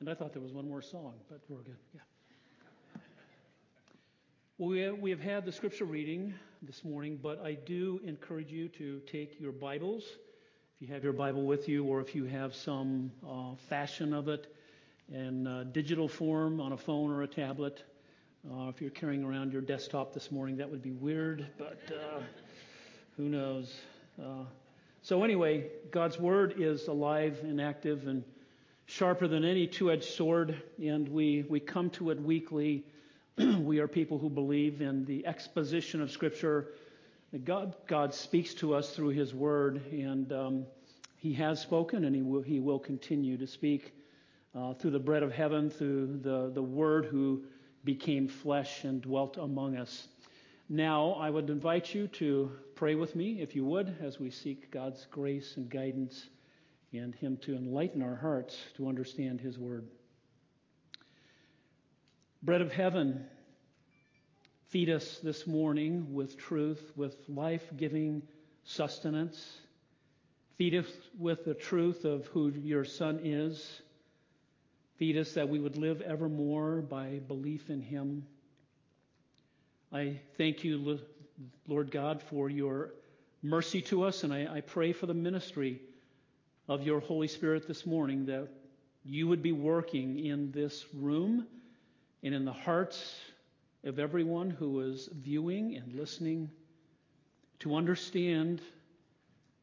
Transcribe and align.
And 0.00 0.08
I 0.08 0.14
thought 0.14 0.32
there 0.32 0.40
was 0.40 0.52
one 0.52 0.66
more 0.66 0.80
song, 0.80 1.12
but 1.28 1.40
we're 1.50 1.58
good. 1.58 1.76
Yeah. 1.94 2.00
Well, 4.56 4.70
we 4.70 4.80
have, 4.80 4.98
we 4.98 5.10
have 5.10 5.20
had 5.20 5.44
the 5.44 5.52
scripture 5.52 5.84
reading 5.84 6.32
this 6.62 6.84
morning, 6.84 7.18
but 7.22 7.44
I 7.44 7.52
do 7.52 8.00
encourage 8.02 8.50
you 8.50 8.68
to 8.68 9.00
take 9.00 9.38
your 9.38 9.52
Bibles, 9.52 10.04
if 10.74 10.88
you 10.88 10.94
have 10.94 11.04
your 11.04 11.12
Bible 11.12 11.42
with 11.42 11.68
you, 11.68 11.84
or 11.84 12.00
if 12.00 12.14
you 12.14 12.24
have 12.24 12.54
some 12.54 13.12
uh, 13.28 13.54
fashion 13.68 14.14
of 14.14 14.28
it 14.28 14.46
in 15.12 15.46
uh, 15.46 15.64
digital 15.70 16.08
form 16.08 16.62
on 16.62 16.72
a 16.72 16.78
phone 16.78 17.10
or 17.10 17.22
a 17.22 17.28
tablet. 17.28 17.84
Uh, 18.50 18.68
if 18.68 18.80
you're 18.80 18.88
carrying 18.88 19.22
around 19.22 19.52
your 19.52 19.60
desktop 19.60 20.14
this 20.14 20.32
morning, 20.32 20.56
that 20.56 20.70
would 20.70 20.82
be 20.82 20.92
weird, 20.92 21.46
but 21.58 21.78
uh, 21.90 22.20
who 23.18 23.24
knows? 23.24 23.74
Uh, 24.18 24.44
so, 25.02 25.24
anyway, 25.24 25.66
God's 25.90 26.18
Word 26.18 26.54
is 26.56 26.88
alive 26.88 27.40
and 27.42 27.60
active 27.60 28.06
and 28.06 28.24
sharper 28.90 29.28
than 29.28 29.44
any 29.44 29.68
two 29.68 29.88
edged 29.88 30.02
sword, 30.02 30.60
and 30.82 31.08
we, 31.08 31.44
we 31.48 31.60
come 31.60 31.90
to 31.90 32.10
it 32.10 32.20
weekly. 32.20 32.84
we 33.38 33.78
are 33.78 33.86
people 33.86 34.18
who 34.18 34.28
believe 34.28 34.82
in 34.82 35.04
the 35.04 35.24
exposition 35.26 36.02
of 36.02 36.10
Scripture. 36.10 36.72
God, 37.44 37.76
God 37.86 38.12
speaks 38.12 38.52
to 38.54 38.74
us 38.74 38.90
through 38.90 39.10
His 39.10 39.32
Word, 39.32 39.80
and 39.92 40.32
um, 40.32 40.66
He 41.16 41.32
has 41.34 41.60
spoken, 41.60 42.04
and 42.04 42.16
He 42.16 42.22
will, 42.22 42.42
he 42.42 42.58
will 42.58 42.80
continue 42.80 43.36
to 43.36 43.46
speak 43.46 43.94
uh, 44.56 44.74
through 44.74 44.90
the 44.90 44.98
bread 44.98 45.22
of 45.22 45.32
heaven, 45.32 45.70
through 45.70 46.18
the, 46.22 46.50
the 46.52 46.62
Word 46.62 47.04
who 47.04 47.44
became 47.84 48.26
flesh 48.26 48.82
and 48.82 49.00
dwelt 49.00 49.36
among 49.36 49.76
us. 49.76 50.08
Now, 50.68 51.12
I 51.12 51.30
would 51.30 51.48
invite 51.48 51.94
you 51.94 52.08
to 52.08 52.50
pray 52.74 52.96
with 52.96 53.14
me, 53.14 53.40
if 53.40 53.54
you 53.54 53.64
would, 53.66 53.94
as 54.02 54.18
we 54.18 54.30
seek 54.30 54.72
God's 54.72 55.06
grace 55.12 55.56
and 55.56 55.70
guidance 55.70 56.26
and 56.92 57.14
Him 57.14 57.38
to 57.42 57.54
enlighten 57.54 58.02
our 58.02 58.16
hearts 58.16 58.56
to 58.76 58.88
understand 58.88 59.40
His 59.40 59.58
Word. 59.58 59.86
Bread 62.42 62.62
of 62.62 62.72
heaven, 62.72 63.26
feed 64.68 64.90
us 64.90 65.18
this 65.22 65.46
morning 65.46 66.14
with 66.14 66.38
truth, 66.38 66.92
with 66.96 67.14
life 67.28 67.64
giving 67.76 68.22
sustenance. 68.64 69.58
Feed 70.56 70.74
us 70.74 70.86
with 71.18 71.44
the 71.44 71.54
truth 71.54 72.04
of 72.04 72.26
who 72.26 72.50
your 72.50 72.84
Son 72.84 73.20
is. 73.24 73.82
Feed 74.98 75.16
us 75.16 75.32
that 75.32 75.48
we 75.48 75.58
would 75.58 75.76
live 75.76 76.00
evermore 76.00 76.82
by 76.82 77.20
belief 77.26 77.70
in 77.70 77.80
Him. 77.80 78.26
I 79.92 80.20
thank 80.36 80.64
you, 80.64 80.98
Lord 81.66 81.90
God, 81.90 82.22
for 82.22 82.50
your 82.50 82.94
mercy 83.42 83.80
to 83.82 84.04
us, 84.04 84.24
and 84.24 84.32
I, 84.32 84.46
I 84.56 84.60
pray 84.60 84.92
for 84.92 85.06
the 85.06 85.14
ministry 85.14 85.80
of 86.70 86.84
your 86.84 87.00
Holy 87.00 87.26
Spirit 87.26 87.66
this 87.66 87.84
morning 87.84 88.26
that 88.26 88.46
you 89.04 89.26
would 89.26 89.42
be 89.42 89.50
working 89.50 90.24
in 90.24 90.52
this 90.52 90.84
room 90.94 91.44
and 92.22 92.32
in 92.32 92.44
the 92.44 92.52
hearts 92.52 93.16
of 93.82 93.98
everyone 93.98 94.50
who 94.50 94.78
is 94.82 95.08
viewing 95.12 95.74
and 95.74 95.92
listening 95.92 96.48
to 97.58 97.74
understand 97.74 98.62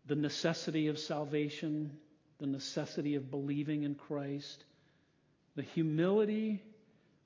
the 0.08 0.18
necessity 0.18 0.90
of 0.90 1.00
salvation, 1.00 1.98
the 2.40 2.46
necessity 2.46 3.16
of 3.16 3.32
believing 3.32 3.84
in 3.84 3.96
Christ, 3.96 4.66
the 5.56 5.62
humility, 5.62 6.62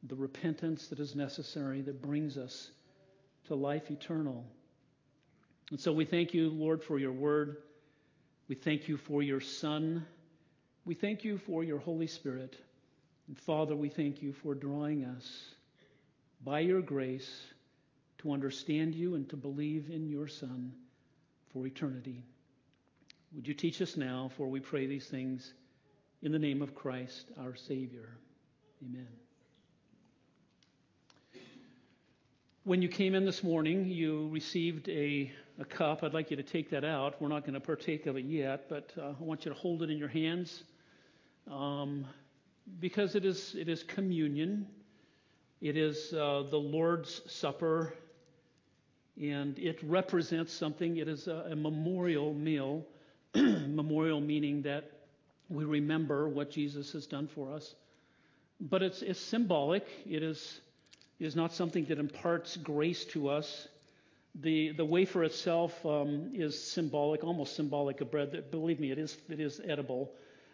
the 0.03 0.15
repentance 0.15 0.89
that 0.89 0.99
is 0.99 1.15
necessary 1.15 1.81
that 1.81 2.03
brings 2.03 2.37
us 2.37 2.69
to 3.47 3.55
life 3.55 3.89
eternal. 3.89 4.45
And 5.71 5.79
so 5.79 5.91
we 5.91 6.05
thank 6.05 6.35
you, 6.35 6.51
Lord, 6.51 6.83
for 6.83 6.99
your 6.99 7.13
word. 7.13 7.57
We 8.51 8.55
thank 8.55 8.89
you 8.89 8.97
for 8.97 9.23
your 9.23 9.39
Son. 9.39 10.05
We 10.83 10.93
thank 10.93 11.23
you 11.23 11.37
for 11.37 11.63
your 11.63 11.79
Holy 11.79 12.05
Spirit. 12.05 12.57
And 13.29 13.39
Father, 13.39 13.77
we 13.77 13.87
thank 13.87 14.21
you 14.21 14.33
for 14.33 14.55
drawing 14.55 15.05
us 15.05 15.55
by 16.43 16.59
your 16.59 16.81
grace 16.81 17.31
to 18.17 18.33
understand 18.33 18.93
you 18.93 19.15
and 19.15 19.29
to 19.29 19.37
believe 19.37 19.89
in 19.89 20.09
your 20.09 20.27
Son 20.27 20.73
for 21.53 21.65
eternity. 21.65 22.25
Would 23.33 23.47
you 23.47 23.53
teach 23.53 23.81
us 23.81 23.95
now, 23.95 24.29
for 24.35 24.49
we 24.49 24.59
pray 24.59 24.85
these 24.85 25.07
things 25.07 25.53
in 26.21 26.33
the 26.33 26.37
name 26.37 26.61
of 26.61 26.75
Christ, 26.75 27.31
our 27.39 27.55
Savior. 27.55 28.17
Amen. 28.83 29.30
When 32.63 32.83
you 32.83 32.89
came 32.89 33.15
in 33.15 33.25
this 33.25 33.43
morning, 33.43 33.87
you 33.87 34.29
received 34.31 34.87
a, 34.87 35.31
a 35.59 35.65
cup. 35.65 36.03
I'd 36.03 36.13
like 36.13 36.29
you 36.29 36.37
to 36.37 36.43
take 36.43 36.69
that 36.69 36.85
out. 36.85 37.19
We're 37.19 37.27
not 37.27 37.41
going 37.41 37.55
to 37.55 37.59
partake 37.59 38.05
of 38.05 38.17
it 38.17 38.25
yet, 38.25 38.69
but 38.69 38.93
uh, 38.99 39.15
I 39.19 39.23
want 39.23 39.45
you 39.45 39.51
to 39.51 39.57
hold 39.57 39.81
it 39.81 39.89
in 39.89 39.97
your 39.97 40.07
hands 40.07 40.61
um, 41.49 42.05
because 42.79 43.15
it 43.15 43.25
is, 43.25 43.55
it 43.57 43.67
is 43.67 43.81
communion. 43.81 44.67
It 45.59 45.75
is 45.75 46.13
uh, 46.13 46.43
the 46.51 46.59
Lord's 46.59 47.23
Supper, 47.25 47.95
and 49.19 49.57
it 49.57 49.79
represents 49.81 50.53
something. 50.53 50.97
It 50.97 51.07
is 51.07 51.27
a, 51.27 51.47
a 51.49 51.55
memorial 51.55 52.31
meal, 52.31 52.85
memorial 53.35 54.21
meaning 54.21 54.61
that 54.61 54.91
we 55.49 55.65
remember 55.65 56.29
what 56.29 56.51
Jesus 56.51 56.91
has 56.91 57.07
done 57.07 57.27
for 57.27 57.51
us. 57.51 57.73
But 58.59 58.83
it's, 58.83 59.01
it's 59.01 59.19
symbolic. 59.19 59.87
It 60.07 60.21
is 60.21 60.61
is 61.21 61.35
not 61.35 61.53
something 61.53 61.85
that 61.85 61.99
imparts 61.99 62.57
grace 62.57 63.05
to 63.05 63.29
us. 63.29 63.67
The, 64.41 64.71
the 64.71 64.83
wafer 64.83 65.23
itself 65.23 65.85
um, 65.85 66.31
is 66.33 66.61
symbolic, 66.61 67.23
almost 67.23 67.55
symbolic 67.55 68.01
of 68.01 68.09
bread. 68.09 68.31
That 68.31 68.49
believe 68.49 68.79
me, 68.79 68.91
it 68.91 68.97
is, 68.97 69.15
it 69.29 69.39
is 69.39 69.61
edible 69.63 70.11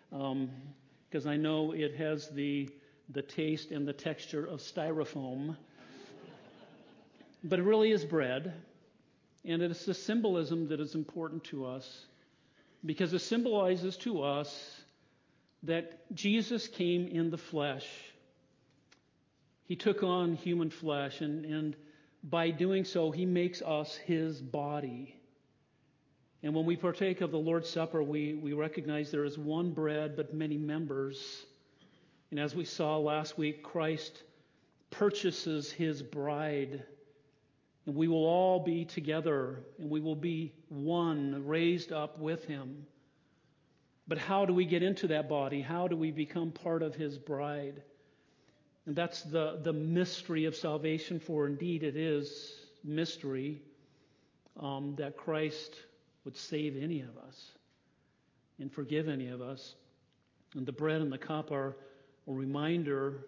because 0.10 1.26
um, 1.26 1.32
I 1.32 1.38
know 1.38 1.72
it 1.72 1.96
has 1.96 2.28
the, 2.30 2.70
the 3.10 3.22
taste 3.22 3.72
and 3.72 3.88
the 3.88 3.94
texture 3.94 4.46
of 4.46 4.60
styrofoam. 4.60 5.56
but 7.46 7.60
it 7.60 7.64
really 7.64 7.92
is 7.92 8.04
bread. 8.04 8.54
And 9.46 9.62
it 9.62 9.72
is 9.72 9.86
the 9.86 9.94
symbolism 9.94 10.68
that 10.68 10.82
is 10.82 10.96
important 10.96 11.46
to 11.46 11.66
us 11.66 12.06
because 12.86 13.14
it 13.14 13.20
symbolizes 13.20 13.96
to 13.98 14.22
us 14.22 14.82
that 15.64 16.14
Jesus 16.14 16.68
came 16.68 17.08
in 17.08 17.30
the 17.30 17.38
flesh 17.38 17.86
he 19.68 19.76
took 19.76 20.02
on 20.02 20.36
human 20.36 20.70
flesh, 20.70 21.20
and, 21.20 21.44
and 21.46 21.76
by 22.24 22.50
doing 22.52 22.86
so, 22.86 23.12
he 23.12 23.26
makes 23.26 23.62
us 23.62 23.96
his 23.96 24.42
body. 24.42 25.20
And 26.42 26.56
when 26.56 26.66
we 26.66 26.78
partake 26.78 27.20
of 27.20 27.32
the 27.32 27.38
Lord's 27.38 27.70
Supper, 27.70 28.02
we, 28.02 28.36
we 28.36 28.54
recognize 28.54 29.12
there 29.12 29.26
is 29.26 29.38
one 29.38 29.72
bread 29.72 30.16
but 30.16 30.34
many 30.34 30.58
members. 30.58 31.46
And 32.32 32.40
as 32.40 32.56
we 32.56 32.64
saw 32.64 32.98
last 32.98 33.38
week, 33.38 33.62
Christ 33.62 34.24
purchases 34.90 35.70
his 35.70 36.02
bride. 36.02 36.84
And 37.86 37.96
we 37.96 38.08
will 38.08 38.26
all 38.26 38.64
be 38.64 38.86
together 38.86 39.64
and 39.80 39.90
we 39.90 40.00
will 40.00 40.16
be 40.16 40.54
one, 40.70 41.46
raised 41.46 41.92
up 41.92 42.20
with 42.20 42.46
him. 42.46 42.86
But 44.08 44.18
how 44.18 44.46
do 44.46 44.54
we 44.54 44.64
get 44.64 44.84
into 44.84 45.08
that 45.08 45.28
body? 45.28 45.62
How 45.62 45.90
do 45.90 45.98
we 45.98 46.12
become 46.12 46.52
part 46.52 46.84
of 46.84 46.96
his 46.96 47.18
bride? 47.18 47.82
And 48.88 48.96
that's 48.96 49.22
the, 49.24 49.60
the 49.62 49.74
mystery 49.74 50.46
of 50.46 50.56
salvation, 50.56 51.20
for 51.20 51.46
indeed 51.46 51.84
it 51.84 51.98
is 51.98 52.56
mystery 52.86 53.62
um, 54.58 54.96
that 54.98 55.18
Christ 55.18 55.76
would 56.24 56.38
save 56.38 56.82
any 56.82 57.02
of 57.02 57.10
us 57.28 57.52
and 58.60 58.72
forgive 58.72 59.10
any 59.10 59.28
of 59.28 59.42
us. 59.42 59.76
And 60.56 60.66
the 60.66 60.72
bread 60.72 61.02
and 61.02 61.12
the 61.12 61.18
cup 61.18 61.52
are 61.52 61.76
a 62.30 62.32
reminder 62.32 63.26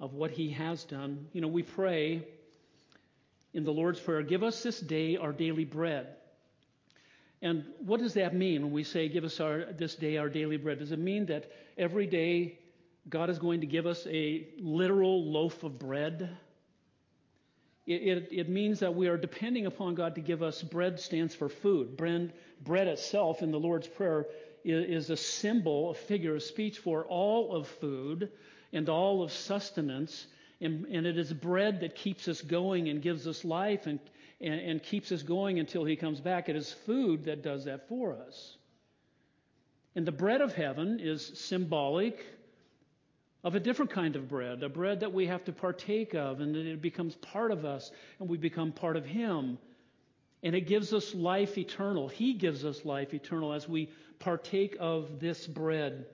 of 0.00 0.14
what 0.14 0.32
he 0.32 0.50
has 0.50 0.82
done. 0.82 1.28
You 1.32 1.42
know, 1.42 1.48
we 1.48 1.62
pray 1.62 2.26
in 3.54 3.62
the 3.62 3.72
Lord's 3.72 4.00
Prayer, 4.00 4.22
give 4.22 4.42
us 4.42 4.64
this 4.64 4.80
day 4.80 5.16
our 5.16 5.32
daily 5.32 5.64
bread. 5.64 6.08
And 7.40 7.64
what 7.78 8.00
does 8.00 8.14
that 8.14 8.34
mean 8.34 8.62
when 8.62 8.72
we 8.72 8.82
say, 8.82 9.08
give 9.08 9.22
us 9.22 9.38
our, 9.38 9.66
this 9.72 9.94
day 9.94 10.16
our 10.16 10.28
daily 10.28 10.56
bread? 10.56 10.80
Does 10.80 10.90
it 10.90 10.98
mean 10.98 11.26
that 11.26 11.48
every 11.76 12.08
day 12.08 12.58
God 13.08 13.30
is 13.30 13.38
going 13.38 13.60
to 13.62 13.66
give 13.66 13.86
us 13.86 14.06
a 14.08 14.48
literal 14.58 15.30
loaf 15.30 15.62
of 15.62 15.78
bread. 15.78 16.36
It, 17.86 17.92
it, 17.92 18.28
it, 18.30 18.48
means 18.48 18.80
that 18.80 18.94
we 18.94 19.08
are 19.08 19.16
depending 19.16 19.66
upon 19.66 19.94
God 19.94 20.16
to 20.16 20.20
give 20.20 20.42
us 20.42 20.62
bread 20.62 21.00
stands 21.00 21.34
for 21.34 21.48
food. 21.48 21.96
Bread, 21.96 22.34
bread 22.62 22.86
itself 22.86 23.42
in 23.42 23.50
the 23.50 23.58
Lord's 23.58 23.86
Prayer 23.86 24.26
is, 24.62 25.04
is 25.04 25.10
a 25.10 25.16
symbol, 25.16 25.90
a 25.90 25.94
figure 25.94 26.34
of 26.34 26.42
speech 26.42 26.78
for 26.78 27.04
all 27.06 27.54
of 27.54 27.66
food 27.66 28.30
and 28.72 28.88
all 28.90 29.22
of 29.22 29.32
sustenance. 29.32 30.26
And, 30.60 30.84
and, 30.86 31.06
it 31.06 31.16
is 31.16 31.32
bread 31.32 31.80
that 31.80 31.94
keeps 31.94 32.28
us 32.28 32.42
going 32.42 32.88
and 32.88 33.00
gives 33.00 33.26
us 33.26 33.44
life 33.44 33.86
and, 33.86 34.00
and, 34.40 34.60
and 34.60 34.82
keeps 34.82 35.12
us 35.12 35.22
going 35.22 35.60
until 35.60 35.84
He 35.84 35.96
comes 35.96 36.20
back. 36.20 36.48
It 36.48 36.56
is 36.56 36.72
food 36.72 37.24
that 37.24 37.42
does 37.42 37.64
that 37.64 37.88
for 37.88 38.12
us. 38.14 38.56
And 39.94 40.04
the 40.04 40.12
bread 40.12 40.40
of 40.40 40.52
heaven 40.52 41.00
is 41.00 41.38
symbolic 41.38 42.24
of 43.44 43.54
a 43.54 43.60
different 43.60 43.92
kind 43.92 44.16
of 44.16 44.28
bread, 44.28 44.62
a 44.62 44.68
bread 44.68 45.00
that 45.00 45.12
we 45.12 45.26
have 45.26 45.44
to 45.44 45.52
partake 45.52 46.14
of, 46.14 46.40
and 46.40 46.56
it 46.56 46.82
becomes 46.82 47.14
part 47.16 47.52
of 47.52 47.64
us, 47.64 47.90
and 48.18 48.28
we 48.28 48.36
become 48.36 48.72
part 48.72 48.96
of 48.96 49.04
Him. 49.04 49.58
And 50.42 50.54
it 50.54 50.62
gives 50.62 50.92
us 50.92 51.14
life 51.14 51.58
eternal. 51.58 52.08
He 52.08 52.34
gives 52.34 52.64
us 52.64 52.84
life 52.84 53.14
eternal 53.14 53.52
as 53.52 53.68
we 53.68 53.90
partake 54.18 54.76
of 54.78 55.20
this 55.20 55.46
bread. 55.46 56.06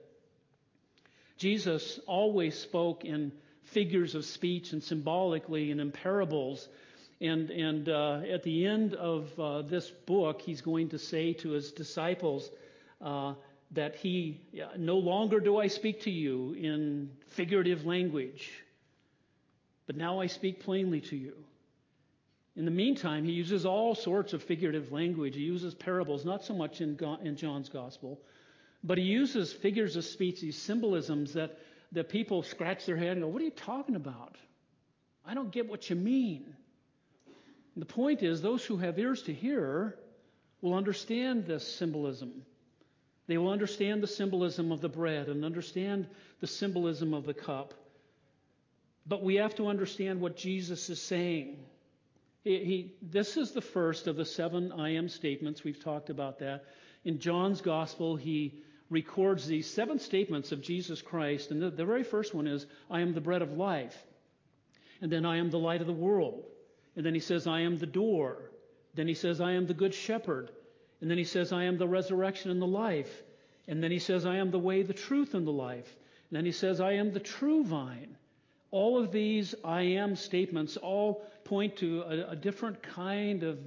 Jesus 1.37 1.99
always 2.07 2.57
spoke 2.57 3.05
in 3.05 3.31
figures 3.63 4.15
of 4.15 4.25
speech 4.25 4.71
and 4.71 4.83
symbolically 4.83 5.71
and 5.71 5.81
in 5.81 5.91
parables. 5.91 6.67
And, 7.21 7.49
and 7.49 7.89
uh, 7.89 8.21
at 8.31 8.43
the 8.43 8.65
end 8.65 8.93
of 8.93 9.39
uh, 9.39 9.61
this 9.63 9.89
book, 9.89 10.41
he's 10.41 10.61
going 10.61 10.89
to 10.89 10.99
say 10.99 11.33
to 11.33 11.51
his 11.51 11.71
disciples 11.71 12.49
uh, 13.01 13.33
that 13.71 13.95
he, 13.95 14.41
no 14.77 14.97
longer 14.97 15.39
do 15.39 15.57
I 15.57 15.67
speak 15.67 16.01
to 16.01 16.11
you 16.11 16.53
in 16.53 17.09
figurative 17.27 17.85
language, 17.85 18.51
but 19.87 19.97
now 19.97 20.19
I 20.19 20.27
speak 20.27 20.63
plainly 20.63 21.01
to 21.01 21.15
you. 21.15 21.33
In 22.55 22.63
the 22.63 22.71
meantime, 22.71 23.25
he 23.25 23.33
uses 23.33 23.65
all 23.65 23.95
sorts 23.95 24.33
of 24.33 24.41
figurative 24.41 24.91
language. 24.91 25.35
He 25.35 25.41
uses 25.41 25.73
parables, 25.73 26.23
not 26.23 26.45
so 26.45 26.53
much 26.53 26.79
in, 26.79 26.97
in 27.23 27.35
John's 27.35 27.67
gospel, 27.67 28.21
but 28.83 28.97
he 28.97 29.03
uses 29.03 29.51
figures 29.51 29.95
of 29.95 30.05
speech, 30.05 30.39
these 30.39 30.61
symbolisms 30.61 31.33
that, 31.33 31.57
that 31.91 32.07
people 32.07 32.43
scratch 32.43 32.85
their 32.85 32.95
head 32.95 33.11
and 33.11 33.21
go, 33.21 33.27
What 33.27 33.41
are 33.41 33.45
you 33.45 33.51
talking 33.51 33.95
about? 33.95 34.37
I 35.25 35.33
don't 35.33 35.51
get 35.51 35.67
what 35.67 35.89
you 35.89 35.95
mean. 35.95 36.45
And 37.73 37.81
the 37.81 37.93
point 37.93 38.23
is, 38.23 38.41
those 38.41 38.63
who 38.63 38.77
have 38.77 38.97
ears 38.97 39.23
to 39.23 39.33
hear 39.33 39.97
will 40.61 40.75
understand 40.75 41.45
this 41.45 41.67
symbolism. 41.75 42.45
They 43.27 43.37
will 43.37 43.49
understand 43.49 44.03
the 44.03 44.07
symbolism 44.07 44.71
of 44.71 44.81
the 44.81 44.89
bread 44.89 45.27
and 45.29 45.43
understand 45.43 46.07
the 46.41 46.47
symbolism 46.47 47.13
of 47.13 47.25
the 47.25 47.33
cup. 47.33 47.73
But 49.07 49.23
we 49.23 49.35
have 49.35 49.55
to 49.55 49.67
understand 49.67 50.19
what 50.19 50.37
Jesus 50.37 50.89
is 50.89 51.01
saying. 51.01 51.57
He, 52.43 52.57
he, 52.59 52.93
this 53.01 53.37
is 53.37 53.51
the 53.51 53.61
first 53.61 54.07
of 54.07 54.15
the 54.15 54.25
seven 54.25 54.71
I 54.71 54.95
am 54.95 55.09
statements. 55.09 55.63
We've 55.63 55.83
talked 55.83 56.09
about 56.09 56.39
that. 56.39 56.65
In 57.03 57.19
John's 57.19 57.61
gospel, 57.61 58.15
he 58.15 58.63
records 58.89 59.47
these 59.47 59.69
seven 59.69 59.99
statements 59.99 60.51
of 60.51 60.61
Jesus 60.61 61.01
Christ. 61.01 61.51
And 61.51 61.61
the, 61.61 61.71
the 61.71 61.85
very 61.85 62.03
first 62.03 62.33
one 62.33 62.47
is, 62.47 62.67
I 62.89 63.01
am 63.01 63.13
the 63.13 63.21
bread 63.21 63.41
of 63.41 63.53
life. 63.53 63.97
And 65.01 65.11
then, 65.11 65.25
I 65.25 65.37
am 65.37 65.49
the 65.49 65.59
light 65.59 65.81
of 65.81 65.87
the 65.87 65.93
world. 65.93 66.45
And 66.95 67.05
then 67.05 67.13
he 67.13 67.19
says, 67.19 67.47
I 67.47 67.61
am 67.61 67.77
the 67.77 67.85
door. 67.85 68.51
Then 68.93 69.07
he 69.07 69.13
says, 69.13 69.41
I 69.41 69.53
am 69.53 69.67
the 69.67 69.73
good 69.73 69.93
shepherd. 69.93 70.51
And 71.05 71.11
then 71.11 71.19
he 71.19 71.23
says, 71.23 71.53
I 71.53 71.65
am 71.65 71.77
the 71.77 71.87
resurrection 71.87 72.49
and 72.49 72.59
the 72.59 72.65
life. 72.65 73.21
And 73.67 73.83
then 73.83 73.91
he 73.91 73.99
says, 73.99 74.25
I 74.25 74.37
am 74.37 74.49
the 74.49 74.57
way, 74.57 74.81
the 74.81 74.91
truth, 74.91 75.35
and 75.35 75.45
the 75.45 75.51
life. 75.51 75.95
And 76.31 76.37
then 76.37 76.45
he 76.45 76.51
says, 76.51 76.81
I 76.81 76.93
am 76.93 77.13
the 77.13 77.19
true 77.19 77.63
vine. 77.63 78.17
All 78.71 78.97
of 78.97 79.11
these 79.11 79.53
I 79.63 79.83
am 79.83 80.15
statements 80.15 80.77
all 80.77 81.23
point 81.43 81.75
to 81.75 82.01
a, 82.01 82.31
a 82.31 82.35
different 82.35 82.81
kind 82.81 83.43
of 83.43 83.59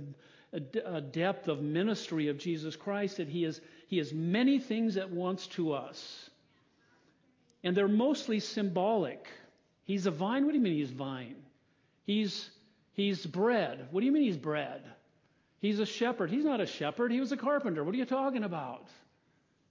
a, 0.53 0.97
a 0.97 1.01
depth 1.01 1.47
of 1.47 1.63
ministry 1.63 2.27
of 2.27 2.39
Jesus 2.39 2.75
Christ 2.75 3.19
that 3.19 3.29
he 3.29 3.45
is, 3.45 3.61
he 3.87 4.01
is 4.01 4.13
many 4.13 4.59
things 4.59 4.97
at 4.97 5.13
once 5.13 5.47
to 5.59 5.75
us. 5.75 6.31
And 7.63 7.77
they're 7.77 7.87
mostly 7.87 8.41
symbolic. 8.41 9.29
He's 9.85 10.07
a 10.07 10.11
vine. 10.11 10.45
What 10.45 10.51
do 10.51 10.59
you 10.59 10.65
mean 10.65 10.77
he's 10.77 10.91
vine? 10.91 11.37
He's, 12.05 12.51
he's 12.95 13.25
bread. 13.25 13.87
What 13.93 14.01
do 14.01 14.07
you 14.07 14.13
mean 14.13 14.25
he's 14.25 14.37
bread? 14.37 14.83
He's 15.61 15.81
a 15.81 15.87
shepherd. 15.87 16.31
He's 16.31 16.45
not 16.45 16.61
a 16.61 16.67
shepherd. 16.67 17.11
He 17.11 17.21
was 17.21 17.33
a 17.33 17.37
carpenter. 17.37 17.83
What 17.83 17.95
are 17.95 17.99
you 17.99 18.05
talking 18.05 18.45
about? 18.45 18.87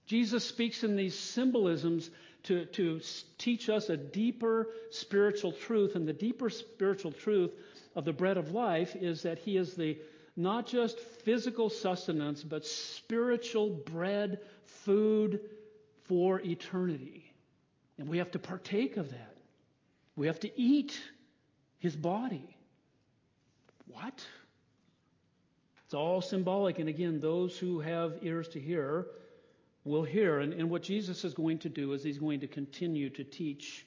Jesus 0.06 0.44
speaks 0.44 0.84
in 0.84 0.96
these 0.96 1.18
symbolisms 1.18 2.10
to, 2.44 2.66
to 2.66 3.00
teach 3.36 3.68
us 3.68 3.88
a 3.88 3.96
deeper 3.96 4.68
spiritual 4.90 5.52
truth. 5.52 5.94
And 5.94 6.06
the 6.06 6.12
deeper 6.12 6.50
spiritual 6.50 7.12
truth 7.12 7.52
of 7.94 8.04
the 8.04 8.12
bread 8.12 8.36
of 8.36 8.52
life 8.52 8.96
is 8.96 9.22
that 9.22 9.38
He 9.38 9.56
is 9.56 9.74
the 9.74 9.98
not 10.36 10.66
just 10.66 10.98
physical 11.00 11.68
sustenance, 11.68 12.44
but 12.44 12.64
spiritual 12.64 13.70
bread, 13.70 14.38
food 14.64 15.40
for 16.04 16.40
eternity. 16.40 17.32
And 17.98 18.08
we 18.08 18.18
have 18.18 18.30
to 18.30 18.38
partake 18.38 18.96
of 18.96 19.10
that. 19.10 19.34
We 20.16 20.28
have 20.28 20.40
to 20.40 20.60
eat 20.60 20.98
His 21.78 21.96
body. 21.96 22.56
What? 23.88 24.24
It's 25.88 25.94
all 25.94 26.20
symbolic. 26.20 26.80
And 26.80 26.90
again, 26.90 27.18
those 27.18 27.56
who 27.56 27.80
have 27.80 28.18
ears 28.20 28.46
to 28.48 28.60
hear 28.60 29.06
will 29.84 30.02
hear. 30.02 30.40
And, 30.40 30.52
and 30.52 30.68
what 30.68 30.82
Jesus 30.82 31.24
is 31.24 31.32
going 31.32 31.60
to 31.60 31.70
do 31.70 31.94
is 31.94 32.04
he's 32.04 32.18
going 32.18 32.40
to 32.40 32.46
continue 32.46 33.08
to 33.08 33.24
teach 33.24 33.86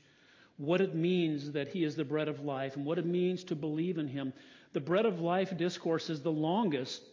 what 0.57 0.81
it 0.81 0.95
means 0.95 1.51
that 1.51 1.67
he 1.67 1.83
is 1.83 1.95
the 1.95 2.03
bread 2.03 2.27
of 2.27 2.43
life 2.43 2.75
and 2.75 2.87
what 2.87 2.97
it 2.97 3.05
means 3.05 3.43
to 3.43 3.55
believe 3.55 3.99
in 3.99 4.07
him. 4.07 4.33
The 4.73 4.79
bread 4.79 5.05
of 5.05 5.19
life 5.19 5.55
discourse 5.55 6.09
is 6.09 6.23
the 6.23 6.31
longest. 6.31 7.03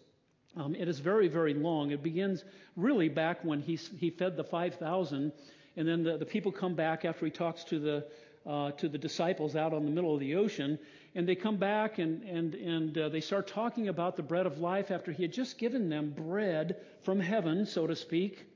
Um, 0.56 0.74
it 0.74 0.88
is 0.88 1.00
very, 1.00 1.28
very 1.28 1.52
long. 1.52 1.90
It 1.90 2.02
begins 2.02 2.42
really 2.74 3.10
back 3.10 3.44
when 3.44 3.60
he, 3.60 3.76
he 3.76 4.08
fed 4.08 4.38
the 4.38 4.44
5,000, 4.44 5.32
and 5.76 5.86
then 5.86 6.02
the, 6.02 6.16
the 6.16 6.24
people 6.24 6.50
come 6.50 6.74
back 6.74 7.04
after 7.04 7.26
he 7.26 7.30
talks 7.30 7.62
to 7.64 7.78
the, 7.78 8.06
uh, 8.46 8.72
to 8.72 8.88
the 8.88 8.98
disciples 8.98 9.56
out 9.56 9.72
on 9.72 9.84
the 9.84 9.90
middle 9.90 10.14
of 10.14 10.20
the 10.20 10.36
ocean, 10.36 10.78
and 11.14 11.28
they 11.28 11.34
come 11.34 11.56
back 11.56 11.98
and, 11.98 12.22
and, 12.22 12.54
and 12.54 12.98
uh, 12.98 13.08
they 13.08 13.20
start 13.20 13.46
talking 13.48 13.88
about 13.88 14.16
the 14.16 14.22
bread 14.22 14.46
of 14.46 14.58
life 14.58 14.90
after 14.90 15.12
he 15.12 15.22
had 15.22 15.32
just 15.32 15.58
given 15.58 15.88
them 15.88 16.10
bread 16.16 16.76
from 17.02 17.20
heaven, 17.20 17.66
so 17.66 17.86
to 17.86 17.96
speak. 17.96 18.46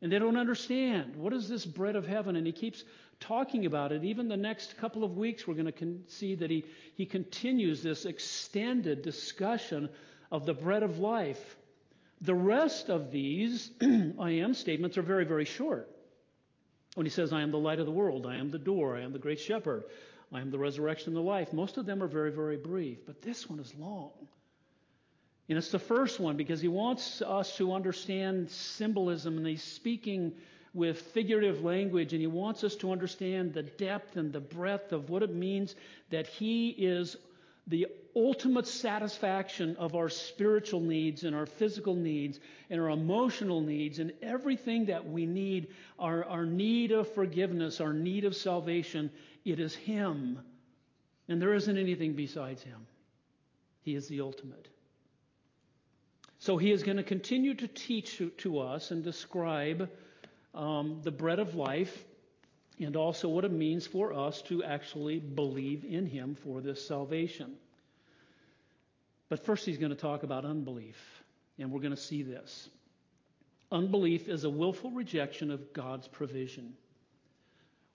And 0.00 0.10
they 0.10 0.18
don't 0.18 0.36
understand. 0.36 1.14
What 1.14 1.32
is 1.32 1.48
this 1.48 1.64
bread 1.64 1.94
of 1.94 2.06
heaven? 2.06 2.34
And 2.34 2.44
he 2.44 2.52
keeps 2.52 2.82
talking 3.20 3.66
about 3.66 3.92
it. 3.92 4.02
Even 4.02 4.28
the 4.28 4.36
next 4.36 4.76
couple 4.76 5.04
of 5.04 5.16
weeks, 5.16 5.46
we're 5.46 5.54
going 5.54 5.66
to 5.66 5.72
con- 5.72 6.02
see 6.08 6.34
that 6.34 6.50
he, 6.50 6.64
he 6.96 7.06
continues 7.06 7.82
this 7.82 8.04
extended 8.04 9.02
discussion 9.02 9.88
of 10.32 10.44
the 10.44 10.54
bread 10.54 10.82
of 10.82 10.98
life. 10.98 11.56
The 12.20 12.34
rest 12.34 12.88
of 12.88 13.12
these 13.12 13.70
I 14.18 14.30
am 14.30 14.54
statements 14.54 14.98
are 14.98 15.02
very, 15.02 15.24
very 15.24 15.44
short. 15.44 15.88
When 16.94 17.06
he 17.06 17.10
says, 17.10 17.32
I 17.32 17.42
am 17.42 17.50
the 17.50 17.58
light 17.58 17.80
of 17.80 17.86
the 17.86 17.92
world, 17.92 18.26
I 18.26 18.36
am 18.36 18.50
the 18.50 18.58
door, 18.58 18.96
I 18.96 19.00
am 19.00 19.12
the 19.12 19.18
great 19.18 19.40
shepherd, 19.40 19.84
I 20.32 20.40
am 20.40 20.50
the 20.50 20.58
resurrection 20.58 21.08
and 21.08 21.16
the 21.16 21.20
life, 21.20 21.52
most 21.52 21.76
of 21.76 21.86
them 21.86 22.02
are 22.02 22.08
very, 22.08 22.30
very 22.30 22.56
brief. 22.56 23.06
But 23.06 23.22
this 23.22 23.48
one 23.48 23.58
is 23.58 23.74
long. 23.78 24.12
And 25.48 25.58
it's 25.58 25.70
the 25.70 25.78
first 25.78 26.20
one 26.20 26.36
because 26.36 26.60
he 26.60 26.68
wants 26.68 27.20
us 27.20 27.56
to 27.56 27.72
understand 27.72 28.50
symbolism 28.50 29.36
and 29.38 29.46
he's 29.46 29.62
speaking 29.62 30.32
with 30.74 31.00
figurative 31.00 31.62
language 31.62 32.12
and 32.12 32.20
he 32.20 32.26
wants 32.26 32.64
us 32.64 32.76
to 32.76 32.92
understand 32.92 33.52
the 33.52 33.62
depth 33.62 34.16
and 34.16 34.32
the 34.32 34.40
breadth 34.40 34.92
of 34.92 35.10
what 35.10 35.22
it 35.22 35.34
means 35.34 35.74
that 36.10 36.26
he 36.26 36.70
is 36.70 37.16
the 37.66 37.86
ultimate 38.14 38.66
satisfaction 38.66 39.76
of 39.76 39.94
our 39.94 40.08
spiritual 40.08 40.80
needs 40.80 41.24
and 41.24 41.34
our 41.34 41.46
physical 41.46 41.94
needs 41.94 42.40
and 42.70 42.80
our 42.80 42.90
emotional 42.90 43.60
needs 43.60 43.98
and 43.98 44.12
everything 44.20 44.86
that 44.86 45.08
we 45.08 45.26
need, 45.26 45.68
our, 45.98 46.24
our 46.24 46.44
need 46.44 46.92
of 46.92 47.12
forgiveness, 47.14 47.80
our 47.80 47.92
need 47.92 48.24
of 48.24 48.34
salvation. 48.34 49.10
It 49.44 49.60
is 49.60 49.74
Him. 49.74 50.40
And 51.28 51.40
there 51.40 51.54
isn't 51.54 51.78
anything 51.78 52.14
besides 52.14 52.62
Him. 52.62 52.86
He 53.82 53.94
is 53.94 54.08
the 54.08 54.20
ultimate. 54.20 54.68
So 56.38 56.56
he 56.56 56.72
is 56.72 56.82
going 56.82 56.96
to 56.96 57.04
continue 57.04 57.54
to 57.54 57.68
teach 57.68 58.20
to 58.38 58.58
us 58.58 58.90
and 58.90 59.04
describe 59.04 59.88
um, 60.54 61.00
the 61.04 61.12
bread 61.12 61.38
of 61.38 61.54
life 61.54 62.04
and 62.80 62.96
also 62.96 63.28
what 63.28 63.44
it 63.44 63.52
means 63.52 63.86
for 63.86 64.12
us 64.12 64.42
to 64.42 64.64
actually 64.64 65.18
believe 65.18 65.84
in 65.84 66.06
him 66.06 66.34
for 66.34 66.60
this 66.60 66.86
salvation. 66.86 67.52
But 69.28 69.44
first, 69.44 69.64
he's 69.64 69.78
going 69.78 69.90
to 69.90 69.96
talk 69.96 70.22
about 70.24 70.44
unbelief, 70.44 70.96
and 71.58 71.70
we're 71.70 71.80
going 71.80 71.94
to 71.94 72.00
see 72.00 72.22
this. 72.22 72.68
Unbelief 73.70 74.28
is 74.28 74.44
a 74.44 74.50
willful 74.50 74.90
rejection 74.90 75.50
of 75.50 75.72
God's 75.72 76.06
provision. 76.06 76.74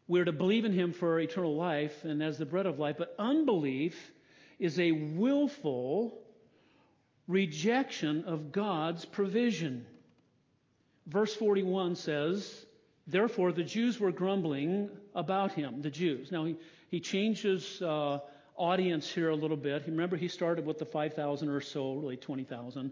We're 0.07 0.25
to 0.25 0.31
believe 0.31 0.65
in 0.65 0.73
him 0.73 0.93
for 0.93 1.19
eternal 1.19 1.55
life 1.55 2.05
and 2.05 2.23
as 2.23 2.37
the 2.37 2.45
bread 2.45 2.65
of 2.65 2.79
life, 2.79 2.95
but 2.97 3.13
unbelief 3.19 4.11
is 4.57 4.79
a 4.79 4.91
willful 4.91 6.17
rejection 7.27 8.23
of 8.23 8.51
God's 8.51 9.05
provision. 9.05 9.85
Verse 11.05 11.35
41 11.35 11.95
says, 11.95 12.65
Therefore 13.07 13.51
the 13.51 13.63
Jews 13.63 13.99
were 13.99 14.11
grumbling 14.11 14.89
about 15.15 15.53
him, 15.53 15.81
the 15.81 15.89
Jews. 15.89 16.31
Now 16.31 16.45
he, 16.45 16.57
he 16.89 16.99
changes 16.99 17.81
uh, 17.81 18.19
audience 18.57 19.09
here 19.09 19.29
a 19.29 19.35
little 19.35 19.57
bit. 19.57 19.83
Remember, 19.87 20.17
he 20.17 20.27
started 20.27 20.65
with 20.65 20.77
the 20.77 20.85
5,000 20.85 21.47
or 21.47 21.61
so, 21.61 21.93
really 21.93 22.17
20,000. 22.17 22.91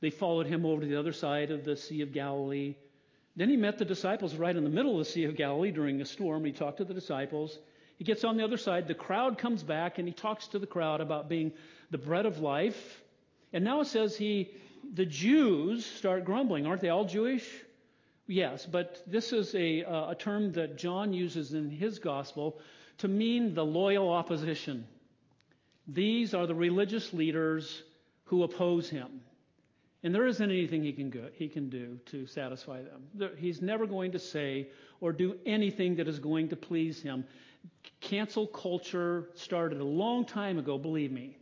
They 0.00 0.10
followed 0.10 0.46
him 0.46 0.66
over 0.66 0.80
to 0.80 0.86
the 0.86 0.98
other 0.98 1.12
side 1.12 1.50
of 1.52 1.64
the 1.64 1.76
Sea 1.76 2.00
of 2.00 2.12
Galilee. 2.12 2.74
Then 3.36 3.48
he 3.48 3.56
met 3.56 3.78
the 3.78 3.84
disciples 3.84 4.34
right 4.34 4.54
in 4.54 4.64
the 4.64 4.70
middle 4.70 4.92
of 4.92 4.98
the 4.98 5.12
Sea 5.12 5.24
of 5.24 5.36
Galilee 5.36 5.70
during 5.70 6.00
a 6.00 6.04
storm. 6.04 6.44
He 6.44 6.52
talked 6.52 6.78
to 6.78 6.84
the 6.84 6.92
disciples. 6.94 7.58
He 7.98 8.04
gets 8.04 8.24
on 8.24 8.36
the 8.36 8.42
other 8.42 8.56
side. 8.56 8.88
The 8.88 8.94
crowd 8.94 9.38
comes 9.38 9.62
back 9.62 9.98
and 9.98 10.08
he 10.08 10.12
talks 10.12 10.48
to 10.48 10.58
the 10.58 10.66
crowd 10.66 11.00
about 11.00 11.28
being 11.28 11.52
the 11.90 11.98
bread 11.98 12.26
of 12.26 12.40
life. 12.40 13.00
And 13.52 13.64
now 13.64 13.80
it 13.80 13.86
says 13.86 14.16
he, 14.16 14.50
the 14.94 15.06
Jews 15.06 15.86
start 15.86 16.24
grumbling. 16.24 16.66
Aren't 16.66 16.80
they 16.80 16.88
all 16.88 17.04
Jewish? 17.04 17.48
Yes, 18.26 18.66
but 18.66 19.02
this 19.06 19.32
is 19.32 19.54
a, 19.54 19.84
uh, 19.84 20.10
a 20.10 20.14
term 20.14 20.52
that 20.52 20.78
John 20.78 21.12
uses 21.12 21.54
in 21.54 21.70
his 21.70 21.98
gospel 21.98 22.58
to 22.98 23.08
mean 23.08 23.54
the 23.54 23.64
loyal 23.64 24.10
opposition. 24.10 24.86
These 25.88 26.34
are 26.34 26.46
the 26.46 26.54
religious 26.54 27.12
leaders 27.12 27.82
who 28.24 28.44
oppose 28.44 28.88
him. 28.88 29.22
And 30.04 30.14
there 30.14 30.26
isn't 30.26 30.50
anything 30.50 30.82
he 30.82 30.92
can, 30.92 31.10
go, 31.10 31.28
he 31.34 31.48
can 31.48 31.68
do 31.68 31.98
to 32.06 32.26
satisfy 32.26 32.82
them. 32.82 33.30
He's 33.36 33.62
never 33.62 33.86
going 33.86 34.12
to 34.12 34.18
say 34.18 34.68
or 35.00 35.12
do 35.12 35.36
anything 35.46 35.96
that 35.96 36.08
is 36.08 36.18
going 36.18 36.48
to 36.48 36.56
please 36.56 37.00
him. 37.02 37.24
Cancel 38.00 38.46
culture 38.46 39.28
started 39.34 39.80
a 39.80 39.84
long 39.84 40.24
time 40.24 40.58
ago, 40.58 40.76
believe 40.78 41.12
me. 41.12 41.36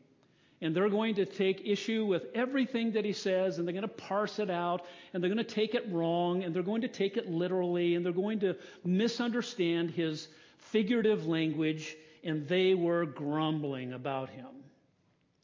And 0.62 0.76
they're 0.76 0.90
going 0.90 1.14
to 1.14 1.24
take 1.24 1.62
issue 1.64 2.04
with 2.04 2.26
everything 2.34 2.92
that 2.92 3.04
he 3.04 3.14
says, 3.14 3.58
and 3.58 3.66
they're 3.66 3.72
going 3.72 3.82
to 3.82 3.88
parse 3.88 4.38
it 4.38 4.50
out, 4.50 4.84
and 5.12 5.22
they're 5.22 5.30
going 5.30 5.44
to 5.44 5.54
take 5.54 5.74
it 5.74 5.90
wrong, 5.90 6.42
and 6.42 6.54
they're 6.54 6.62
going 6.62 6.82
to 6.82 6.88
take 6.88 7.16
it 7.16 7.30
literally, 7.30 7.94
and 7.94 8.04
they're 8.04 8.12
going 8.12 8.40
to 8.40 8.56
misunderstand 8.84 9.90
his 9.90 10.28
figurative 10.58 11.26
language, 11.26 11.96
and 12.24 12.46
they 12.46 12.74
were 12.74 13.06
grumbling 13.06 13.94
about 13.94 14.28
him. 14.28 14.48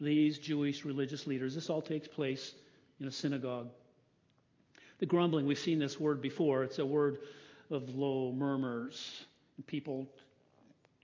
These 0.01 0.39
Jewish 0.39 0.85
religious 0.85 1.27
leaders. 1.27 1.55
This 1.55 1.71
all 1.71 1.81
takes 1.81 2.07
place 2.07 2.53
in 3.01 3.07
a 3.07 3.11
synagogue. 3.11 3.69
The 4.99 5.07
grumbling, 5.07 5.47
we've 5.47 5.59
seen 5.59 5.79
this 5.79 5.99
word 5.99 6.21
before. 6.21 6.63
It's 6.63 6.79
a 6.79 6.87
word 6.87 7.19
of 7.71 7.89
low 7.95 8.33
murmurs. 8.33 9.25
People 9.67 10.07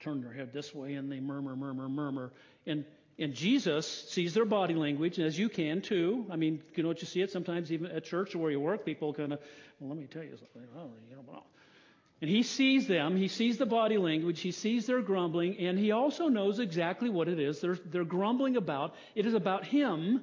turn 0.01 0.21
their 0.21 0.33
head 0.33 0.53
this 0.53 0.75
way 0.75 0.95
and 0.95 1.11
they 1.11 1.21
murmur, 1.21 1.57
murmur, 1.57 1.89
murmur. 1.89 2.33
And 2.67 2.85
and 3.19 3.35
Jesus 3.35 3.87
sees 4.09 4.35
their 4.35 4.45
body 4.45 4.75
language, 4.75 5.19
as 5.19 5.39
you 5.39 5.49
can 5.49 5.83
too. 5.83 6.27
I 6.31 6.37
mean, 6.37 6.63
you 6.75 6.83
know 6.83 6.89
what 6.89 7.01
you 7.01 7.07
see 7.07 7.21
it 7.21 7.31
sometimes 7.31 7.71
even 7.71 7.91
at 7.91 8.05
church 8.05 8.35
or 8.35 8.39
where 8.39 8.51
you 8.51 8.61
work, 8.61 8.85
people 8.85 9.13
kind 9.13 9.33
of, 9.35 9.39
well, 9.79 9.91
let 9.91 9.99
me 9.99 10.07
tell 10.07 10.23
you 10.23 10.37
something. 10.37 10.63
And 12.21 12.31
he 12.31 12.45
sees 12.45 12.87
them, 12.87 13.17
he 13.17 13.29
sees 13.29 13.59
the 13.59 13.67
body 13.67 13.99
language, 13.99 14.41
he 14.41 14.53
sees 14.53 14.87
their 14.87 15.03
grumbling, 15.03 15.59
and 15.59 15.77
he 15.77 15.91
also 15.91 16.29
knows 16.29 16.61
exactly 16.61 17.11
what 17.11 17.29
it 17.29 17.41
is 17.41 17.61
they're, 17.61 17.79
they're 17.87 18.05
grumbling 18.05 18.57
about. 18.57 18.95
It 19.17 19.27
is 19.27 19.35
about 19.35 19.65
him, 19.65 20.23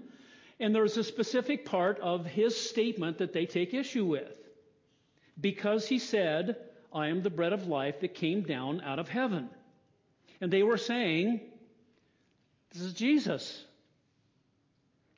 and 0.62 0.74
there's 0.74 0.96
a 0.96 1.04
specific 1.04 1.66
part 1.66 2.00
of 2.00 2.26
his 2.26 2.56
statement 2.56 3.18
that 3.18 3.34
they 3.34 3.46
take 3.46 3.74
issue 3.74 4.06
with. 4.06 4.32
Because 5.40 5.88
he 5.88 6.00
said, 6.00 6.56
I 6.94 7.10
am 7.10 7.22
the 7.22 7.30
bread 7.30 7.54
of 7.54 7.68
life 7.68 8.00
that 8.00 8.14
came 8.16 8.44
down 8.44 8.82
out 8.82 9.00
of 9.00 9.10
heaven. 9.10 9.50
And 10.42 10.52
they 10.52 10.64
were 10.64 10.78
saying, 10.78 11.42
This 12.72 12.84
is 12.84 12.94
Jesus, 12.94 13.64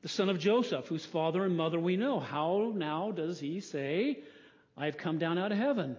the 0.00 0.08
son 0.08 0.30
of 0.30 0.38
Joseph, 0.38 0.86
whose 0.86 1.04
father 1.04 1.44
and 1.44 1.56
mother 1.56 1.78
we 1.78 1.96
know. 1.96 2.18
How 2.18 2.72
now 2.74 3.12
does 3.12 3.38
he 3.38 3.60
say, 3.60 4.20
I 4.76 4.86
have 4.86 4.96
come 4.96 5.18
down 5.18 5.38
out 5.38 5.52
of 5.52 5.58
heaven? 5.58 5.96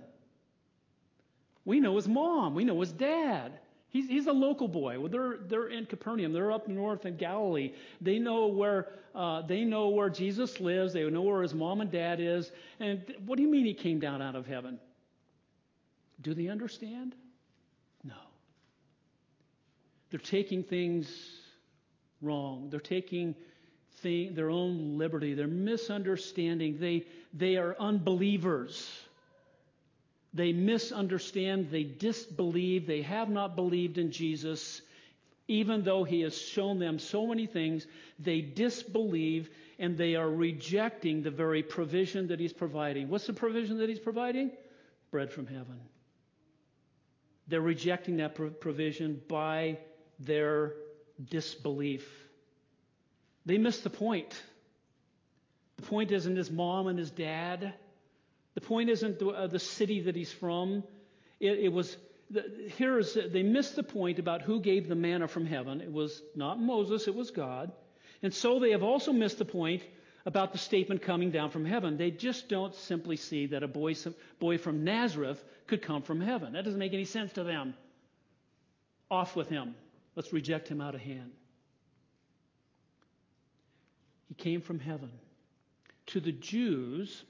We 1.63 1.79
know 1.79 1.95
his 1.95 2.07
mom, 2.07 2.55
we 2.55 2.63
know 2.63 2.79
his 2.79 2.91
dad. 2.91 3.59
He's, 3.89 4.07
he's 4.07 4.25
a 4.25 4.33
local 4.33 4.67
boy. 4.67 4.99
Well, 4.99 5.09
they're, 5.09 5.37
they're 5.47 5.67
in 5.67 5.85
Capernaum. 5.85 6.33
They're 6.33 6.51
up 6.51 6.67
north 6.67 7.05
in 7.05 7.15
Galilee. 7.15 7.73
They 8.01 8.17
know 8.17 8.47
where 8.47 8.87
uh, 9.13 9.43
they 9.43 9.65
know 9.65 9.89
where 9.89 10.09
Jesus 10.09 10.59
lives. 10.59 10.93
They 10.93 11.07
know 11.07 11.21
where 11.21 11.43
his 11.43 11.53
mom 11.53 11.79
and 11.79 11.91
dad 11.91 12.19
is. 12.19 12.51
And 12.79 13.03
what 13.27 13.37
do 13.37 13.43
you 13.43 13.49
mean 13.49 13.67
he 13.67 13.75
came 13.75 13.99
down 13.99 14.19
out 14.19 14.35
of 14.35 14.47
heaven? 14.47 14.79
Do 16.19 16.33
they 16.33 16.47
understand? 16.47 17.13
No. 18.03 18.15
They're 20.09 20.19
taking 20.19 20.63
things 20.63 21.07
wrong. 22.23 22.69
They're 22.69 22.79
taking 22.79 23.35
thing, 24.01 24.33
their 24.33 24.49
own 24.49 24.97
liberty. 24.97 25.33
They're 25.33 25.47
misunderstanding. 25.47 26.77
They 26.79 27.05
they 27.33 27.57
are 27.57 27.75
unbelievers. 27.79 28.89
They 30.33 30.51
misunderstand, 30.51 31.69
they 31.69 31.83
disbelieve, 31.83 32.87
they 32.87 33.03
have 33.03 33.29
not 33.29 33.55
believed 33.55 33.97
in 33.99 34.11
Jesus. 34.11 34.81
Even 35.47 35.83
though 35.83 36.03
he 36.03 36.21
has 36.21 36.35
shown 36.35 36.79
them 36.79 36.97
so 36.97 37.27
many 37.27 37.45
things, 37.45 37.85
they 38.17 38.41
disbelieve 38.41 39.49
and 39.77 39.97
they 39.97 40.15
are 40.15 40.29
rejecting 40.29 41.21
the 41.21 41.29
very 41.29 41.61
provision 41.61 42.27
that 42.27 42.39
he's 42.39 42.53
providing. 42.53 43.09
What's 43.09 43.27
the 43.27 43.33
provision 43.33 43.77
that 43.79 43.89
he's 43.89 43.99
providing? 43.99 44.51
Bread 45.11 45.31
from 45.31 45.45
heaven. 45.45 45.79
They're 47.47 47.61
rejecting 47.61 48.17
that 48.17 48.35
provision 48.59 49.21
by 49.27 49.77
their 50.19 50.73
disbelief. 51.29 52.07
They 53.45 53.57
miss 53.57 53.81
the 53.81 53.89
point. 53.89 54.41
The 55.77 55.83
point 55.83 56.11
isn't 56.11 56.35
his 56.35 56.49
mom 56.49 56.87
and 56.87 56.97
his 56.97 57.11
dad. 57.11 57.73
The 58.55 58.61
point 58.61 58.89
isn't 58.89 59.19
the, 59.19 59.29
uh, 59.29 59.47
the 59.47 59.59
city 59.59 60.01
that 60.01 60.15
he's 60.15 60.31
from. 60.31 60.83
It, 61.39 61.59
it 61.59 61.73
was 61.73 61.97
the, 62.29 62.71
here's 62.77 63.13
they 63.13 63.43
missed 63.43 63.75
the 63.75 63.83
point 63.83 64.19
about 64.19 64.41
who 64.41 64.59
gave 64.59 64.87
the 64.87 64.95
manna 64.95 65.27
from 65.27 65.45
heaven. 65.45 65.81
It 65.81 65.91
was 65.91 66.21
not 66.35 66.59
Moses, 66.59 67.07
it 67.07 67.15
was 67.15 67.31
God. 67.31 67.71
And 68.21 68.33
so 68.33 68.59
they 68.59 68.71
have 68.71 68.83
also 68.83 69.11
missed 69.11 69.37
the 69.37 69.45
point 69.45 69.83
about 70.25 70.53
the 70.53 70.57
statement 70.57 71.01
coming 71.01 71.31
down 71.31 71.49
from 71.49 71.65
heaven. 71.65 71.97
They 71.97 72.11
just 72.11 72.47
don't 72.47 72.73
simply 72.73 73.17
see 73.17 73.47
that 73.47 73.63
a 73.63 73.67
boy, 73.67 73.95
boy 74.39 74.57
from 74.57 74.85
Nazareth 74.85 75.43
could 75.67 75.81
come 75.81 76.01
from 76.01 76.21
heaven. 76.21 76.53
That 76.53 76.63
doesn't 76.63 76.79
make 76.79 76.93
any 76.93 77.05
sense 77.05 77.33
to 77.33 77.43
them. 77.43 77.73
Off 79.11 79.35
with 79.35 79.49
him. 79.49 79.75
Let's 80.15 80.33
reject 80.33 80.67
him 80.67 80.81
out 80.81 80.95
of 80.95 81.01
hand. 81.01 81.31
He 84.27 84.35
came 84.35 84.61
from 84.61 84.79
heaven. 84.79 85.11
To 86.07 86.19
the 86.19 86.31
Jews, 86.31 87.23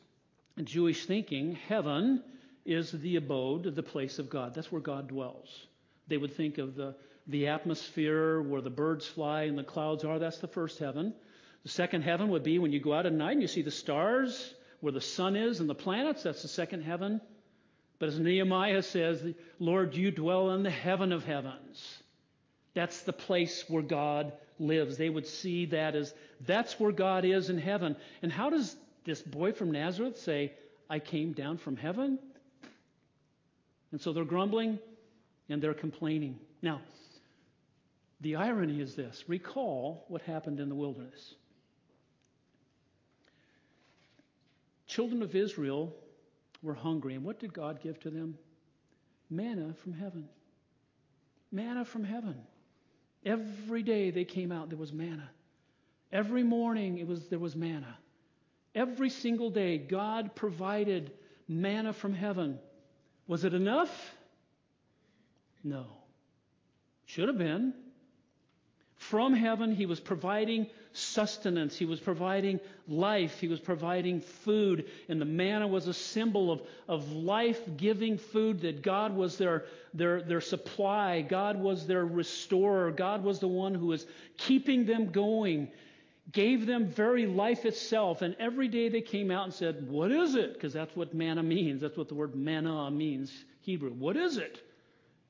Jewish 0.62 1.06
thinking, 1.06 1.58
heaven 1.68 2.24
is 2.66 2.92
the 2.92 3.18
abode, 3.18 3.76
the 3.76 3.84
place 3.84 4.20
of 4.20 4.30
God. 4.30 4.54
That's 4.54 4.72
where 4.72 4.82
God 4.82 5.08
dwells. 5.08 5.68
They 6.08 6.18
would 6.18 6.36
think 6.36 6.58
of 6.58 6.76
the, 6.76 6.96
the 7.28 7.48
atmosphere 7.48 8.42
where 8.42 8.62
the 8.62 8.70
birds 8.70 9.06
fly 9.06 9.44
and 9.44 9.58
the 9.58 9.64
clouds 9.64 10.04
are. 10.04 10.20
That's 10.20 10.40
the 10.40 10.48
first 10.48 10.80
heaven. 10.80 11.14
The 11.64 11.70
second 11.70 12.02
heaven 12.04 12.30
would 12.30 12.44
be 12.44 12.60
when 12.60 12.72
you 12.72 12.80
go 12.80 12.94
out 12.94 13.06
at 13.06 13.14
night 13.14 13.34
and 13.34 13.42
you 13.42 13.48
see 13.48 13.62
the 13.62 13.72
stars, 13.72 14.54
where 14.82 14.92
the 14.92 15.02
sun 15.02 15.36
is 15.36 15.60
and 15.60 15.70
the 15.70 15.76
planets. 15.76 16.24
That's 16.24 16.42
the 16.42 16.50
second 16.50 16.82
heaven. 16.82 17.22
But 18.00 18.10
as 18.10 18.20
Nehemiah 18.20 18.82
says, 18.82 19.24
Lord, 19.60 19.96
you 19.96 20.12
dwell 20.12 20.52
in 20.52 20.64
the 20.64 20.70
heaven 20.70 21.14
of 21.14 21.24
heavens. 21.24 22.03
That's 22.74 23.02
the 23.02 23.14
place 23.14 23.66
where 23.68 23.84
God 23.84 24.34
lives. 24.60 24.98
They 24.98 25.10
would 25.10 25.28
see 25.28 25.66
that 25.68 25.96
as 25.96 26.14
that's 26.42 26.80
where 26.80 26.92
God 26.92 27.26
is 27.26 27.50
in 27.50 27.58
heaven. 27.58 27.96
And 28.22 28.32
how 28.32 28.50
does 28.50 28.76
this 29.06 29.22
boy 29.22 29.52
from 29.52 29.72
Nazareth 29.72 30.18
say, 30.18 30.54
I 30.90 31.00
came 31.00 31.34
down 31.34 31.58
from 31.58 31.76
heaven? 31.76 32.20
And 33.92 34.02
so 34.02 34.12
they're 34.12 34.26
grumbling 34.26 34.80
and 35.50 35.62
they're 35.62 35.74
complaining. 35.74 36.40
Now, 36.62 36.82
the 38.22 38.38
irony 38.38 38.82
is 38.82 38.96
this 38.96 39.26
recall 39.28 40.06
what 40.08 40.22
happened 40.22 40.60
in 40.60 40.70
the 40.70 40.76
wilderness. 40.76 41.36
Children 44.88 45.22
of 45.24 45.36
Israel 45.36 45.94
were 46.62 46.74
hungry, 46.74 47.16
and 47.16 47.24
what 47.24 47.40
did 47.40 47.54
God 47.54 47.82
give 47.82 48.00
to 48.02 48.10
them? 48.10 48.38
Manna 49.30 49.74
from 49.74 49.94
heaven. 49.94 50.30
Manna 51.52 51.84
from 51.84 52.04
heaven. 52.04 52.36
Every 53.26 53.84
day 53.84 54.12
they 54.12 54.26
came 54.26 54.52
out, 54.52 54.70
there 54.70 54.78
was 54.78 54.94
manna. 54.94 55.30
Every 56.12 56.44
morning 56.44 56.98
it 56.98 57.08
was, 57.08 57.28
there 57.28 57.40
was 57.40 57.56
manna. 57.56 57.98
Every 58.76 59.10
single 59.10 59.50
day, 59.50 59.78
God 59.78 60.36
provided 60.36 61.12
manna 61.48 61.94
from 61.94 62.14
heaven. 62.14 62.60
Was 63.28 63.44
it 63.44 63.54
enough? 63.54 64.16
No. 65.64 65.86
Should 67.06 67.28
have 67.28 67.38
been. 67.38 67.74
From 68.96 69.34
heaven, 69.34 69.76
He 69.76 69.86
was 69.86 70.00
providing 70.00 70.68
sustenance. 70.94 71.76
He 71.76 71.86
was 71.86 72.00
providing 72.00 72.60
life. 72.88 73.40
He 73.40 73.48
was 73.48 73.60
providing 73.60 74.22
food. 74.22 74.86
And 75.10 75.20
the 75.20 75.26
manna 75.26 75.68
was 75.68 75.88
a 75.88 75.94
symbol 75.94 76.52
of, 76.52 76.62
of 76.88 77.12
life 77.12 77.60
giving 77.78 78.18
food 78.18 78.62
that 78.62 78.82
God 78.82 79.16
was 79.16 79.38
their, 79.38 79.66
their, 79.94 80.22
their 80.22 80.42
supply. 80.42 81.22
God 81.22 81.60
was 81.60 81.86
their 81.88 82.06
restorer. 82.06 82.92
God 82.92 83.24
was 83.24 83.40
the 83.40 83.48
one 83.48 83.74
who 83.76 83.88
was 83.88 84.06
keeping 84.38 84.86
them 84.86 85.12
going 85.12 85.70
gave 86.32 86.66
them 86.66 86.88
very 86.88 87.26
life 87.26 87.66
itself. 87.66 88.22
And 88.22 88.36
every 88.40 88.68
day 88.68 88.90
they 88.90 89.02
came 89.02 89.30
out 89.30 89.44
and 89.44 89.54
said, 89.54 89.90
What 89.90 90.12
is 90.12 90.36
it? 90.36 90.54
Because 90.54 90.74
that's 90.74 90.96
what 90.96 91.14
manna 91.14 91.44
means. 91.44 91.82
That's 91.82 91.98
what 91.98 92.08
the 92.08 92.16
word 92.16 92.36
manna 92.36 92.90
means, 92.92 93.32
Hebrew. 93.62 93.92
What 93.92 94.16
is 94.16 94.38
it? 94.38 94.60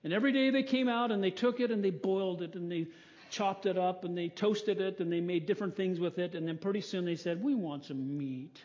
And 0.04 0.14
every 0.14 0.32
day 0.32 0.50
they 0.50 0.64
came 0.64 0.90
out 0.90 1.12
and 1.12 1.24
they 1.24 1.32
took 1.32 1.60
it 1.60 1.72
and 1.72 1.84
they 1.84 1.90
boiled 1.90 2.42
it 2.42 2.56
and 2.56 2.72
they 2.72 2.88
chopped 3.34 3.66
it 3.66 3.78
up 3.78 4.06
and 4.06 4.18
they 4.18 4.30
toasted 4.30 4.80
it 4.80 5.00
and 5.00 5.12
they 5.12 5.20
made 5.20 5.46
different 5.46 5.76
things 5.76 6.00
with 6.00 6.20
it. 6.20 6.36
And 6.36 6.48
then 6.48 6.58
pretty 6.58 6.82
soon 6.82 7.04
they 7.04 7.16
said, 7.16 7.44
We 7.44 7.56
want 7.56 7.86
some 7.86 8.18
meat. 8.18 8.64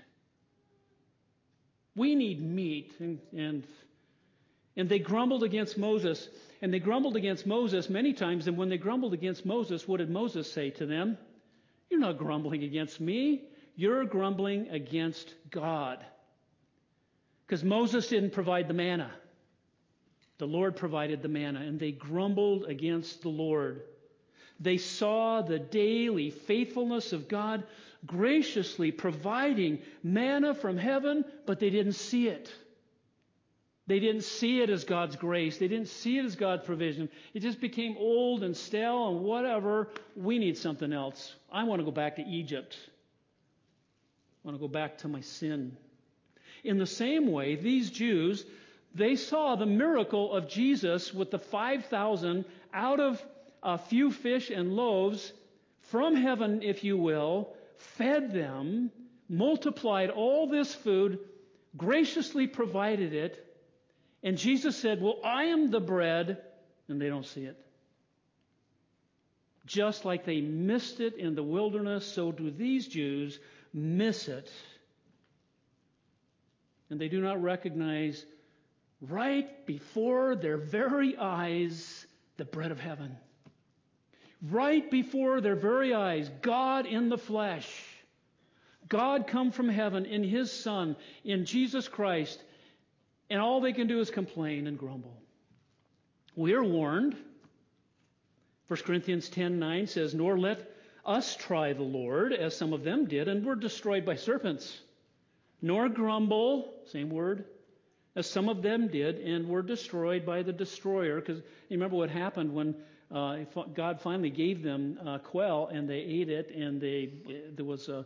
We 1.97 2.15
need 2.15 2.41
meat. 2.41 2.93
And, 3.01 3.19
and, 3.37 3.67
and 4.77 4.89
they 4.89 4.99
grumbled 4.99 5.43
against 5.43 5.79
Moses. 5.79 6.29
And 6.61 6.73
they 6.73 6.79
grumbled 6.79 7.17
against 7.17 7.47
Moses 7.47 7.89
many 7.89 8.13
times. 8.13 8.47
And 8.47 8.57
when 8.57 8.69
they 8.69 8.79
grumbled 8.79 9.15
against 9.15 9.47
Moses, 9.47 9.89
what 9.89 9.97
did 9.97 10.11
Moses 10.11 10.51
say 10.53 10.71
to 10.71 10.87
them? 10.87 11.17
You're 11.91 12.01
not 12.01 12.19
grumbling 12.19 12.63
against 12.63 13.01
me. 13.01 13.45
You're 13.75 14.05
grumbling 14.05 14.69
against 14.69 15.35
God. 15.51 16.05
Because 17.47 17.65
Moses 17.65 18.07
didn't 18.09 18.33
provide 18.33 18.69
the 18.69 18.75
manna. 18.75 19.11
The 20.39 20.47
Lord 20.47 20.77
provided 20.77 21.23
the 21.23 21.29
manna, 21.29 21.61
and 21.61 21.81
they 21.81 21.91
grumbled 21.91 22.65
against 22.67 23.23
the 23.23 23.29
Lord. 23.29 23.83
They 24.61 24.79
saw 24.79 25.43
the 25.43 25.59
daily 25.59 26.31
faithfulness 26.31 27.13
of 27.13 27.29
God 27.29 27.65
graciously 28.07 28.93
providing 28.93 29.81
manna 30.03 30.55
from 30.55 30.77
heaven, 30.77 31.25
but 31.47 31.61
they 31.61 31.71
didn't 31.71 31.93
see 31.93 32.29
it. 32.29 32.53
They 33.87 34.01
didn't 34.01 34.25
see 34.25 34.61
it 34.61 34.69
as 34.69 34.85
God's 34.85 35.17
grace. 35.17 35.57
They 35.57 35.69
didn't 35.69 35.89
see 35.89 36.19
it 36.19 36.25
as 36.25 36.37
God's 36.37 36.65
provision. 36.65 37.09
It 37.33 37.41
just 37.41 37.59
became 37.61 37.97
old 37.99 38.43
and 38.43 38.55
stale 38.55 39.09
and 39.09 39.21
whatever. 39.21 39.89
We 40.15 40.39
need 40.39 40.59
something 40.59 40.93
else. 40.93 41.35
I 41.51 41.65
want 41.65 41.81
to 41.81 41.85
go 41.85 41.91
back 41.91 42.17
to 42.17 42.23
Egypt. 42.23 42.77
I 44.45 44.49
want 44.49 44.59
to 44.59 44.61
go 44.61 44.69
back 44.69 44.99
to 44.99 45.09
my 45.09 45.23
sin. 45.23 45.77
In 46.65 46.77
the 46.77 46.87
same 46.87 47.33
way, 47.33 47.55
these 47.55 47.91
Jews, 47.91 48.45
they 48.95 49.17
saw 49.17 49.57
the 49.57 49.67
miracle 49.67 50.35
of 50.35 50.49
Jesus 50.49 51.15
with 51.15 51.31
the 51.31 51.39
5,000 51.39 52.45
out 52.75 53.01
of 53.01 53.25
a 53.63 53.79
few 53.79 54.11
fish 54.11 54.51
and 54.51 54.73
loaves 54.73 55.33
from 55.83 56.17
heaven, 56.17 56.63
if 56.63 56.85
you 56.85 56.97
will, 56.97 57.55
fed 57.77 58.33
them, 58.33 58.91
multiplied 59.29 60.11
all 60.11 60.49
this 60.49 60.75
food, 60.75 61.19
graciously 61.77 62.47
provided 62.47 63.13
it, 63.13 63.45
and 64.23 64.37
Jesus 64.37 64.77
said, 64.77 65.01
Well, 65.01 65.19
I 65.25 65.45
am 65.45 65.71
the 65.71 65.81
bread, 65.81 66.39
and 66.89 67.01
they 67.01 67.09
don't 67.09 67.27
see 67.27 67.45
it. 67.45 67.57
Just 69.67 70.05
like 70.05 70.25
they 70.25 70.41
missed 70.41 71.01
it 71.01 71.17
in 71.17 71.35
the 71.35 71.43
wilderness, 71.43 72.07
so 72.07 72.33
do 72.33 72.51
these 72.51 72.89
Jews 72.89 73.39
miss 73.73 74.29
it. 74.29 74.51
And 76.91 76.99
they 76.99 77.09
do 77.09 77.21
not 77.21 77.43
recognize 77.43 78.25
right 79.03 79.67
before 79.67 80.37
their 80.37 80.57
very 80.57 81.17
eyes 81.17 82.07
the 82.39 82.47
bread 82.47 82.71
of 82.71 82.81
heaven. 82.81 83.17
Right 84.43 84.89
before 84.91 85.41
their 85.41 85.57
very 85.57 85.93
eyes, 85.93 86.31
God 86.43 86.87
in 86.87 87.09
the 87.09 87.19
flesh. 87.19 87.69
God 88.89 89.27
come 89.27 89.51
from 89.51 89.69
heaven 89.69 90.07
in 90.07 90.23
His 90.23 90.53
Son, 90.53 90.97
in 91.25 91.45
Jesus 91.45 91.89
Christ, 91.89 92.43
and 93.29 93.41
all 93.41 93.61
they 93.61 93.73
can 93.73 93.87
do 93.87 94.01
is 94.01 94.11
complain 94.11 94.67
and 94.67 94.79
grumble. 94.79 95.17
We 96.37 96.55
are 96.55 96.65
warned. 96.65 97.17
1 98.69 98.85
Corinthians 98.85 99.29
10:9 99.29 99.89
says, 99.89 100.15
"Nor 100.15 100.39
let 100.39 100.73
us 101.05 101.37
try 101.37 101.73
the 101.73 101.83
Lord, 101.83 102.33
as 102.33 102.57
some 102.57 102.73
of 102.73 102.85
them 102.85 103.07
did, 103.07 103.29
and 103.29 103.45
were 103.45 103.57
destroyed 103.57 104.05
by 104.05 104.15
serpents. 104.15 104.81
Nor 105.61 105.89
grumble, 105.89 106.81
same 106.85 107.11
word, 107.11 107.45
as 108.15 108.31
some 108.31 108.49
of 108.49 108.63
them 108.63 108.89
did, 108.89 109.19
and 109.19 109.49
were 109.49 109.63
destroyed 109.63 110.25
by 110.25 110.43
the 110.43 110.53
destroyer." 110.53 111.21
Because 111.21 111.39
you 111.39 111.77
remember 111.77 111.97
what 111.97 112.11
happened 112.11 112.55
when 112.55 112.75
uh, 113.11 113.39
God 113.75 114.01
finally 114.01 114.31
gave 114.31 114.63
them 114.63 114.99
uh, 115.05 115.19
quail, 115.19 115.69
and 115.73 115.89
they 115.89 115.99
ate 115.99 116.29
it, 116.29 116.55
and 116.55 116.81
they 116.81 117.11
there 117.55 117.65
was 117.65 117.89
a, 117.89 118.05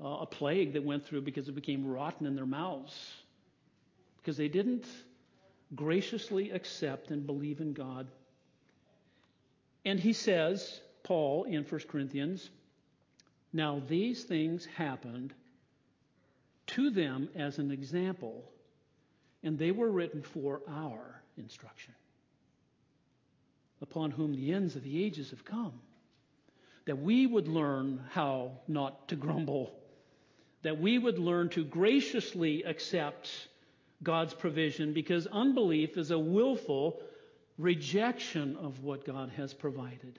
a 0.00 0.26
plague 0.26 0.74
that 0.74 0.84
went 0.84 1.06
through 1.06 1.22
because 1.22 1.48
it 1.48 1.54
became 1.54 1.86
rotten 1.86 2.26
in 2.26 2.36
their 2.36 2.46
mouths 2.46 3.14
because 4.24 4.36
they 4.38 4.48
didn't 4.48 4.86
graciously 5.74 6.50
accept 6.50 7.10
and 7.10 7.26
believe 7.26 7.60
in 7.60 7.74
God. 7.74 8.06
And 9.84 10.00
he 10.00 10.14
says, 10.14 10.80
Paul 11.02 11.44
in 11.44 11.64
1 11.64 11.80
Corinthians, 11.88 12.48
now 13.52 13.82
these 13.86 14.24
things 14.24 14.64
happened 14.64 15.34
to 16.68 16.90
them 16.90 17.28
as 17.36 17.58
an 17.58 17.70
example, 17.70 18.50
and 19.42 19.58
they 19.58 19.70
were 19.70 19.90
written 19.90 20.22
for 20.22 20.62
our 20.68 21.22
instruction, 21.36 21.94
upon 23.82 24.10
whom 24.10 24.34
the 24.34 24.52
ends 24.52 24.76
of 24.76 24.82
the 24.82 25.04
ages 25.04 25.30
have 25.30 25.44
come, 25.44 25.72
that 26.86 26.98
we 26.98 27.26
would 27.26 27.48
learn 27.48 28.00
how 28.10 28.52
not 28.68 29.08
to 29.08 29.16
grumble, 29.16 29.74
that 30.62 30.80
we 30.80 30.98
would 30.98 31.18
learn 31.18 31.48
to 31.50 31.64
graciously 31.64 32.62
accept 32.62 33.30
God's 34.02 34.34
provision 34.34 34.92
because 34.92 35.26
unbelief 35.26 35.96
is 35.96 36.10
a 36.10 36.18
willful 36.18 37.00
rejection 37.58 38.56
of 38.56 38.82
what 38.82 39.04
God 39.04 39.30
has 39.36 39.54
provided. 39.54 40.18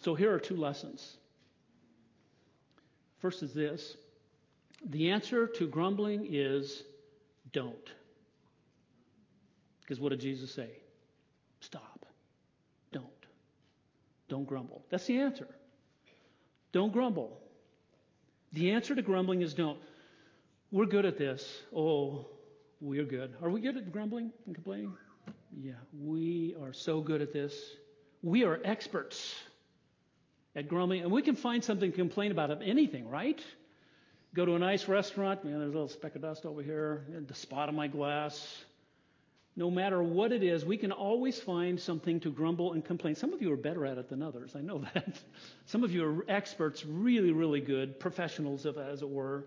So 0.00 0.14
here 0.14 0.32
are 0.32 0.38
two 0.38 0.56
lessons. 0.56 1.16
First 3.18 3.42
is 3.42 3.52
this 3.52 3.96
the 4.84 5.10
answer 5.10 5.46
to 5.46 5.66
grumbling 5.66 6.28
is 6.30 6.82
don't. 7.52 7.90
Because 9.80 10.00
what 10.00 10.10
did 10.10 10.20
Jesus 10.20 10.52
say? 10.52 10.70
Stop. 11.66 12.06
Don't. 12.92 13.26
Don't 14.28 14.44
grumble. 14.44 14.84
That's 14.88 15.04
the 15.06 15.18
answer. 15.18 15.48
Don't 16.70 16.92
grumble. 16.92 17.40
The 18.52 18.70
answer 18.70 18.94
to 18.94 19.02
grumbling 19.02 19.42
is 19.42 19.52
don't. 19.52 19.80
We're 20.70 20.86
good 20.86 21.04
at 21.06 21.18
this. 21.18 21.44
Oh, 21.74 22.26
we're 22.80 23.04
good. 23.04 23.34
Are 23.42 23.50
we 23.50 23.60
good 23.60 23.76
at 23.76 23.90
grumbling 23.90 24.30
and 24.46 24.54
complaining? 24.54 24.92
Yeah, 25.60 25.72
we 26.00 26.54
are 26.62 26.72
so 26.72 27.00
good 27.00 27.20
at 27.20 27.32
this. 27.32 27.52
We 28.22 28.44
are 28.44 28.60
experts 28.64 29.34
at 30.54 30.68
grumbling, 30.68 31.02
and 31.02 31.10
we 31.10 31.22
can 31.22 31.34
find 31.34 31.64
something 31.64 31.90
to 31.90 31.96
complain 31.96 32.30
about 32.30 32.52
of 32.52 32.62
anything, 32.62 33.08
right? 33.08 33.42
Go 34.34 34.44
to 34.44 34.54
a 34.54 34.58
nice 34.60 34.86
restaurant, 34.86 35.44
man, 35.44 35.58
there's 35.58 35.70
a 35.70 35.72
little 35.72 35.88
speck 35.88 36.14
of 36.14 36.22
dust 36.22 36.46
over 36.46 36.62
here, 36.62 37.04
the 37.26 37.34
spot 37.34 37.68
on 37.68 37.74
my 37.74 37.88
glass. 37.88 38.64
No 39.58 39.70
matter 39.70 40.02
what 40.02 40.32
it 40.32 40.42
is, 40.42 40.66
we 40.66 40.76
can 40.76 40.92
always 40.92 41.40
find 41.40 41.80
something 41.80 42.20
to 42.20 42.30
grumble 42.30 42.74
and 42.74 42.84
complain. 42.84 43.14
Some 43.14 43.32
of 43.32 43.40
you 43.40 43.50
are 43.52 43.56
better 43.56 43.86
at 43.86 43.96
it 43.96 44.10
than 44.10 44.22
others. 44.22 44.54
I 44.54 44.60
know 44.60 44.78
that. 44.94 45.18
Some 45.64 45.82
of 45.82 45.92
you 45.92 46.04
are 46.04 46.24
experts, 46.28 46.84
really, 46.84 47.32
really 47.32 47.62
good, 47.62 47.98
professionals, 47.98 48.66
as 48.66 49.00
it 49.00 49.08
were. 49.08 49.46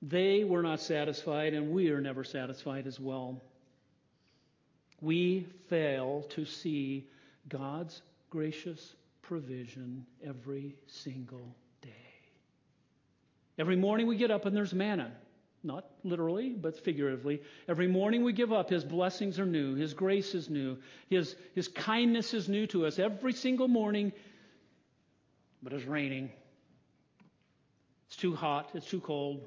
They 0.00 0.44
were 0.44 0.62
not 0.62 0.80
satisfied, 0.80 1.52
and 1.52 1.70
we 1.70 1.90
are 1.90 2.00
never 2.00 2.24
satisfied 2.24 2.86
as 2.86 2.98
well. 2.98 3.42
We 5.02 5.46
fail 5.68 6.24
to 6.30 6.46
see 6.46 7.08
God's 7.48 8.00
gracious 8.30 8.94
provision 9.20 10.06
every 10.24 10.76
single 10.86 11.54
day. 11.82 11.90
Every 13.58 13.76
morning 13.76 14.06
we 14.06 14.16
get 14.16 14.30
up 14.30 14.46
and 14.46 14.56
there's 14.56 14.72
manna. 14.72 15.12
Not 15.66 15.84
literally, 16.04 16.50
but 16.50 16.78
figuratively. 16.84 17.42
Every 17.66 17.88
morning 17.88 18.22
we 18.22 18.32
give 18.32 18.52
up, 18.52 18.70
His 18.70 18.84
blessings 18.84 19.40
are 19.40 19.46
new, 19.46 19.74
His 19.74 19.94
grace 19.94 20.32
is 20.32 20.48
new, 20.48 20.78
His, 21.10 21.34
His 21.56 21.66
kindness 21.66 22.34
is 22.34 22.48
new 22.48 22.68
to 22.68 22.86
us 22.86 23.00
every 23.00 23.32
single 23.32 23.66
morning, 23.66 24.12
but 25.60 25.72
it's 25.72 25.84
raining. 25.84 26.30
It's 28.06 28.16
too 28.16 28.36
hot, 28.36 28.70
it's 28.74 28.86
too 28.86 29.00
cold. 29.00 29.44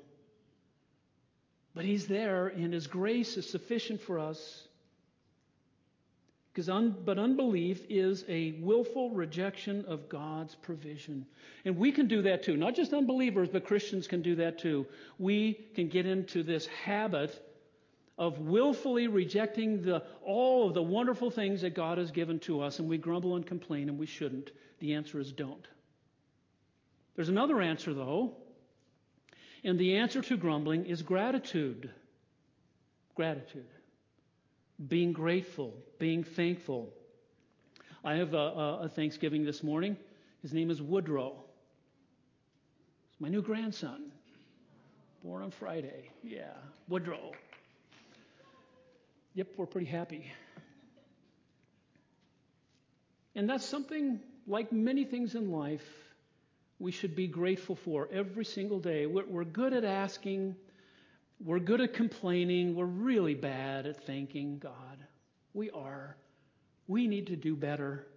But 1.74 1.86
He's 1.86 2.08
there, 2.08 2.48
and 2.48 2.74
His 2.74 2.88
grace 2.88 3.38
is 3.38 3.50
sufficient 3.50 4.02
for 4.02 4.20
us. 4.20 4.68
Because 6.52 6.70
un, 6.70 6.96
but 7.06 7.20
unbelief 7.20 7.86
is 7.90 8.26
a 8.28 8.54
willful 8.60 9.12
rejection 9.12 9.86
of 9.86 10.10
God's 10.10 10.56
provision. 10.56 11.26
And 11.64 11.78
we 11.78 11.92
can 11.92 12.08
do 12.08 12.24
that 12.24 12.44
too. 12.44 12.58
Not 12.58 12.76
just 12.76 12.94
unbelievers, 12.94 13.50
but 13.50 13.66
Christians 13.66 14.08
can 14.08 14.22
do 14.22 14.36
that 14.36 14.60
too. 14.60 14.88
We 15.20 15.54
can 15.76 15.90
get 15.90 16.06
into 16.06 16.44
this 16.44 16.66
habit 16.68 17.40
of 18.18 18.40
willfully 18.40 19.08
rejecting 19.08 19.82
the, 19.82 20.04
all 20.26 20.68
of 20.68 20.74
the 20.74 20.84
wonderful 20.84 21.32
things 21.32 21.62
that 21.62 21.74
God 21.74 21.98
has 21.98 22.12
given 22.12 22.40
to 22.40 22.62
us, 22.62 22.80
and 22.80 22.90
we 22.90 22.98
grumble 22.98 23.36
and 23.36 23.46
complain, 23.46 23.88
and 23.88 23.98
we 23.98 24.08
shouldn't. 24.08 24.52
The 24.80 24.94
answer 24.94 25.20
is 25.20 25.32
don't. 25.32 25.66
There's 27.16 27.30
another 27.30 27.62
answer, 27.62 27.94
though, 27.94 28.34
and 29.64 29.80
the 29.80 29.98
answer 29.98 30.22
to 30.22 30.36
grumbling 30.36 30.86
is 30.86 31.02
gratitude. 31.02 31.90
Gratitude. 33.16 33.68
Being 34.88 35.12
grateful, 35.12 35.74
being 35.98 36.24
thankful. 36.24 36.94
I 38.04 38.16
have 38.16 38.34
a, 38.34 38.80
a 38.84 38.90
Thanksgiving 38.90 39.44
this 39.44 39.62
morning. 39.62 39.98
His 40.42 40.54
name 40.54 40.72
is 40.72 40.82
Woodrow. 40.82 41.34
It's 43.12 43.20
my 43.20 43.28
new 43.28 43.42
grandson. 43.42 44.12
Born 45.24 45.44
on 45.44 45.52
Friday. 45.52 46.10
Yeah, 46.24 46.54
Woodrow. 46.88 47.32
Yep, 49.34 49.48
we're 49.58 49.66
pretty 49.66 49.88
happy. 49.88 50.32
And 53.36 53.50
that's 53.50 53.66
something 53.66 54.20
like 54.48 54.72
many 54.72 55.04
things 55.04 55.36
in 55.36 55.52
life 55.52 55.86
we 56.80 56.92
should 56.92 57.16
be 57.16 57.28
grateful 57.28 57.76
for 57.76 58.08
every 58.12 58.46
single 58.46 58.80
day. 58.80 59.06
We're 59.06 59.44
good 59.44 59.74
at 59.74 59.84
asking, 59.84 60.56
we're 61.40 61.60
good 61.60 61.82
at 61.82 61.94
complaining, 61.94 62.76
we're 62.76 62.86
really 62.86 63.34
bad 63.34 63.86
at 63.86 64.06
thanking 64.06 64.60
God. 64.60 64.98
We 65.54 65.70
are. 65.72 66.18
We 66.88 67.08
need 67.08 67.28
to 67.28 67.36
do 67.36 67.56
better. 67.56 68.08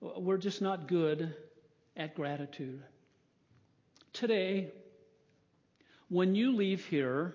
We're 0.00 0.38
just 0.38 0.60
not 0.60 0.88
good 0.88 1.34
at 1.96 2.14
gratitude. 2.14 2.82
Today, 4.12 4.72
when 6.08 6.34
you 6.34 6.56
leave 6.56 6.84
here 6.86 7.34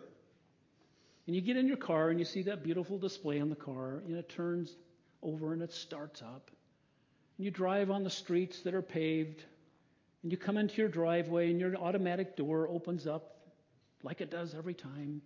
and 1.25 1.35
you 1.35 1.41
get 1.41 1.55
in 1.55 1.67
your 1.67 1.77
car 1.77 2.09
and 2.09 2.19
you 2.19 2.25
see 2.25 2.43
that 2.43 2.63
beautiful 2.63 2.97
display 2.97 3.39
on 3.39 3.49
the 3.49 3.55
car 3.55 4.01
and 4.05 4.15
it 4.15 4.27
turns 4.29 4.75
over 5.21 5.53
and 5.53 5.61
it 5.61 5.71
starts 5.71 6.21
up, 6.21 6.51
and 7.37 7.45
you 7.45 7.51
drive 7.51 7.89
on 7.89 8.03
the 8.03 8.09
streets 8.09 8.61
that 8.61 8.73
are 8.73 8.81
paved 8.81 9.43
and 10.23 10.31
you 10.31 10.37
come 10.37 10.57
into 10.57 10.77
your 10.77 10.89
driveway 10.89 11.49
and 11.49 11.59
your 11.59 11.75
automatic 11.77 12.35
door 12.35 12.67
opens 12.67 13.07
up 13.07 13.34
like 14.05 14.21
it 14.21 14.29
does 14.31 14.55
every 14.55 14.73
time. 14.73 15.21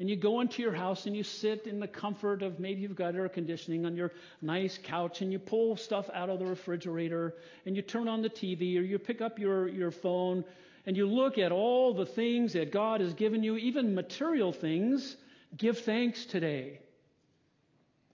And 0.00 0.08
you 0.08 0.16
go 0.16 0.40
into 0.40 0.62
your 0.62 0.72
house 0.72 1.04
and 1.04 1.14
you 1.14 1.22
sit 1.22 1.66
in 1.66 1.78
the 1.78 1.86
comfort 1.86 2.42
of 2.42 2.58
maybe 2.58 2.80
you've 2.80 2.96
got 2.96 3.14
air 3.14 3.28
conditioning 3.28 3.84
on 3.84 3.96
your 3.96 4.12
nice 4.40 4.78
couch 4.82 5.20
and 5.20 5.30
you 5.30 5.38
pull 5.38 5.76
stuff 5.76 6.08
out 6.14 6.30
of 6.30 6.38
the 6.38 6.46
refrigerator 6.46 7.34
and 7.66 7.76
you 7.76 7.82
turn 7.82 8.08
on 8.08 8.22
the 8.22 8.30
TV 8.30 8.78
or 8.78 8.82
you 8.82 8.98
pick 8.98 9.20
up 9.20 9.38
your, 9.38 9.68
your 9.68 9.90
phone 9.90 10.42
and 10.86 10.96
you 10.96 11.06
look 11.06 11.36
at 11.36 11.52
all 11.52 11.92
the 11.92 12.06
things 12.06 12.54
that 12.54 12.72
God 12.72 13.02
has 13.02 13.12
given 13.12 13.42
you, 13.42 13.56
even 13.56 13.94
material 13.94 14.52
things. 14.52 15.16
Give 15.56 15.78
thanks 15.78 16.24
today. 16.24 16.80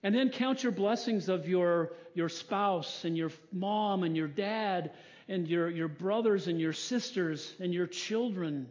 And 0.02 0.14
then 0.14 0.30
count 0.30 0.62
your 0.62 0.72
blessings 0.72 1.28
of 1.28 1.48
your, 1.48 1.92
your 2.14 2.28
spouse 2.28 3.04
and 3.04 3.16
your 3.16 3.30
mom 3.52 4.02
and 4.02 4.16
your 4.16 4.28
dad 4.28 4.90
and 5.28 5.46
your, 5.46 5.70
your 5.70 5.88
brothers 5.88 6.48
and 6.48 6.60
your 6.60 6.72
sisters 6.72 7.54
and 7.60 7.72
your 7.72 7.86
children. 7.86 8.68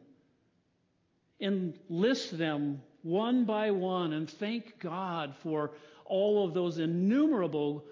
And 1.39 1.77
list 1.89 2.37
them 2.37 2.81
one 3.03 3.45
by 3.45 3.71
one 3.71 4.13
and 4.13 4.29
thank 4.29 4.79
God 4.79 5.35
for 5.43 5.71
all 6.05 6.45
of 6.45 6.53
those 6.53 6.77
innumerable 6.79 7.83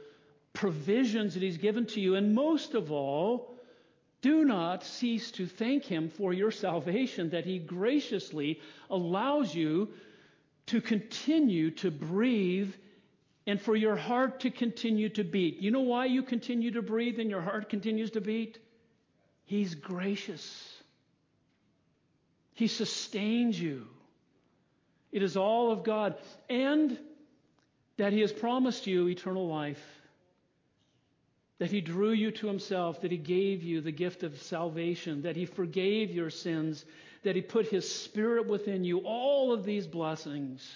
provisions 0.54 1.34
that 1.34 1.44
He's 1.44 1.58
given 1.58 1.86
to 1.88 2.00
you. 2.00 2.16
And 2.16 2.34
most 2.34 2.74
of 2.74 2.92
all, 2.92 3.56
do 4.22 4.46
not 4.46 4.84
cease 4.84 5.32
to 5.32 5.46
thank 5.46 5.84
Him 5.84 6.10
for 6.10 6.32
your 6.32 6.52
salvation, 6.52 7.32
that 7.32 7.46
He 7.46 7.60
graciously 7.60 8.62
allows 8.90 9.54
you 9.54 9.90
to 10.68 10.80
continue 10.80 11.72
to 11.72 11.92
breathe 11.92 12.74
and 13.46 13.60
for 13.60 13.76
your 13.76 13.98
heart 13.98 14.40
to 14.42 14.50
continue 14.50 15.10
to 15.10 15.24
beat. 15.24 15.60
You 15.62 15.72
know 15.72 15.82
why 15.82 16.06
you 16.06 16.24
continue 16.24 16.72
to 16.72 16.82
breathe 16.82 17.20
and 17.20 17.30
your 17.30 17.42
heart 17.42 17.70
continues 17.70 18.12
to 18.12 18.22
beat? 18.22 18.58
He's 19.46 19.76
gracious. 19.76 20.73
He 22.54 22.68
sustains 22.68 23.60
you. 23.60 23.88
It 25.12 25.24
is 25.24 25.38
all 25.38 25.72
of 25.72 25.84
God. 25.84 26.16
And 26.50 26.98
that 27.98 28.14
He 28.14 28.22
has 28.22 28.32
promised 28.32 28.88
you 28.88 29.08
eternal 29.08 29.48
life. 29.48 29.84
That 31.60 31.72
He 31.72 31.82
drew 31.82 32.12
you 32.12 32.32
to 32.32 32.48
Himself. 32.48 33.02
That 33.02 33.12
He 33.12 33.18
gave 33.18 33.64
you 33.64 33.82
the 33.82 33.92
gift 33.92 34.24
of 34.24 34.42
salvation. 34.42 35.24
That 35.24 35.36
He 35.36 35.46
forgave 35.46 36.12
your 36.12 36.30
sins. 36.30 36.86
That 37.24 37.36
He 37.36 37.42
put 37.42 37.68
His 37.68 37.90
Spirit 37.90 38.48
within 38.48 38.84
you. 38.84 39.00
All 39.00 39.52
of 39.52 39.64
these 39.64 39.88
blessings. 39.88 40.68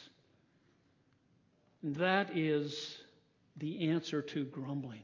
And 1.83 1.95
that 1.97 2.35
is 2.35 2.97
the 3.57 3.89
answer 3.89 4.21
to 4.21 4.45
grumbling 4.45 5.03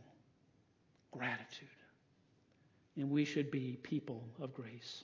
gratitude. 1.11 1.67
And 2.95 3.09
we 3.09 3.25
should 3.25 3.49
be 3.49 3.77
people 3.81 4.23
of 4.41 4.53
grace. 4.53 5.03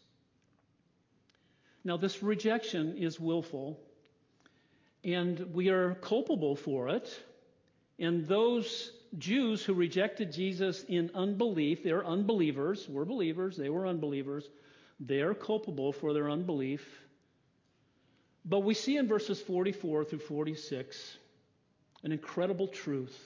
Now, 1.84 1.98
this 1.98 2.22
rejection 2.22 2.98
is 2.98 3.20
willful, 3.20 3.80
and 5.04 5.54
we 5.54 5.70
are 5.70 5.96
culpable 5.96 6.56
for 6.56 6.90
it. 6.90 7.24
And 7.98 8.28
those 8.28 8.92
Jews 9.18 9.64
who 9.64 9.74
rejected 9.74 10.32
Jesus 10.32 10.84
in 10.88 11.12
unbelief, 11.16 11.84
they're 11.84 12.06
unbelievers. 12.06 12.88
We're 12.88 13.06
believers, 13.06 13.58
they 13.58 13.70
were 13.70 13.88
unbelievers. 13.88 14.48
They're 15.00 15.34
culpable 15.34 15.94
for 15.94 16.14
their 16.14 16.30
unbelief. 16.30 16.86
But 18.46 18.62
we 18.62 18.74
see 18.74 18.98
in 18.98 19.08
verses 19.08 19.42
44 19.42 20.06
through 20.06 20.20
46 20.20 21.18
an 22.04 22.12
incredible 22.12 22.68
truth 22.68 23.18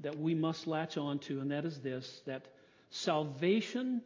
that 0.00 0.18
we 0.18 0.34
must 0.34 0.66
latch 0.66 0.96
on 0.96 1.18
to, 1.20 1.40
and 1.40 1.50
that 1.50 1.64
is 1.64 1.80
this 1.80 2.20
that 2.26 2.46
salvation 2.90 4.02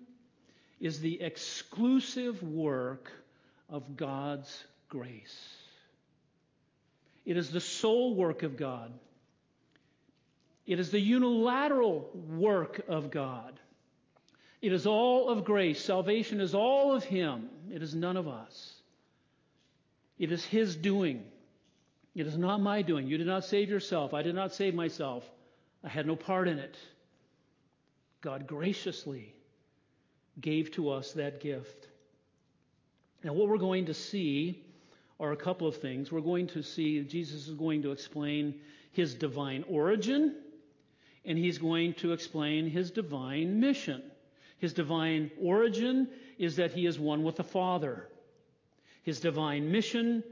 is 0.80 1.00
the 1.00 1.20
exclusive 1.20 2.42
work 2.42 3.10
of 3.68 3.96
God's 3.96 4.64
grace. 4.88 5.54
It 7.24 7.36
is 7.36 7.50
the 7.50 7.60
sole 7.60 8.14
work 8.14 8.42
of 8.42 8.56
God. 8.56 8.92
It 10.66 10.78
is 10.78 10.90
the 10.90 11.00
unilateral 11.00 12.10
work 12.14 12.82
of 12.88 13.10
God. 13.10 13.58
It 14.60 14.72
is 14.72 14.86
all 14.86 15.28
of 15.28 15.44
grace. 15.44 15.82
Salvation 15.82 16.40
is 16.40 16.54
all 16.54 16.94
of 16.94 17.04
Him. 17.04 17.48
It 17.72 17.82
is 17.82 17.94
none 17.94 18.16
of 18.16 18.28
us. 18.28 18.74
It 20.18 20.32
is 20.32 20.44
His 20.44 20.74
doing. 20.74 21.24
It 22.14 22.26
is 22.26 22.36
not 22.36 22.60
my 22.60 22.82
doing. 22.82 23.06
You 23.06 23.18
did 23.18 23.26
not 23.26 23.44
save 23.44 23.68
yourself. 23.68 24.14
I 24.14 24.22
did 24.22 24.34
not 24.34 24.54
save 24.54 24.74
myself. 24.74 25.28
I 25.84 25.88
had 25.88 26.06
no 26.06 26.16
part 26.16 26.48
in 26.48 26.58
it. 26.58 26.76
God 28.20 28.46
graciously 28.46 29.34
gave 30.40 30.72
to 30.72 30.90
us 30.90 31.12
that 31.12 31.40
gift. 31.40 31.87
Now, 33.24 33.32
what 33.32 33.48
we're 33.48 33.58
going 33.58 33.86
to 33.86 33.94
see 33.94 34.64
are 35.18 35.32
a 35.32 35.36
couple 35.36 35.66
of 35.66 35.76
things. 35.76 36.12
We're 36.12 36.20
going 36.20 36.46
to 36.48 36.62
see 36.62 37.02
Jesus 37.02 37.48
is 37.48 37.54
going 37.54 37.82
to 37.82 37.90
explain 37.90 38.60
his 38.92 39.14
divine 39.14 39.64
origin, 39.68 40.36
and 41.24 41.36
he's 41.36 41.58
going 41.58 41.94
to 41.94 42.12
explain 42.12 42.70
his 42.70 42.90
divine 42.90 43.60
mission. 43.60 44.02
His 44.58 44.72
divine 44.72 45.30
origin 45.40 46.08
is 46.38 46.56
that 46.56 46.72
he 46.72 46.86
is 46.86 46.98
one 46.98 47.22
with 47.22 47.36
the 47.36 47.44
Father. 47.44 48.08
His 49.02 49.20
divine 49.20 49.70
mission 49.70 50.22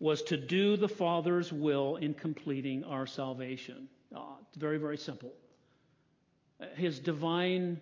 was 0.00 0.22
to 0.22 0.36
do 0.36 0.76
the 0.76 0.88
Father's 0.88 1.52
will 1.52 1.96
in 1.96 2.14
completing 2.14 2.84
our 2.84 3.06
salvation. 3.06 3.88
It's 4.12 4.56
very, 4.56 4.78
very 4.78 4.98
simple. 4.98 5.32
His 6.76 6.98
divine 6.98 7.80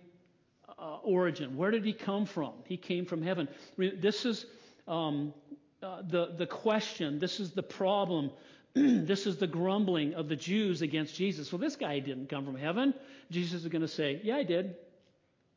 uh, 0.83 0.97
origin. 1.03 1.55
Where 1.55 1.71
did 1.71 1.85
he 1.85 1.93
come 1.93 2.25
from? 2.25 2.51
He 2.65 2.75
came 2.75 3.05
from 3.05 3.21
heaven. 3.21 3.47
This 3.77 4.25
is 4.25 4.45
um, 4.87 5.33
uh, 5.81 6.01
the, 6.07 6.33
the 6.37 6.45
question. 6.45 7.19
This 7.19 7.39
is 7.39 7.51
the 7.51 7.63
problem. 7.63 8.31
this 8.73 9.25
is 9.25 9.37
the 9.37 9.47
grumbling 9.47 10.13
of 10.13 10.27
the 10.27 10.35
Jews 10.35 10.81
against 10.81 11.15
Jesus. 11.15 11.51
Well, 11.51 11.59
this 11.59 11.77
guy 11.77 11.99
didn't 11.99 12.27
come 12.27 12.45
from 12.45 12.57
heaven. 12.57 12.93
Jesus 13.31 13.61
is 13.63 13.69
going 13.69 13.81
to 13.81 13.87
say, 13.87 14.19
Yeah, 14.23 14.35
I 14.35 14.43
did. 14.43 14.75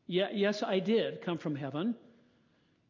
Yeah, 0.06 0.28
yes, 0.32 0.62
I 0.62 0.78
did 0.78 1.22
come 1.22 1.38
from 1.38 1.56
heaven. 1.56 1.96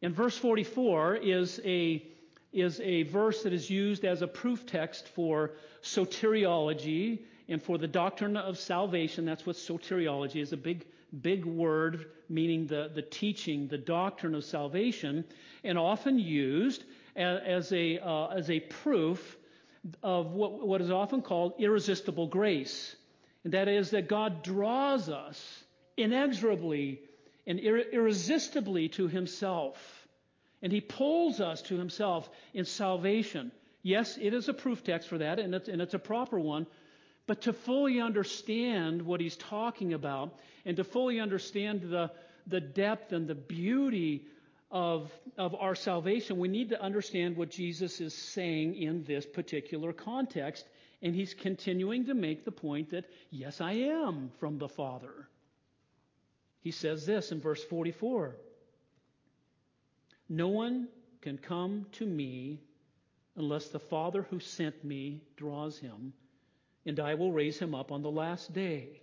And 0.03 0.13
verse 0.13 0.37
44 0.37 1.15
is 1.15 1.59
a, 1.65 2.05
is 2.53 2.79
a 2.81 3.01
verse 3.03 3.41
that 3.41 3.53
is 3.53 3.67
used 3.67 4.05
as 4.05 4.21
a 4.21 4.27
proof 4.27 4.67
text 4.67 5.07
for 5.07 5.53
soteriology 5.81 7.21
and 7.49 7.63
for 7.63 7.79
the 7.79 7.87
doctrine 7.87 8.37
of 8.37 8.59
salvation. 8.59 9.25
That's 9.25 9.47
what 9.47 9.55
soteriology 9.55 10.39
is 10.39 10.53
a 10.53 10.57
big 10.57 10.85
big 11.21 11.45
word 11.45 12.05
meaning 12.29 12.67
the, 12.67 12.91
the 12.93 13.01
teaching, 13.01 13.67
the 13.67 13.77
doctrine 13.77 14.35
of 14.35 14.43
salvation, 14.43 15.23
and 15.63 15.77
often 15.77 16.19
used 16.19 16.83
as, 17.15 17.71
a, 17.71 17.99
uh, 17.99 18.27
as 18.27 18.49
a 18.49 18.59
proof 18.59 19.37
of 20.03 20.31
what, 20.31 20.65
what 20.65 20.81
is 20.81 20.91
often 20.91 21.21
called 21.21 21.53
irresistible 21.59 22.27
grace. 22.27 22.95
And 23.43 23.53
that 23.53 23.67
is 23.67 23.91
that 23.91 24.07
God 24.07 24.43
draws 24.43 25.09
us 25.09 25.63
inexorably 25.95 26.99
and 27.45 27.59
irresistibly 27.59 28.89
to 28.89 29.07
Himself. 29.07 30.07
And 30.61 30.71
He 30.71 30.81
pulls 30.81 31.39
us 31.39 31.61
to 31.63 31.77
Himself 31.77 32.29
in 32.53 32.65
salvation. 32.65 33.51
Yes, 33.83 34.17
it 34.21 34.33
is 34.33 34.49
a 34.49 34.53
proof 34.53 34.83
text 34.83 35.07
for 35.07 35.19
that, 35.19 35.39
and 35.39 35.55
it's, 35.55 35.69
and 35.69 35.81
it's 35.81 35.93
a 35.93 35.99
proper 35.99 36.39
one. 36.39 36.67
But 37.27 37.41
to 37.41 37.53
fully 37.53 37.99
understand 37.99 39.01
what 39.01 39.19
he's 39.19 39.35
talking 39.35 39.93
about 39.93 40.33
and 40.65 40.77
to 40.77 40.83
fully 40.85 41.19
understand 41.19 41.81
the, 41.81 42.09
the 42.47 42.61
depth 42.61 43.11
and 43.11 43.27
the 43.27 43.35
beauty 43.35 44.25
of, 44.71 45.11
of 45.37 45.53
our 45.55 45.75
salvation, 45.75 46.39
we 46.39 46.47
need 46.47 46.69
to 46.69 46.81
understand 46.81 47.35
what 47.35 47.51
Jesus 47.51 47.99
is 47.99 48.13
saying 48.13 48.75
in 48.75 49.03
this 49.03 49.25
particular 49.25 49.91
context. 49.91 50.65
And 51.01 51.13
he's 51.13 51.33
continuing 51.33 52.05
to 52.05 52.13
make 52.13 52.45
the 52.45 52.51
point 52.51 52.89
that, 52.91 53.05
yes, 53.29 53.59
I 53.59 53.73
am 53.73 54.31
from 54.39 54.57
the 54.57 54.69
Father. 54.69 55.27
He 56.61 56.71
says 56.71 57.05
this 57.05 57.31
in 57.31 57.41
verse 57.41 57.63
44 57.63 58.37
No 60.29 60.47
one 60.47 60.87
can 61.21 61.37
come 61.37 61.85
to 61.93 62.05
me 62.05 62.61
unless 63.35 63.67
the 63.67 63.79
Father 63.79 64.25
who 64.29 64.39
sent 64.39 64.83
me 64.83 65.21
draws 65.35 65.77
him 65.77 66.13
and 66.87 67.01
I 67.01 67.15
will 67.15 67.33
raise 67.33 67.59
him 67.59 67.75
up 67.75 67.91
on 67.91 68.01
the 68.01 68.09
last 68.09 68.53
day. 68.53 69.01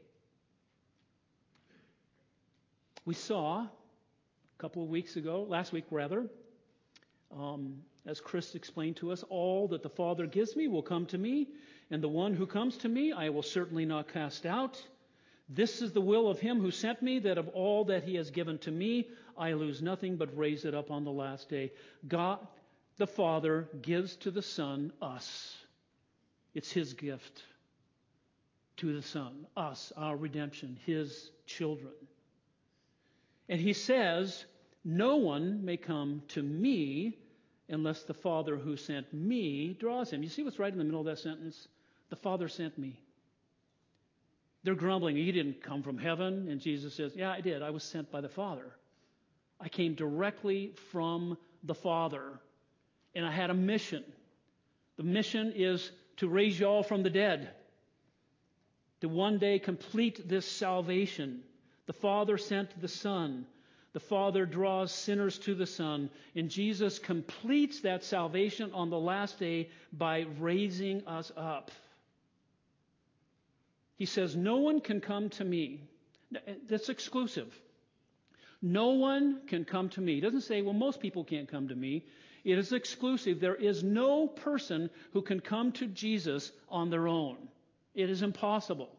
We 3.04 3.12
saw 3.12 3.60
a 3.60 3.70
couple 4.58 4.82
of 4.82 4.88
weeks 4.88 5.16
ago, 5.16 5.44
last 5.46 5.70
week 5.70 5.84
rather, 5.90 6.24
um, 7.30 7.82
as 8.06 8.20
Chris 8.20 8.54
explained 8.54 8.96
to 8.96 9.12
us, 9.12 9.22
all 9.28 9.68
that 9.68 9.82
the 9.82 9.90
Father 9.90 10.26
gives 10.26 10.56
me 10.56 10.66
will 10.66 10.82
come 10.82 11.04
to 11.06 11.18
me, 11.18 11.48
and 11.90 12.02
the 12.02 12.08
one 12.08 12.32
who 12.32 12.46
comes 12.46 12.78
to 12.78 12.88
me 12.88 13.12
I 13.12 13.28
will 13.28 13.42
certainly 13.42 13.84
not 13.84 14.08
cast 14.08 14.46
out. 14.46 14.82
This 15.50 15.82
is 15.82 15.92
the 15.92 16.00
will 16.00 16.28
of 16.28 16.40
him 16.40 16.60
who 16.60 16.70
sent 16.70 17.02
me, 17.02 17.18
that 17.18 17.36
of 17.36 17.48
all 17.48 17.84
that 17.86 18.04
he 18.04 18.14
has 18.14 18.30
given 18.30 18.56
to 18.60 18.70
me, 18.70 19.08
I 19.36 19.52
lose 19.52 19.82
nothing 19.82 20.16
but 20.16 20.38
raise 20.38 20.64
it 20.64 20.74
up 20.74 20.90
on 20.90 21.04
the 21.04 21.12
last 21.12 21.50
day. 21.50 21.70
God, 22.08 22.38
the 22.96 23.06
Father, 23.06 23.68
gives 23.82 24.16
to 24.16 24.30
the 24.30 24.40
Son 24.40 24.90
us. 25.02 25.54
It's 26.54 26.72
his 26.72 26.94
gift 26.94 27.42
to 28.78 28.94
the 28.94 29.02
Son, 29.02 29.46
us, 29.56 29.92
our 29.96 30.16
redemption, 30.16 30.78
His 30.84 31.30
children. 31.46 31.92
And 33.48 33.60
He 33.60 33.72
says, 33.72 34.44
No 34.84 35.16
one 35.16 35.64
may 35.64 35.76
come 35.76 36.22
to 36.28 36.42
me 36.42 37.18
unless 37.68 38.02
the 38.02 38.14
Father 38.14 38.56
who 38.56 38.76
sent 38.76 39.12
me 39.12 39.76
draws 39.78 40.10
him. 40.10 40.22
You 40.22 40.28
see 40.28 40.42
what's 40.42 40.58
right 40.58 40.72
in 40.72 40.78
the 40.78 40.84
middle 40.84 41.00
of 41.00 41.06
that 41.06 41.18
sentence? 41.18 41.68
The 42.10 42.16
Father 42.16 42.48
sent 42.48 42.76
me. 42.78 43.00
They're 44.62 44.74
grumbling, 44.74 45.16
He 45.16 45.32
didn't 45.32 45.62
come 45.62 45.82
from 45.82 45.98
heaven. 45.98 46.48
And 46.48 46.60
Jesus 46.60 46.94
says, 46.94 47.12
Yeah, 47.14 47.30
I 47.30 47.40
did. 47.40 47.62
I 47.62 47.70
was 47.70 47.84
sent 47.84 48.10
by 48.10 48.20
the 48.20 48.28
Father. 48.28 48.66
I 49.60 49.68
came 49.68 49.94
directly 49.94 50.72
from 50.90 51.36
the 51.62 51.74
Father. 51.74 52.40
And 53.14 53.24
I 53.24 53.30
had 53.30 53.50
a 53.50 53.54
mission. 53.54 54.04
The 54.96 55.02
mission 55.02 55.52
is 55.54 55.90
to 56.16 56.28
raise 56.28 56.58
you 56.58 56.66
all 56.66 56.82
from 56.82 57.02
the 57.02 57.10
dead, 57.10 57.50
to 59.04 59.08
one 59.10 59.36
day 59.36 59.58
complete 59.58 60.26
this 60.26 60.46
salvation. 60.50 61.42
The 61.84 61.92
Father 61.92 62.38
sent 62.38 62.80
the 62.80 62.88
Son. 62.88 63.44
The 63.92 64.00
Father 64.00 64.46
draws 64.46 64.92
sinners 64.92 65.38
to 65.40 65.54
the 65.54 65.66
Son, 65.66 66.08
and 66.34 66.48
Jesus 66.48 66.98
completes 66.98 67.80
that 67.80 68.02
salvation 68.02 68.72
on 68.72 68.88
the 68.88 68.98
last 68.98 69.38
day 69.38 69.68
by 69.92 70.24
raising 70.40 71.06
us 71.06 71.30
up. 71.36 71.70
He 73.96 74.06
says, 74.06 74.36
No 74.36 74.56
one 74.56 74.80
can 74.80 75.02
come 75.02 75.28
to 75.30 75.44
me. 75.44 75.82
That's 76.66 76.88
exclusive. 76.88 77.54
No 78.62 78.88
one 78.92 79.42
can 79.46 79.66
come 79.66 79.90
to 79.90 80.00
me. 80.00 80.14
He 80.14 80.20
doesn't 80.22 80.40
say, 80.40 80.62
Well, 80.62 80.72
most 80.72 80.98
people 80.98 81.24
can't 81.24 81.50
come 81.50 81.68
to 81.68 81.76
me. 81.76 82.06
It 82.42 82.56
is 82.56 82.72
exclusive. 82.72 83.38
There 83.38 83.54
is 83.54 83.84
no 83.84 84.28
person 84.28 84.88
who 85.12 85.20
can 85.20 85.40
come 85.40 85.72
to 85.72 85.88
Jesus 85.88 86.52
on 86.70 86.88
their 86.88 87.06
own. 87.06 87.36
It 87.94 88.10
is 88.10 88.22
impossible. 88.22 88.90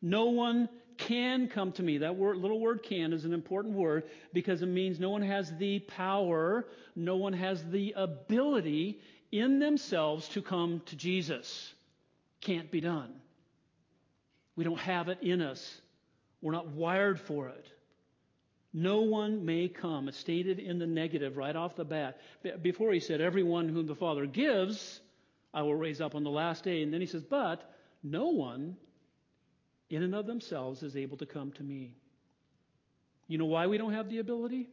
No 0.00 0.26
one 0.26 0.68
can 0.96 1.48
come 1.48 1.72
to 1.72 1.82
me. 1.82 1.98
That 1.98 2.16
word, 2.16 2.36
little 2.36 2.60
word 2.60 2.82
can 2.82 3.12
is 3.12 3.24
an 3.24 3.32
important 3.32 3.74
word 3.74 4.04
because 4.32 4.62
it 4.62 4.66
means 4.66 5.00
no 5.00 5.10
one 5.10 5.22
has 5.22 5.52
the 5.58 5.80
power, 5.80 6.66
no 6.94 7.16
one 7.16 7.32
has 7.32 7.64
the 7.70 7.94
ability 7.96 9.00
in 9.32 9.58
themselves 9.58 10.28
to 10.28 10.42
come 10.42 10.80
to 10.86 10.96
Jesus. 10.96 11.72
Can't 12.40 12.70
be 12.70 12.80
done. 12.80 13.12
We 14.56 14.64
don't 14.64 14.78
have 14.78 15.08
it 15.08 15.18
in 15.22 15.40
us. 15.40 15.80
We're 16.40 16.52
not 16.52 16.68
wired 16.68 17.20
for 17.20 17.48
it. 17.48 17.66
No 18.72 19.02
one 19.02 19.44
may 19.44 19.68
come. 19.68 20.08
It's 20.08 20.18
stated 20.18 20.58
in 20.58 20.78
the 20.78 20.86
negative 20.86 21.36
right 21.36 21.54
off 21.54 21.76
the 21.76 21.84
bat. 21.84 22.18
Before 22.60 22.92
he 22.92 23.00
said, 23.00 23.20
Everyone 23.20 23.68
whom 23.68 23.86
the 23.86 23.94
Father 23.94 24.26
gives, 24.26 25.00
I 25.52 25.62
will 25.62 25.76
raise 25.76 26.00
up 26.00 26.14
on 26.14 26.24
the 26.24 26.30
last 26.30 26.64
day. 26.64 26.82
And 26.82 26.92
then 26.92 27.00
he 27.00 27.06
says, 27.06 27.22
But 27.22 27.73
no 28.04 28.28
one 28.28 28.76
in 29.90 30.02
and 30.02 30.14
of 30.14 30.26
themselves 30.26 30.82
is 30.82 30.96
able 30.96 31.16
to 31.16 31.26
come 31.26 31.50
to 31.52 31.62
me. 31.62 31.96
You 33.26 33.38
know 33.38 33.46
why 33.46 33.66
we 33.66 33.78
don't 33.78 33.94
have 33.94 34.10
the 34.10 34.18
ability? 34.18 34.68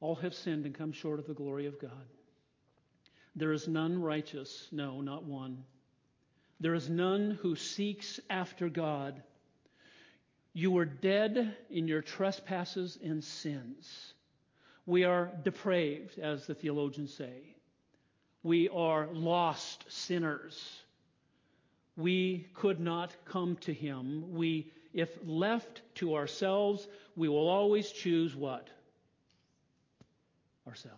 All 0.00 0.16
have 0.16 0.34
sinned 0.34 0.66
and 0.66 0.74
come 0.74 0.92
short 0.92 1.20
of 1.20 1.26
the 1.26 1.34
glory 1.34 1.66
of 1.66 1.80
God. 1.80 2.06
There 3.36 3.52
is 3.52 3.68
none 3.68 4.02
righteous, 4.02 4.66
no, 4.72 5.00
not 5.00 5.24
one. 5.24 5.62
There 6.58 6.74
is 6.74 6.90
none 6.90 7.38
who 7.40 7.54
seeks 7.54 8.18
after 8.28 8.68
God. 8.68 9.22
You 10.52 10.72
were 10.72 10.84
dead 10.84 11.56
in 11.70 11.86
your 11.86 12.02
trespasses 12.02 12.98
and 13.02 13.22
sins. 13.22 14.14
We 14.84 15.04
are 15.04 15.30
depraved, 15.44 16.18
as 16.18 16.46
the 16.46 16.54
theologians 16.54 17.14
say. 17.14 17.54
We 18.42 18.68
are 18.68 19.06
lost 19.12 19.84
sinners 19.88 20.82
we 22.00 22.46
could 22.54 22.80
not 22.80 23.10
come 23.26 23.56
to 23.56 23.72
him. 23.72 24.34
We, 24.34 24.72
if 24.92 25.10
left 25.24 25.82
to 25.96 26.14
ourselves, 26.14 26.86
we 27.16 27.28
will 27.28 27.48
always 27.48 27.90
choose 27.90 28.34
what? 28.34 28.68
Ourselves. 30.66 30.96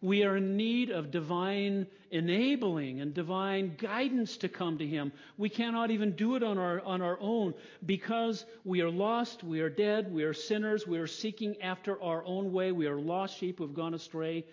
We 0.00 0.22
are 0.22 0.36
in 0.36 0.56
need 0.56 0.90
of 0.90 1.10
divine 1.10 1.88
enabling 2.12 3.00
and 3.00 3.12
divine 3.12 3.74
guidance 3.76 4.36
to 4.38 4.48
come 4.48 4.78
to 4.78 4.86
Him. 4.86 5.10
We 5.36 5.48
cannot 5.48 5.90
even 5.90 6.12
do 6.12 6.36
it 6.36 6.44
on 6.44 6.56
our, 6.56 6.80
on 6.82 7.02
our 7.02 7.18
own 7.20 7.52
because 7.84 8.46
we 8.64 8.80
are 8.80 8.90
lost, 8.90 9.42
we 9.42 9.60
are 9.60 9.68
dead, 9.68 10.12
we 10.12 10.22
are 10.22 10.32
sinners, 10.32 10.86
we 10.86 10.98
are 10.98 11.08
seeking 11.08 11.60
after 11.60 12.00
our 12.00 12.24
own 12.24 12.52
way, 12.52 12.70
we 12.70 12.86
are 12.86 13.00
lost 13.00 13.38
sheep 13.38 13.58
who 13.58 13.66
have 13.66 13.74
gone 13.74 13.92
astray. 13.92 14.44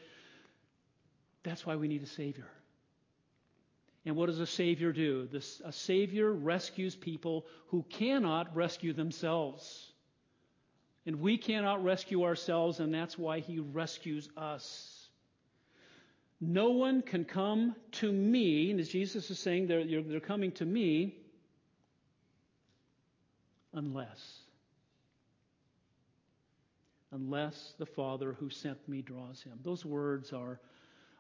That's 1.46 1.66
why 1.66 1.76
we 1.76 1.88
need 1.88 2.04
a 2.04 2.08
Savior. 2.08 2.48
And 4.06 4.16
what 4.16 4.28
does 4.28 4.40
a 4.40 4.48
Savior 4.48 4.92
do? 4.92 5.28
This, 5.32 5.62
a 5.64 5.72
Savior 5.72 6.32
rescues 6.32 6.96
people 6.96 7.46
who 7.68 7.84
cannot 7.90 8.56
rescue 8.56 8.94
themselves. 8.94 9.92
And 11.06 11.20
we 11.20 11.38
cannot 11.38 11.84
rescue 11.84 12.24
ourselves, 12.24 12.80
and 12.80 12.94
that's 12.94 13.18
why 13.18 13.40
He 13.40 13.60
rescues 13.60 14.28
us. 14.36 15.08
No 16.42 16.72
one 16.72 17.02
can 17.02 17.26
come 17.26 17.76
to 17.94 18.12
me, 18.12 18.72
and 18.72 18.80
as 18.80 18.90
Jesus 18.90 19.30
is 19.30 19.40
saying, 19.40 19.68
they're, 19.68 19.86
they're 19.86 20.20
coming 20.20 20.52
to 20.54 20.66
me 20.66 21.16
unless. 23.74 24.40
Unless 27.12 27.76
the 27.78 27.86
Father 27.86 28.34
who 28.34 28.50
sent 28.50 28.88
me 28.90 29.02
draws 29.02 29.42
him. 29.42 29.54
Those 29.64 29.86
words 29.86 30.34
are 30.34 30.60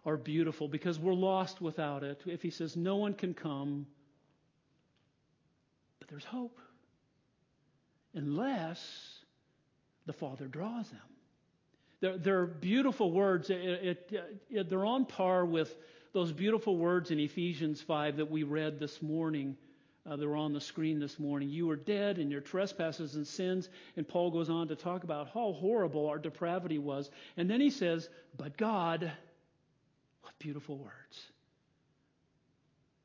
are 0.05 0.17
beautiful 0.17 0.67
because 0.67 0.99
we're 0.99 1.13
lost 1.13 1.61
without 1.61 2.03
it. 2.03 2.21
If 2.25 2.41
he 2.41 2.49
says 2.49 2.75
no 2.75 2.97
one 2.97 3.13
can 3.13 3.33
come, 3.33 3.87
but 5.99 6.07
there's 6.07 6.25
hope. 6.25 6.59
Unless 8.13 9.19
the 10.05 10.13
Father 10.13 10.45
draws 10.45 10.89
them. 10.89 10.99
They're, 12.01 12.17
they're 12.17 12.45
beautiful 12.45 13.11
words. 13.11 13.49
It, 13.49 13.57
it, 13.59 14.39
it, 14.49 14.69
they're 14.69 14.85
on 14.85 15.05
par 15.05 15.45
with 15.45 15.75
those 16.13 16.31
beautiful 16.31 16.77
words 16.77 17.11
in 17.11 17.19
Ephesians 17.19 17.81
5 17.81 18.17
that 18.17 18.29
we 18.29 18.43
read 18.43 18.79
this 18.79 19.01
morning. 19.01 19.57
Uh, 20.07 20.15
they 20.15 20.25
were 20.25 20.35
on 20.35 20.53
the 20.53 20.61
screen 20.61 20.99
this 20.99 21.17
morning. 21.17 21.49
You 21.49 21.65
were 21.65 21.75
dead 21.75 22.19
in 22.19 22.29
your 22.29 22.41
trespasses 22.41 23.15
and 23.15 23.25
sins. 23.25 23.69
And 23.97 24.07
Paul 24.07 24.29
goes 24.29 24.49
on 24.49 24.67
to 24.67 24.75
talk 24.75 25.03
about 25.03 25.29
how 25.33 25.53
horrible 25.53 26.07
our 26.07 26.19
depravity 26.19 26.77
was. 26.77 27.09
And 27.37 27.49
then 27.49 27.59
he 27.59 27.71
says, 27.71 28.07
But 28.37 28.55
God, 28.55 29.11
beautiful 30.39 30.77
words. 30.77 31.31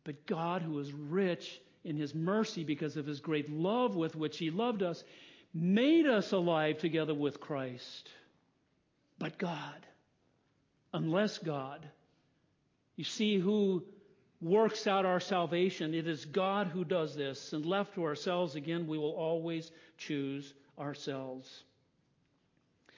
But 0.05 0.27
God, 0.27 0.63
who 0.63 0.79
is 0.79 0.93
rich 0.93 1.61
in 1.85 1.97
his 1.97 2.15
mercy 2.15 2.65
because 2.65 2.97
of 2.97 3.07
his 3.07 3.21
great 3.21 3.51
love 3.51 3.97
with 3.97 4.17
which 4.17 4.39
he 4.39 4.51
loved 4.51 4.83
us, 4.83 5.05
made 5.55 6.07
us 6.07 6.33
alive 6.33 6.79
together 6.79 7.15
with 7.15 7.41
Christ. 7.41 8.09
But 9.19 9.39
God, 9.39 9.87
unless 10.93 11.39
God, 11.39 11.87
you 12.97 13.05
see 13.05 13.39
who 13.39 13.85
works 14.41 14.87
out 14.87 15.05
our 15.05 15.21
salvation. 15.21 15.95
It 15.95 16.07
is 16.07 16.25
God 16.25 16.69
who 16.69 16.85
does 16.85 17.15
this. 17.15 17.53
And 17.53 17.65
left 17.67 17.95
to 17.95 18.05
ourselves, 18.05 18.55
again, 18.55 18.87
we 18.87 18.99
will 18.99 19.13
always 19.13 19.71
choose 19.99 20.55
ourselves. 20.79 21.65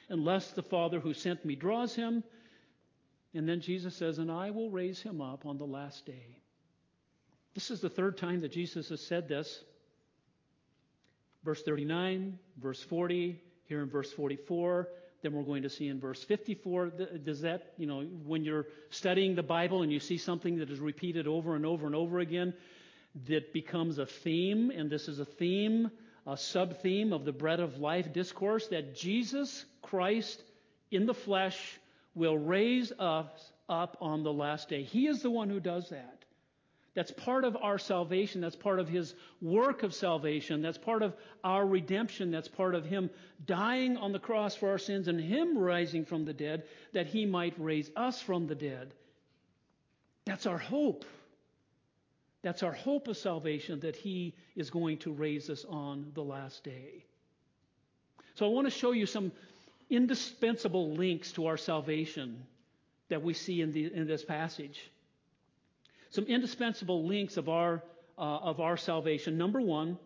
Unless 0.09 0.53
the 0.53 0.63
Father 0.63 1.01
who 1.01 1.15
sent 1.15 1.45
me 1.45 1.55
draws 1.55 1.95
him, 1.95 2.23
and 3.35 3.49
then 3.49 3.61
Jesus 3.61 3.95
says, 3.95 4.19
And 4.19 4.31
I 4.31 4.51
will 4.51 4.71
raise 4.71 5.01
him 5.01 5.21
up 5.21 5.47
on 5.47 5.59
the 5.59 5.65
last 5.65 6.07
day. 6.07 6.39
This 7.55 7.71
is 7.71 7.81
the 7.81 7.91
third 7.91 8.17
time 8.19 8.41
that 8.41 8.53
Jesus 8.53 8.89
has 8.89 9.01
said 9.01 9.29
this. 9.29 9.63
Verse 11.45 11.63
39, 11.63 12.39
verse 12.61 12.83
40, 12.83 13.41
here 13.65 13.83
in 13.83 13.91
verse 13.91 14.13
44. 14.13 14.89
Then 15.23 15.33
we're 15.33 15.43
going 15.43 15.63
to 15.63 15.71
see 15.71 15.89
in 15.89 16.01
verse 16.01 16.23
54. 16.25 16.93
Does 17.25 17.43
that, 17.43 17.75
you 17.79 17.87
know, 17.87 18.03
when 18.03 18.45
you're 18.45 18.67
studying 18.91 19.35
the 19.35 19.43
Bible 19.43 19.83
and 19.83 19.93
you 19.93 20.01
see 20.01 20.19
something 20.19 20.59
that 20.59 20.71
is 20.71 20.81
repeated 20.81 21.27
over 21.27 21.55
and 21.55 21.65
over 21.65 21.87
and 21.87 21.95
over 21.95 22.19
again, 22.19 22.55
that 23.29 23.53
becomes 23.53 23.99
a 23.99 24.07
theme, 24.07 24.71
and 24.71 24.91
this 24.91 25.07
is 25.07 25.21
a 25.21 25.25
theme, 25.25 25.91
a 26.27 26.37
sub 26.37 26.81
theme 26.81 27.13
of 27.13 27.25
the 27.25 27.33
bread 27.33 27.61
of 27.61 27.79
life 27.79 28.13
discourse, 28.13 28.69
that 28.69 28.97
Jesus 28.97 29.65
Christ 29.83 30.43
in 30.91 31.07
the 31.07 31.15
flesh 31.15 31.79
will 32.15 32.37
raise 32.37 32.93
us 32.99 33.53
up 33.69 33.97
on 34.01 34.23
the 34.23 34.33
last 34.33 34.69
day. 34.69 34.83
He 34.83 35.07
is 35.07 35.23
the 35.23 35.31
one 35.31 35.49
who 35.49 35.61
does 35.61 35.91
that. 35.91 36.25
That's 36.95 37.11
part 37.11 37.45
of 37.45 37.57
our 37.57 37.79
salvation. 37.79 38.43
That's 38.43 38.57
part 38.57 38.79
of 38.79 38.89
His 38.89 39.15
work 39.41 39.83
of 39.83 39.95
salvation. 39.95 40.61
That's 40.61 40.77
part 40.77 41.03
of 41.03 41.15
our 41.43 41.67
redemption. 41.67 42.31
That's 42.31 42.49
part 42.49 42.75
of 42.75 42.85
Him 42.85 43.09
dying 43.47 43.97
on 43.97 44.13
the 44.13 44.19
cross 44.19 44.55
for 44.55 44.69
our 44.69 44.79
sins 44.79 45.09
and 45.09 45.19
Him 45.19 45.57
rising 45.57 46.05
from 46.05 46.27
the 46.27 46.35
dead 46.35 46.65
that 46.93 47.07
He 47.07 47.25
might 47.25 47.55
raise 47.59 47.91
us 47.97 48.21
from 48.21 48.47
the 48.47 48.55
dead. 48.55 48.93
That's 50.27 50.45
our 50.45 50.59
hope. 50.59 51.07
That's 52.43 52.63
our 52.63 52.73
hope 52.73 53.09
of 53.09 53.17
salvation 53.17 53.81
that 53.81 53.97
He 53.97 54.35
is 54.55 54.69
going 54.69 54.99
to 54.99 55.13
raise 55.13 55.49
us 55.49 55.65
on 55.65 56.11
the 56.13 56.23
last 56.23 56.63
day. 56.63 57.07
So 58.35 58.45
I 58.47 58.51
want 58.51 58.67
to 58.67 58.71
show 58.71 58.93
you 58.93 59.07
some 59.07 59.33
indispensable 59.93 60.95
links 60.95 61.33
to 61.33 61.47
our 61.47 61.57
salvation 61.57 62.43
that 63.09 63.23
we 63.23 63.35
see 63.35 63.61
in, 63.61 63.73
the, 63.73 63.93
in 63.93 64.07
this 64.07 64.25
passage. 64.25 64.81
Some 66.11 66.25
indispensable 66.25 67.07
links 67.07 67.37
of 67.37 67.49
our, 67.49 67.83
uh, 68.19 68.21
of 68.21 68.61
our 68.61 68.77
salvation. 68.77 69.37
Number 69.37 69.61
one, 69.61 69.99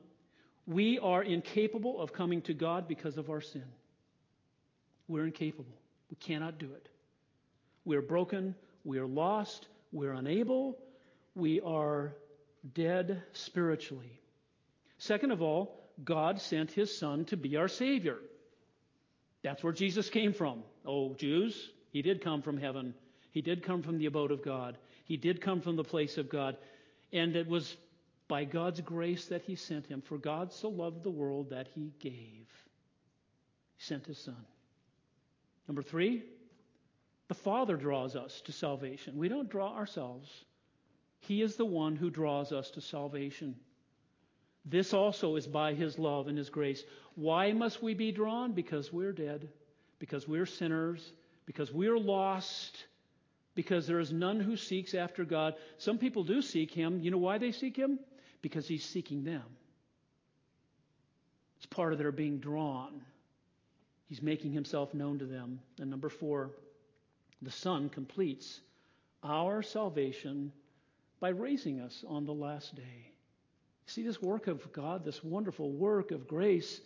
we 0.67 0.99
are 0.99 1.23
incapable 1.23 2.01
of 2.01 2.13
coming 2.13 2.43
to 2.43 2.55
God 2.55 2.89
because 2.89 3.17
of 3.17 3.31
our 3.31 3.41
sin. 3.41 3.65
We're 5.07 5.25
incapable. 5.25 5.79
We 6.11 6.17
cannot 6.17 6.59
do 6.59 6.67
it. 6.75 6.89
We 7.85 7.97
are 7.97 8.03
broken. 8.03 8.57
We 8.85 8.99
are 8.99 9.07
lost. 9.07 9.69
We're 9.93 10.13
unable. 10.13 10.79
We 11.37 11.61
are 11.61 12.15
dead 12.75 13.23
spiritually. 13.33 14.21
Second 14.99 15.31
of 15.31 15.43
all, 15.43 15.81
God 16.03 16.41
sent 16.41 16.73
his 16.73 16.97
Son 16.97 17.25
to 17.27 17.37
be 17.37 17.57
our 17.57 17.69
Savior. 17.69 18.19
That's 19.47 19.63
where 19.63 19.73
Jesus 19.73 20.11
came 20.11 20.33
from. 20.33 20.65
Oh, 20.85 21.15
Jews, 21.15 21.71
he 21.93 22.03
did 22.03 22.21
come 22.21 22.43
from 22.43 22.59
heaven. 22.59 22.93
He 23.31 23.41
did 23.41 23.63
come 23.63 23.81
from 23.81 23.97
the 23.97 24.07
abode 24.07 24.33
of 24.33 24.43
God. 24.43 24.77
He 25.05 25.17
did 25.17 25.41
come 25.41 25.61
from 25.61 25.77
the 25.77 25.85
place 25.85 26.19
of 26.19 26.29
God. 26.29 26.57
And 27.13 27.37
it 27.37 27.47
was 27.47 27.77
by 28.27 28.43
God's 28.43 28.81
grace 28.81 29.27
that 29.27 29.43
he 29.43 29.55
sent 29.55 29.87
him. 29.87 30.03
For 30.03 30.19
God 30.19 30.53
so 30.53 30.69
loved 30.69 31.05
the 31.05 31.11
world 31.11 31.51
that 31.51 31.69
he 31.77 31.93
gave. 32.01 32.49
He 33.77 33.85
sent 33.85 34.07
his 34.07 34.19
Son. 34.19 34.35
Number 35.69 35.83
three, 35.83 36.25
the 37.29 37.35
Father 37.35 37.77
draws 37.77 38.17
us 38.17 38.41
to 38.47 38.53
salvation. 38.53 39.17
We 39.17 39.29
don't 39.29 39.49
draw 39.49 39.77
ourselves. 39.77 40.29
He 41.21 41.41
is 41.41 41.55
the 41.55 41.65
one 41.65 41.95
who 41.95 42.11
draws 42.11 42.51
us 42.51 42.73
to 42.73 42.81
salvation. 42.81 43.55
This 44.67 44.93
also 44.93 45.37
is 45.37 45.47
by 45.47 45.75
His 45.75 45.99
love 45.99 46.27
and 46.27 46.37
His 46.37 46.51
grace. 46.51 46.83
Why 47.15 47.53
must 47.53 47.83
we 47.83 47.95
be 47.95 48.11
drawn? 48.11 48.53
Because 48.53 48.93
we're 48.93 49.13
dead, 49.13 49.49
because 50.01 50.27
we're 50.27 50.45
sinners, 50.45 51.13
because 51.47 51.73
we're 51.73 51.99
lost, 51.99 52.85
because 53.55 53.87
there 53.87 54.01
is 54.01 54.13
none 54.13 54.41
who 54.41 54.57
seeks 54.57 54.93
after 54.95 55.25
God. 55.25 55.55
Some 55.79 55.99
people 55.99 56.25
do 56.25 56.43
seek 56.43 56.73
Him. 56.73 57.01
You 57.01 57.13
know 57.13 57.19
why 57.19 57.39
they 57.39 57.53
seek 57.53 57.77
Him? 57.77 58.01
Because 58.43 58.67
He's 58.67 58.85
seeking 58.85 59.23
them. 59.23 59.45
It's 61.59 61.67
part 61.67 61.93
of 61.93 61.99
their 61.99 62.13
being 62.13 62.39
drawn. 62.39 63.01
He's 64.09 64.21
making 64.21 64.53
Himself 64.53 64.93
known 64.95 65.21
to 65.21 65.27
them. 65.27 65.61
And 65.81 65.91
number 65.91 66.09
four, 66.09 66.51
the 67.41 67.51
Son 67.53 67.89
completes 67.89 68.61
our 69.23 69.63
salvation 69.63 70.53
by 71.21 71.29
raising 71.31 71.81
us 71.81 72.05
on 72.07 72.27
the 72.27 72.35
last 72.35 72.75
day. 72.75 73.13
See 73.87 74.03
this 74.03 74.21
work 74.21 74.49
of 74.49 74.73
God, 74.73 75.05
this 75.05 75.23
wonderful 75.23 75.71
work 75.71 76.11
of 76.11 76.27
grace. 76.27 76.81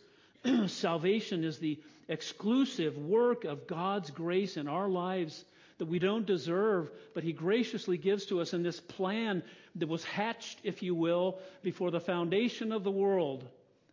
Salvation 0.67 1.45
is 1.45 1.59
the 1.59 1.79
exclusive 2.09 2.99
work 2.99 3.45
of 3.45 3.67
God's 3.67 4.11
grace 4.11 4.57
in 4.57 4.69
our 4.69 4.89
lives 4.89 5.45
that 5.79 5.87
we 5.87 5.99
don't 5.99 6.27
deserve, 6.27 6.91
but 7.15 7.25
He 7.25 7.33
graciously 7.33 7.97
gives 7.97 8.27
to 8.27 8.41
us 8.41 8.53
in 8.53 8.63
this 8.63 8.79
plan 8.79 9.43
that 9.77 9.89
was 9.89 10.05
hatched, 10.05 10.59
if 10.63 10.83
you 10.83 10.95
will, 10.95 11.39
before 11.63 11.91
the 11.91 12.01
foundation 12.01 12.71
of 12.71 12.85
the 12.85 12.91
world. 12.91 13.49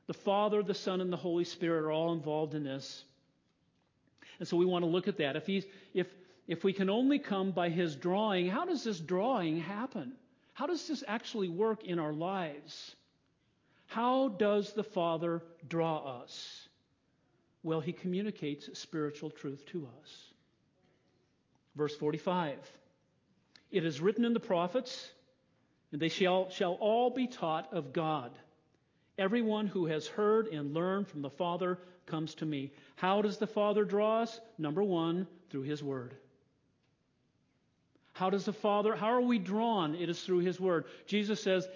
The 0.08 0.14
Father, 0.14 0.62
the 0.62 0.74
Son, 0.74 1.00
and 1.00 1.12
the 1.12 1.18
Holy 1.18 1.46
Spirit 1.46 1.86
are 1.86 1.92
all 1.92 2.12
involved 2.12 2.56
in 2.56 2.64
this. 2.66 3.04
And 4.40 4.48
so 4.48 4.58
we 4.58 4.66
want 4.66 4.84
to 4.84 4.90
look 4.90 5.08
at 5.08 5.18
that. 5.18 5.38
If, 5.38 5.48
he's, 5.48 5.66
if, 5.94 6.08
if 6.46 6.64
we 6.66 6.74
can 6.74 6.90
only 6.90 7.20
come 7.20 7.52
by 7.52 7.70
His 7.70 7.96
drawing, 7.96 8.50
how 8.50 8.66
does 8.66 8.84
this 8.84 9.00
drawing 9.00 9.62
happen? 9.62 10.12
How 10.54 10.66
does 10.68 10.88
this 10.88 11.04
actually 11.08 11.50
work 11.50 11.86
in 11.86 12.00
our 12.00 12.14
lives? 12.14 12.96
How 13.88 14.28
does 14.30 14.74
the 14.74 14.84
Father 14.84 15.42
draw 15.68 16.22
us? 16.22 16.68
Well, 17.64 17.80
He 17.80 17.94
communicates 17.94 18.70
spiritual 18.78 19.30
truth 19.30 19.66
to 19.68 19.88
us. 20.02 20.24
Verse 21.76 21.96
45 21.96 22.58
It 23.72 23.86
is 23.86 24.02
written 24.02 24.26
in 24.26 24.34
the 24.34 24.40
prophets, 24.40 25.12
and 25.92 26.02
they 26.02 26.10
shall, 26.10 26.50
shall 26.50 26.74
all 26.74 27.10
be 27.10 27.28
taught 27.28 27.74
of 27.74 27.94
God. 27.94 28.32
Everyone 29.18 29.68
who 29.68 29.88
has 29.88 30.06
heard 30.06 30.48
and 30.48 30.74
learned 30.74 31.08
from 31.08 31.22
the 31.22 31.30
Father 31.30 31.80
comes 32.06 32.36
to 32.36 32.46
me. 32.46 32.72
How 32.96 33.22
does 33.22 33.38
the 33.38 33.48
Father 33.48 33.84
draw 33.84 34.22
us? 34.22 34.40
Number 34.58 34.84
one, 34.84 35.28
through 35.50 35.64
His 35.64 35.84
Word. 35.84 36.16
How 38.14 38.30
does 38.30 38.46
the 38.46 38.54
Father, 38.54 38.96
how 38.96 39.14
are 39.14 39.22
we 39.22 39.38
drawn? 39.38 39.94
It 39.96 40.10
is 40.10 40.22
through 40.22 40.40
His 40.40 40.60
Word. 40.60 40.86
Jesus 41.06 41.42
says, 41.42 41.68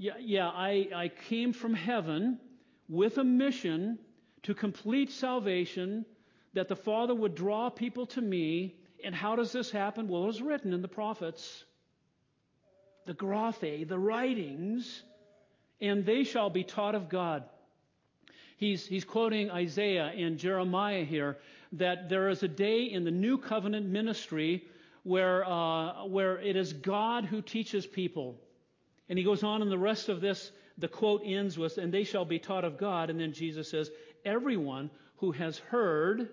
Yeah, 0.00 0.14
yeah 0.18 0.48
I, 0.48 0.88
I 0.94 1.08
came 1.28 1.52
from 1.52 1.74
heaven 1.74 2.38
with 2.88 3.18
a 3.18 3.24
mission 3.24 3.98
to 4.44 4.54
complete 4.54 5.10
salvation, 5.12 6.06
that 6.54 6.68
the 6.68 6.74
Father 6.74 7.14
would 7.14 7.34
draw 7.34 7.68
people 7.68 8.06
to 8.06 8.22
me. 8.22 8.76
And 9.04 9.14
how 9.14 9.36
does 9.36 9.52
this 9.52 9.70
happen? 9.70 10.08
Well, 10.08 10.24
it 10.24 10.28
was 10.28 10.40
written 10.40 10.72
in 10.72 10.80
the 10.80 10.88
prophets, 10.88 11.64
the 13.04 13.12
graphe, 13.12 13.86
the 13.86 13.98
writings, 13.98 15.02
and 15.82 16.06
they 16.06 16.24
shall 16.24 16.48
be 16.48 16.64
taught 16.64 16.94
of 16.94 17.10
God. 17.10 17.44
He's, 18.56 18.86
he's 18.86 19.04
quoting 19.04 19.50
Isaiah 19.50 20.12
and 20.16 20.38
Jeremiah 20.38 21.04
here 21.04 21.36
that 21.72 22.08
there 22.08 22.30
is 22.30 22.42
a 22.42 22.48
day 22.48 22.84
in 22.84 23.04
the 23.04 23.10
new 23.10 23.36
covenant 23.36 23.86
ministry 23.86 24.64
where, 25.02 25.46
uh, 25.46 26.06
where 26.06 26.38
it 26.38 26.56
is 26.56 26.72
God 26.72 27.26
who 27.26 27.42
teaches 27.42 27.86
people. 27.86 28.40
And 29.10 29.18
he 29.18 29.24
goes 29.24 29.42
on 29.42 29.60
in 29.60 29.68
the 29.68 29.76
rest 29.76 30.08
of 30.08 30.20
this, 30.20 30.52
the 30.78 30.88
quote 30.88 31.22
ends 31.24 31.58
with, 31.58 31.76
and 31.76 31.92
they 31.92 32.04
shall 32.04 32.24
be 32.24 32.38
taught 32.38 32.64
of 32.64 32.78
God. 32.78 33.10
And 33.10 33.20
then 33.20 33.32
Jesus 33.32 33.68
says, 33.68 33.90
everyone 34.24 34.88
who 35.16 35.32
has 35.32 35.58
heard 35.58 36.28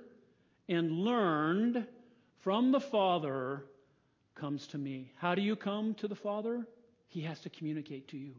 and 0.69 0.91
learned 0.91 1.85
from 2.41 2.71
the 2.71 2.79
Father 2.79 3.65
comes 4.35 4.67
to 4.67 4.77
me. 4.77 5.11
How 5.17 5.33
do 5.33 5.41
you 5.41 5.55
come 5.55 5.95
to 5.95 6.07
the 6.07 6.15
Father? 6.15 6.65
He 7.07 7.21
has 7.21 7.39
to 7.41 7.49
communicate 7.49 8.09
to 8.09 8.17
you. 8.17 8.35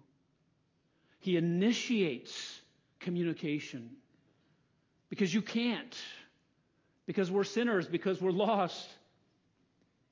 He 1.18 1.36
initiates 1.36 2.60
communication 3.00 3.90
because 5.10 5.34
you 5.34 5.42
can't, 5.42 5.96
because 7.06 7.28
we're 7.28 7.42
sinners, 7.42 7.88
because 7.88 8.22
we're 8.22 8.30
lost. 8.30 8.88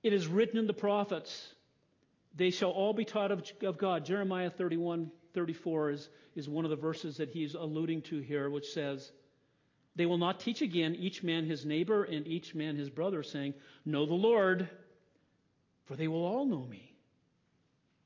It 0.02 0.12
is 0.12 0.26
written 0.26 0.58
in 0.58 0.66
the 0.66 0.72
prophets, 0.72 1.46
they 2.36 2.50
shall 2.50 2.70
all 2.70 2.92
be 2.92 3.04
taught 3.04 3.32
of, 3.32 3.42
of 3.62 3.78
God. 3.78 4.04
Jeremiah 4.04 4.50
31, 4.50 5.10
34 5.34 5.90
is, 5.90 6.08
is 6.34 6.48
one 6.48 6.64
of 6.64 6.70
the 6.70 6.76
verses 6.76 7.16
that 7.16 7.30
he's 7.30 7.54
alluding 7.54 8.02
to 8.02 8.20
here, 8.20 8.50
which 8.50 8.68
says, 8.72 9.10
They 9.96 10.06
will 10.06 10.18
not 10.18 10.40
teach 10.40 10.60
again 10.60 10.94
each 10.94 11.22
man 11.22 11.46
his 11.46 11.64
neighbor 11.64 12.04
and 12.04 12.26
each 12.26 12.54
man 12.54 12.76
his 12.76 12.90
brother, 12.90 13.22
saying, 13.22 13.54
Know 13.84 14.04
the 14.04 14.14
Lord, 14.14 14.68
for 15.86 15.96
they 15.96 16.08
will 16.08 16.24
all 16.24 16.44
know 16.44 16.66
me. 16.66 16.92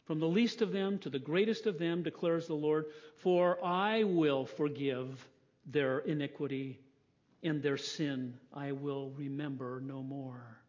From 0.05 0.21
the 0.21 0.29
least 0.29 0.63
of 0.63 0.73
them 0.73 0.99
to 1.01 1.11
the 1.11 1.19
greatest 1.19 1.67
of 1.67 1.79
them, 1.79 2.03
declares 2.03 2.47
the 2.47 2.55
Lord, 2.55 2.87
for 3.19 3.65
I 3.65 4.05
will 4.05 4.45
forgive 4.47 5.29
their 5.67 6.01
iniquity 6.01 6.81
and 7.43 7.63
their 7.63 7.77
sin 7.77 8.35
I 8.53 8.73
will 8.73 9.11
remember 9.17 9.81
no 9.85 10.03
more. 10.03 10.60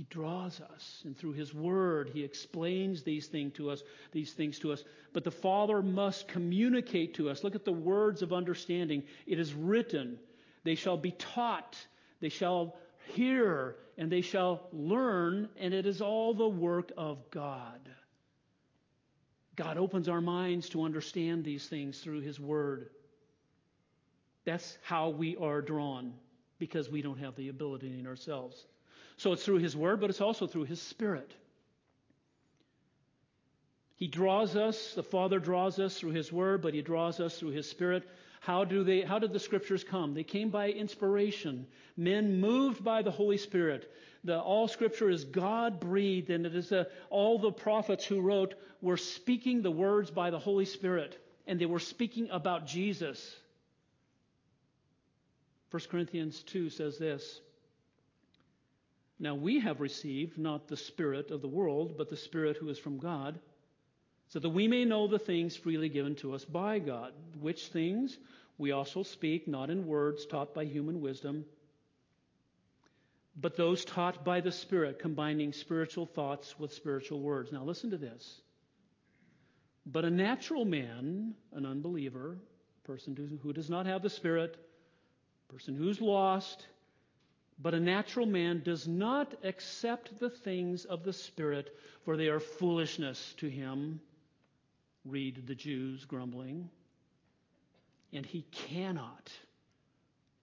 He 0.00 0.06
draws 0.08 0.62
us, 0.62 1.02
and 1.04 1.14
through 1.14 1.34
His 1.34 1.52
Word, 1.52 2.08
He 2.14 2.24
explains 2.24 3.02
these 3.02 3.26
things 3.26 3.52
to 3.56 3.68
us. 3.68 3.82
These 4.12 4.32
things 4.32 4.58
to 4.60 4.72
us. 4.72 4.82
But 5.12 5.24
the 5.24 5.30
Father 5.30 5.82
must 5.82 6.26
communicate 6.26 7.12
to 7.16 7.28
us. 7.28 7.44
Look 7.44 7.54
at 7.54 7.66
the 7.66 7.72
words 7.72 8.22
of 8.22 8.32
understanding. 8.32 9.02
It 9.26 9.38
is 9.38 9.52
written, 9.52 10.18
"They 10.64 10.74
shall 10.74 10.96
be 10.96 11.10
taught; 11.10 11.76
they 12.20 12.30
shall 12.30 12.78
hear, 13.08 13.76
and 13.98 14.10
they 14.10 14.22
shall 14.22 14.70
learn." 14.72 15.50
And 15.58 15.74
it 15.74 15.84
is 15.84 16.00
all 16.00 16.32
the 16.32 16.48
work 16.48 16.92
of 16.96 17.30
God. 17.30 17.86
God 19.54 19.76
opens 19.76 20.08
our 20.08 20.22
minds 20.22 20.70
to 20.70 20.84
understand 20.84 21.44
these 21.44 21.68
things 21.68 22.00
through 22.00 22.20
His 22.20 22.40
Word. 22.40 22.88
That's 24.44 24.78
how 24.80 25.10
we 25.10 25.36
are 25.36 25.60
drawn, 25.60 26.14
because 26.58 26.88
we 26.88 27.02
don't 27.02 27.18
have 27.18 27.36
the 27.36 27.48
ability 27.48 27.98
in 27.98 28.06
ourselves. 28.06 28.66
So 29.20 29.34
it's 29.34 29.44
through 29.44 29.58
His 29.58 29.76
Word, 29.76 30.00
but 30.00 30.08
it's 30.08 30.22
also 30.22 30.46
through 30.46 30.64
His 30.64 30.80
Spirit. 30.80 31.30
He 33.96 34.06
draws 34.06 34.56
us, 34.56 34.94
the 34.94 35.02
Father 35.02 35.38
draws 35.38 35.78
us 35.78 35.98
through 35.98 36.12
His 36.12 36.32
Word, 36.32 36.62
but 36.62 36.72
He 36.72 36.80
draws 36.80 37.20
us 37.20 37.38
through 37.38 37.50
His 37.50 37.68
Spirit. 37.68 38.08
How, 38.40 38.64
do 38.64 38.82
they, 38.82 39.02
how 39.02 39.18
did 39.18 39.34
the 39.34 39.38
Scriptures 39.38 39.84
come? 39.84 40.14
They 40.14 40.24
came 40.24 40.48
by 40.48 40.70
inspiration. 40.70 41.66
Men 41.98 42.40
moved 42.40 42.82
by 42.82 43.02
the 43.02 43.10
Holy 43.10 43.36
Spirit. 43.36 43.92
The, 44.24 44.40
all 44.40 44.68
Scripture 44.68 45.10
is 45.10 45.24
God 45.24 45.80
breathed, 45.80 46.30
and 46.30 46.46
it 46.46 46.54
is 46.54 46.72
a, 46.72 46.86
all 47.10 47.38
the 47.38 47.52
prophets 47.52 48.06
who 48.06 48.22
wrote 48.22 48.54
were 48.80 48.96
speaking 48.96 49.60
the 49.60 49.70
words 49.70 50.10
by 50.10 50.30
the 50.30 50.38
Holy 50.38 50.64
Spirit, 50.64 51.22
and 51.46 51.60
they 51.60 51.66
were 51.66 51.78
speaking 51.78 52.30
about 52.30 52.66
Jesus. 52.66 53.36
1 55.72 55.82
Corinthians 55.90 56.42
2 56.44 56.70
says 56.70 56.96
this 56.96 57.42
now 59.20 59.34
we 59.34 59.60
have 59.60 59.80
received 59.80 60.38
not 60.38 60.66
the 60.66 60.76
Spirit 60.76 61.30
of 61.30 61.42
the 61.42 61.48
world, 61.48 61.94
but 61.98 62.08
the 62.08 62.16
Spirit 62.16 62.56
who 62.56 62.70
is 62.70 62.78
from 62.78 62.98
God, 62.98 63.38
so 64.28 64.38
that 64.38 64.48
we 64.48 64.66
may 64.66 64.84
know 64.84 65.06
the 65.06 65.18
things 65.18 65.54
freely 65.56 65.90
given 65.90 66.14
to 66.16 66.34
us 66.34 66.44
by 66.44 66.78
God, 66.78 67.12
which 67.38 67.66
things 67.66 68.16
we 68.56 68.72
also 68.72 69.02
speak, 69.02 69.46
not 69.46 69.68
in 69.68 69.86
words 69.86 70.24
taught 70.24 70.54
by 70.54 70.64
human 70.64 71.00
wisdom, 71.00 71.44
but 73.36 73.56
those 73.56 73.84
taught 73.84 74.24
by 74.24 74.40
the 74.40 74.52
Spirit, 74.52 74.98
combining 74.98 75.52
spiritual 75.52 76.06
thoughts 76.06 76.58
with 76.58 76.72
spiritual 76.72 77.20
words. 77.20 77.52
Now 77.52 77.64
listen 77.64 77.90
to 77.90 77.98
this. 77.98 78.40
But 79.86 80.04
a 80.04 80.10
natural 80.10 80.64
man, 80.64 81.34
an 81.52 81.66
unbeliever, 81.66 82.38
a 82.84 82.86
person 82.86 83.38
who 83.42 83.52
does 83.52 83.70
not 83.70 83.86
have 83.86 84.02
the 84.02 84.10
Spirit, 84.10 84.56
person 85.48 85.74
who's 85.74 86.00
lost, 86.00 86.66
But 87.62 87.74
a 87.74 87.80
natural 87.80 88.26
man 88.26 88.62
does 88.64 88.88
not 88.88 89.34
accept 89.44 90.18
the 90.18 90.30
things 90.30 90.86
of 90.86 91.04
the 91.04 91.12
Spirit, 91.12 91.76
for 92.04 92.16
they 92.16 92.28
are 92.28 92.40
foolishness 92.40 93.34
to 93.38 93.48
him. 93.48 94.00
Read 95.04 95.46
the 95.46 95.54
Jews 95.54 96.04
grumbling. 96.06 96.70
And 98.12 98.24
he 98.24 98.42
cannot 98.50 99.30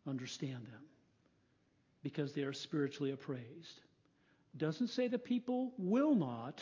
understand 0.07 0.65
them 0.67 0.83
because 2.03 2.33
they 2.33 2.43
are 2.43 2.53
spiritually 2.53 3.11
appraised. 3.11 3.81
Doesn't 4.55 4.87
say 4.87 5.07
that 5.07 5.25
people 5.25 5.73
will 5.77 6.15
not, 6.15 6.61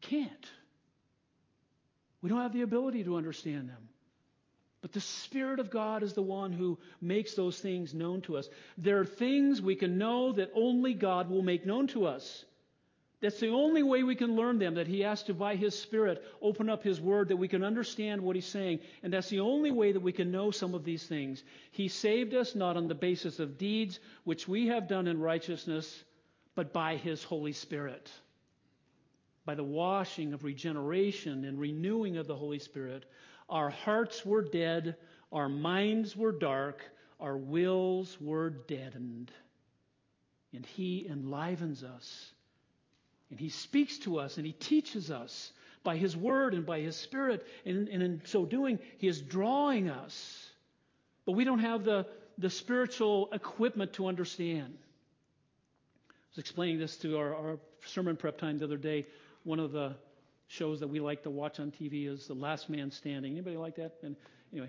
can't. 0.00 0.48
We 2.20 2.28
don't 2.28 2.40
have 2.40 2.52
the 2.52 2.62
ability 2.62 3.04
to 3.04 3.16
understand 3.16 3.68
them. 3.68 3.88
But 4.82 4.92
the 4.92 5.00
Spirit 5.00 5.60
of 5.60 5.70
God 5.70 6.02
is 6.02 6.12
the 6.12 6.22
one 6.22 6.52
who 6.52 6.76
makes 7.00 7.34
those 7.34 7.58
things 7.58 7.94
known 7.94 8.20
to 8.22 8.36
us. 8.36 8.48
There 8.76 8.98
are 8.98 9.06
things 9.06 9.62
we 9.62 9.76
can 9.76 9.96
know 9.96 10.32
that 10.32 10.50
only 10.54 10.92
God 10.92 11.30
will 11.30 11.42
make 11.42 11.64
known 11.64 11.86
to 11.88 12.04
us. 12.04 12.44
That's 13.20 13.38
the 13.38 13.50
only 13.50 13.84
way 13.84 14.02
we 14.02 14.16
can 14.16 14.34
learn 14.34 14.58
them, 14.58 14.74
that 14.74 14.88
He 14.88 15.02
has 15.02 15.22
to, 15.24 15.34
by 15.34 15.54
His 15.54 15.78
Spirit, 15.78 16.24
open 16.42 16.68
up 16.68 16.82
His 16.82 17.00
Word 17.00 17.28
that 17.28 17.36
we 17.36 17.46
can 17.46 17.62
understand 17.62 18.20
what 18.20 18.34
He's 18.34 18.44
saying. 18.44 18.80
And 19.04 19.12
that's 19.12 19.28
the 19.28 19.38
only 19.38 19.70
way 19.70 19.92
that 19.92 20.02
we 20.02 20.10
can 20.10 20.32
know 20.32 20.50
some 20.50 20.74
of 20.74 20.84
these 20.84 21.06
things. 21.06 21.44
He 21.70 21.86
saved 21.86 22.34
us 22.34 22.56
not 22.56 22.76
on 22.76 22.88
the 22.88 22.96
basis 22.96 23.38
of 23.38 23.58
deeds 23.58 24.00
which 24.24 24.48
we 24.48 24.66
have 24.66 24.88
done 24.88 25.06
in 25.06 25.20
righteousness, 25.20 26.02
but 26.56 26.72
by 26.72 26.96
His 26.96 27.22
Holy 27.22 27.52
Spirit. 27.52 28.10
By 29.44 29.54
the 29.54 29.62
washing 29.62 30.32
of 30.32 30.42
regeneration 30.42 31.44
and 31.44 31.60
renewing 31.60 32.16
of 32.16 32.26
the 32.26 32.36
Holy 32.36 32.58
Spirit, 32.58 33.04
our 33.52 33.68
hearts 33.68 34.24
were 34.24 34.40
dead, 34.42 34.96
our 35.30 35.48
minds 35.48 36.16
were 36.16 36.32
dark, 36.32 36.82
our 37.20 37.36
wills 37.36 38.16
were 38.18 38.48
deadened. 38.48 39.30
And 40.54 40.64
He 40.64 41.06
enlivens 41.06 41.84
us. 41.84 42.32
And 43.30 43.38
He 43.38 43.50
speaks 43.50 43.98
to 43.98 44.18
us 44.18 44.38
and 44.38 44.46
He 44.46 44.52
teaches 44.52 45.10
us 45.10 45.52
by 45.84 45.98
His 45.98 46.16
Word 46.16 46.54
and 46.54 46.64
by 46.64 46.80
His 46.80 46.96
Spirit. 46.96 47.46
And, 47.66 47.88
and 47.88 48.02
in 48.02 48.22
so 48.24 48.46
doing, 48.46 48.78
He 48.96 49.06
is 49.06 49.20
drawing 49.20 49.90
us. 49.90 50.48
But 51.26 51.32
we 51.32 51.44
don't 51.44 51.58
have 51.58 51.84
the, 51.84 52.06
the 52.38 52.50
spiritual 52.50 53.28
equipment 53.32 53.92
to 53.94 54.06
understand. 54.06 54.78
I 56.08 56.14
was 56.30 56.38
explaining 56.38 56.78
this 56.78 56.96
to 56.98 57.18
our, 57.18 57.34
our 57.34 57.58
sermon 57.84 58.16
prep 58.16 58.38
time 58.38 58.58
the 58.58 58.64
other 58.64 58.78
day. 58.78 59.06
One 59.44 59.60
of 59.60 59.72
the 59.72 59.94
shows 60.52 60.80
that 60.80 60.88
we 60.88 61.00
like 61.00 61.22
to 61.22 61.30
watch 61.30 61.58
on 61.60 61.70
TV 61.70 62.06
is 62.06 62.26
The 62.26 62.34
Last 62.34 62.68
Man 62.68 62.90
Standing. 62.90 63.32
Anybody 63.32 63.56
like 63.56 63.76
that? 63.76 63.94
And 64.02 64.16
anyway, 64.52 64.68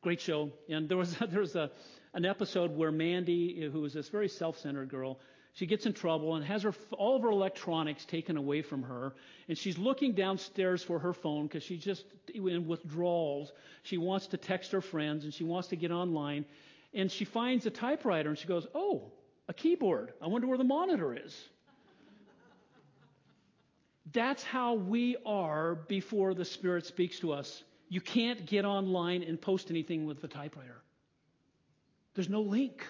great 0.00 0.20
show. 0.20 0.50
And 0.68 0.88
there 0.88 0.96
was 0.96 1.16
there 1.28 1.40
was 1.40 1.56
a 1.56 1.70
an 2.14 2.24
episode 2.24 2.76
where 2.76 2.92
Mandy, 2.92 3.68
who 3.72 3.80
was 3.80 3.94
this 3.94 4.08
very 4.08 4.28
self-centered 4.28 4.88
girl, 4.88 5.18
she 5.54 5.66
gets 5.66 5.86
in 5.86 5.92
trouble 5.92 6.36
and 6.36 6.44
has 6.44 6.62
her 6.62 6.74
all 6.92 7.16
of 7.16 7.22
her 7.22 7.30
electronics 7.30 8.04
taken 8.04 8.36
away 8.36 8.62
from 8.62 8.84
her, 8.84 9.14
and 9.48 9.58
she's 9.58 9.76
looking 9.76 10.12
downstairs 10.12 10.82
for 10.82 11.00
her 11.00 11.12
phone 11.12 11.46
because 11.46 11.64
she's 11.64 11.82
just 11.82 12.04
in 12.32 12.66
withdrawals. 12.68 13.52
She 13.82 13.98
wants 13.98 14.28
to 14.28 14.36
text 14.36 14.70
her 14.70 14.80
friends 14.80 15.24
and 15.24 15.34
she 15.34 15.44
wants 15.44 15.68
to 15.68 15.76
get 15.76 15.90
online, 15.90 16.44
and 16.94 17.10
she 17.10 17.24
finds 17.24 17.66
a 17.66 17.70
typewriter 17.70 18.28
and 18.28 18.38
she 18.38 18.46
goes, 18.46 18.68
"Oh, 18.72 19.10
a 19.48 19.54
keyboard. 19.54 20.12
I 20.22 20.28
wonder 20.28 20.46
where 20.46 20.58
the 20.58 20.64
monitor 20.64 21.12
is." 21.12 21.48
That's 24.10 24.42
how 24.42 24.74
we 24.74 25.16
are 25.24 25.76
before 25.76 26.34
the 26.34 26.44
Spirit 26.44 26.86
speaks 26.86 27.20
to 27.20 27.32
us. 27.32 27.62
You 27.88 28.00
can't 28.00 28.46
get 28.46 28.64
online 28.64 29.22
and 29.22 29.40
post 29.40 29.70
anything 29.70 30.06
with 30.06 30.20
the 30.20 30.28
typewriter. 30.28 30.82
There's 32.14 32.28
no 32.28 32.40
link. 32.40 32.84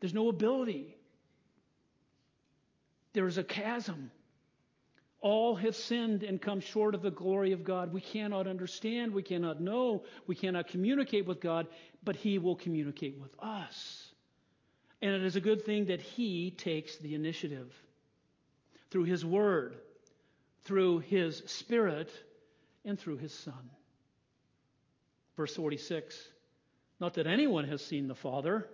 There's 0.00 0.14
no 0.14 0.28
ability. 0.28 0.96
There's 3.12 3.38
a 3.38 3.44
chasm. 3.44 4.10
All 5.20 5.56
have 5.56 5.74
sinned 5.74 6.22
and 6.22 6.40
come 6.40 6.60
short 6.60 6.94
of 6.94 7.02
the 7.02 7.10
glory 7.10 7.52
of 7.52 7.64
God. 7.64 7.92
We 7.92 8.00
cannot 8.00 8.46
understand, 8.46 9.12
we 9.12 9.22
cannot 9.22 9.60
know, 9.60 10.04
we 10.26 10.36
cannot 10.36 10.68
communicate 10.68 11.26
with 11.26 11.40
God, 11.40 11.66
but 12.04 12.14
He 12.14 12.38
will 12.38 12.54
communicate 12.54 13.18
with 13.18 13.34
us. 13.40 14.12
And 15.02 15.12
it 15.12 15.24
is 15.24 15.36
a 15.36 15.40
good 15.40 15.64
thing 15.64 15.86
that 15.86 16.00
He 16.00 16.52
takes 16.52 16.96
the 16.98 17.14
initiative 17.14 17.72
through 18.90 19.04
His 19.04 19.24
Word, 19.24 19.76
through 20.64 21.00
His 21.00 21.42
Spirit, 21.46 22.10
and 22.84 22.98
through 22.98 23.18
His 23.18 23.32
Son. 23.32 23.70
Verse 25.36 25.54
46 25.54 26.16
Not 27.00 27.14
that 27.14 27.26
anyone 27.26 27.66
has 27.68 27.84
seen 27.84 28.08
the 28.08 28.14
Father. 28.14 28.68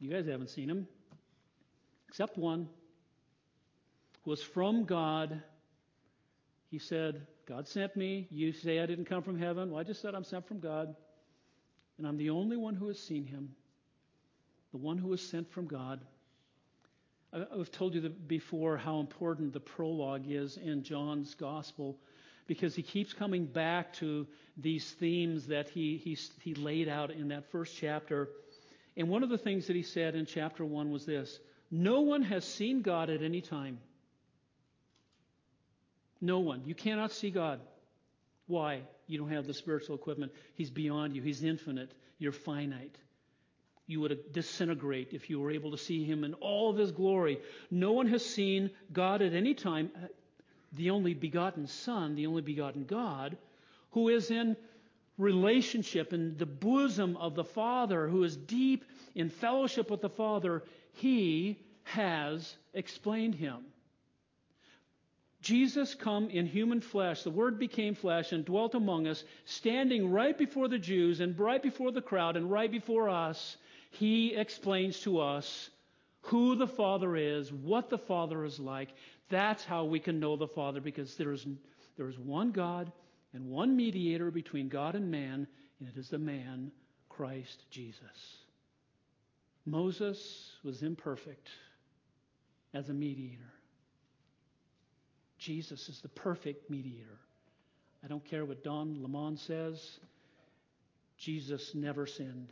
You 0.00 0.10
guys 0.10 0.26
haven't 0.26 0.50
seen 0.50 0.70
Him, 0.70 0.86
except 2.08 2.38
one 2.38 2.68
who 4.24 4.30
was 4.30 4.42
from 4.42 4.84
God. 4.84 5.42
He 6.70 6.78
said, 6.78 7.26
God 7.46 7.66
sent 7.66 7.96
me. 7.96 8.28
You 8.30 8.52
say 8.52 8.78
I 8.80 8.86
didn't 8.86 9.06
come 9.06 9.22
from 9.22 9.38
heaven. 9.38 9.70
Well, 9.70 9.80
I 9.80 9.84
just 9.84 10.02
said 10.02 10.14
I'm 10.14 10.24
sent 10.24 10.46
from 10.46 10.60
God. 10.60 10.94
And 11.96 12.06
I'm 12.06 12.16
the 12.16 12.30
only 12.30 12.56
one 12.56 12.74
who 12.74 12.88
has 12.88 12.98
seen 12.98 13.26
him, 13.26 13.54
the 14.70 14.78
one 14.78 14.98
who 14.98 15.08
was 15.08 15.20
sent 15.20 15.50
from 15.50 15.66
God. 15.66 16.00
I've 17.32 17.70
told 17.70 17.94
you 17.94 18.08
before 18.08 18.78
how 18.78 19.00
important 19.00 19.52
the 19.52 19.60
prologue 19.60 20.24
is 20.30 20.56
in 20.56 20.82
John's 20.82 21.34
gospel 21.34 21.98
because 22.46 22.74
he 22.74 22.82
keeps 22.82 23.12
coming 23.12 23.44
back 23.44 23.92
to 23.94 24.26
these 24.56 24.90
themes 24.92 25.46
that 25.48 25.68
he, 25.68 25.98
he, 25.98 26.16
he 26.40 26.54
laid 26.54 26.88
out 26.88 27.10
in 27.10 27.28
that 27.28 27.50
first 27.52 27.76
chapter. 27.76 28.30
And 28.96 29.08
one 29.08 29.22
of 29.22 29.28
the 29.28 29.36
things 29.36 29.66
that 29.66 29.76
he 29.76 29.82
said 29.82 30.14
in 30.14 30.24
chapter 30.24 30.64
1 30.64 30.90
was 30.90 31.04
this 31.04 31.38
No 31.70 32.00
one 32.00 32.22
has 32.22 32.44
seen 32.44 32.80
God 32.80 33.10
at 33.10 33.22
any 33.22 33.42
time. 33.42 33.78
No 36.20 36.40
one. 36.40 36.62
You 36.64 36.74
cannot 36.74 37.12
see 37.12 37.30
God. 37.30 37.60
Why? 38.46 38.80
You 39.06 39.18
don't 39.18 39.30
have 39.30 39.46
the 39.46 39.54
spiritual 39.54 39.94
equipment. 39.94 40.32
He's 40.54 40.70
beyond 40.70 41.14
you, 41.14 41.20
He's 41.20 41.44
infinite. 41.44 41.92
You're 42.18 42.32
finite 42.32 42.96
you 43.88 44.00
would 44.00 44.32
disintegrate 44.32 45.14
if 45.14 45.30
you 45.30 45.40
were 45.40 45.50
able 45.50 45.70
to 45.70 45.78
see 45.78 46.04
him 46.04 46.22
in 46.22 46.34
all 46.34 46.68
of 46.70 46.76
his 46.76 46.92
glory. 46.92 47.40
No 47.70 47.92
one 47.92 48.06
has 48.08 48.24
seen 48.24 48.70
God 48.92 49.22
at 49.22 49.32
any 49.32 49.54
time, 49.54 49.90
the 50.74 50.90
only 50.90 51.14
begotten 51.14 51.66
Son, 51.66 52.14
the 52.14 52.26
only 52.26 52.42
begotten 52.42 52.84
God, 52.84 53.38
who 53.92 54.10
is 54.10 54.30
in 54.30 54.56
relationship 55.16 56.12
in 56.12 56.36
the 56.36 56.46
bosom 56.46 57.16
of 57.16 57.34
the 57.34 57.44
Father, 57.44 58.06
who 58.06 58.24
is 58.24 58.36
deep 58.36 58.84
in 59.14 59.30
fellowship 59.30 59.90
with 59.90 60.02
the 60.02 60.10
Father. 60.10 60.62
He 60.92 61.58
has 61.84 62.56
explained 62.74 63.36
him. 63.36 63.64
Jesus 65.40 65.94
come 65.94 66.28
in 66.28 66.46
human 66.46 66.82
flesh, 66.82 67.22
the 67.22 67.30
Word 67.30 67.58
became 67.58 67.94
flesh 67.94 68.32
and 68.32 68.44
dwelt 68.44 68.74
among 68.74 69.06
us, 69.06 69.24
standing 69.46 70.10
right 70.10 70.36
before 70.36 70.68
the 70.68 70.78
Jews 70.78 71.20
and 71.20 71.38
right 71.38 71.62
before 71.62 71.90
the 71.90 72.02
crowd 72.02 72.36
and 72.36 72.50
right 72.50 72.70
before 72.70 73.08
us 73.08 73.56
he 73.90 74.34
explains 74.34 75.00
to 75.00 75.20
us 75.20 75.70
who 76.22 76.56
the 76.56 76.66
Father 76.66 77.16
is, 77.16 77.52
what 77.52 77.88
the 77.90 77.98
Father 77.98 78.44
is 78.44 78.58
like. 78.58 78.90
That's 79.30 79.64
how 79.64 79.84
we 79.84 80.00
can 80.00 80.20
know 80.20 80.36
the 80.36 80.48
Father 80.48 80.80
because 80.80 81.16
there 81.16 81.32
is, 81.32 81.46
there 81.96 82.08
is 82.08 82.18
one 82.18 82.50
God 82.50 82.92
and 83.32 83.46
one 83.46 83.76
mediator 83.76 84.30
between 84.30 84.68
God 84.68 84.94
and 84.94 85.10
man, 85.10 85.46
and 85.80 85.88
it 85.88 85.98
is 85.98 86.08
the 86.08 86.18
man, 86.18 86.70
Christ 87.08 87.64
Jesus. 87.70 88.38
Moses 89.64 90.52
was 90.64 90.82
imperfect 90.82 91.48
as 92.74 92.88
a 92.88 92.94
mediator. 92.94 93.52
Jesus 95.38 95.88
is 95.88 96.00
the 96.00 96.08
perfect 96.08 96.70
mediator. 96.70 97.18
I 98.04 98.08
don't 98.08 98.24
care 98.24 98.44
what 98.44 98.64
Don 98.64 99.02
Lemon 99.02 99.36
says, 99.36 99.98
Jesus 101.18 101.74
never 101.74 102.06
sinned 102.06 102.48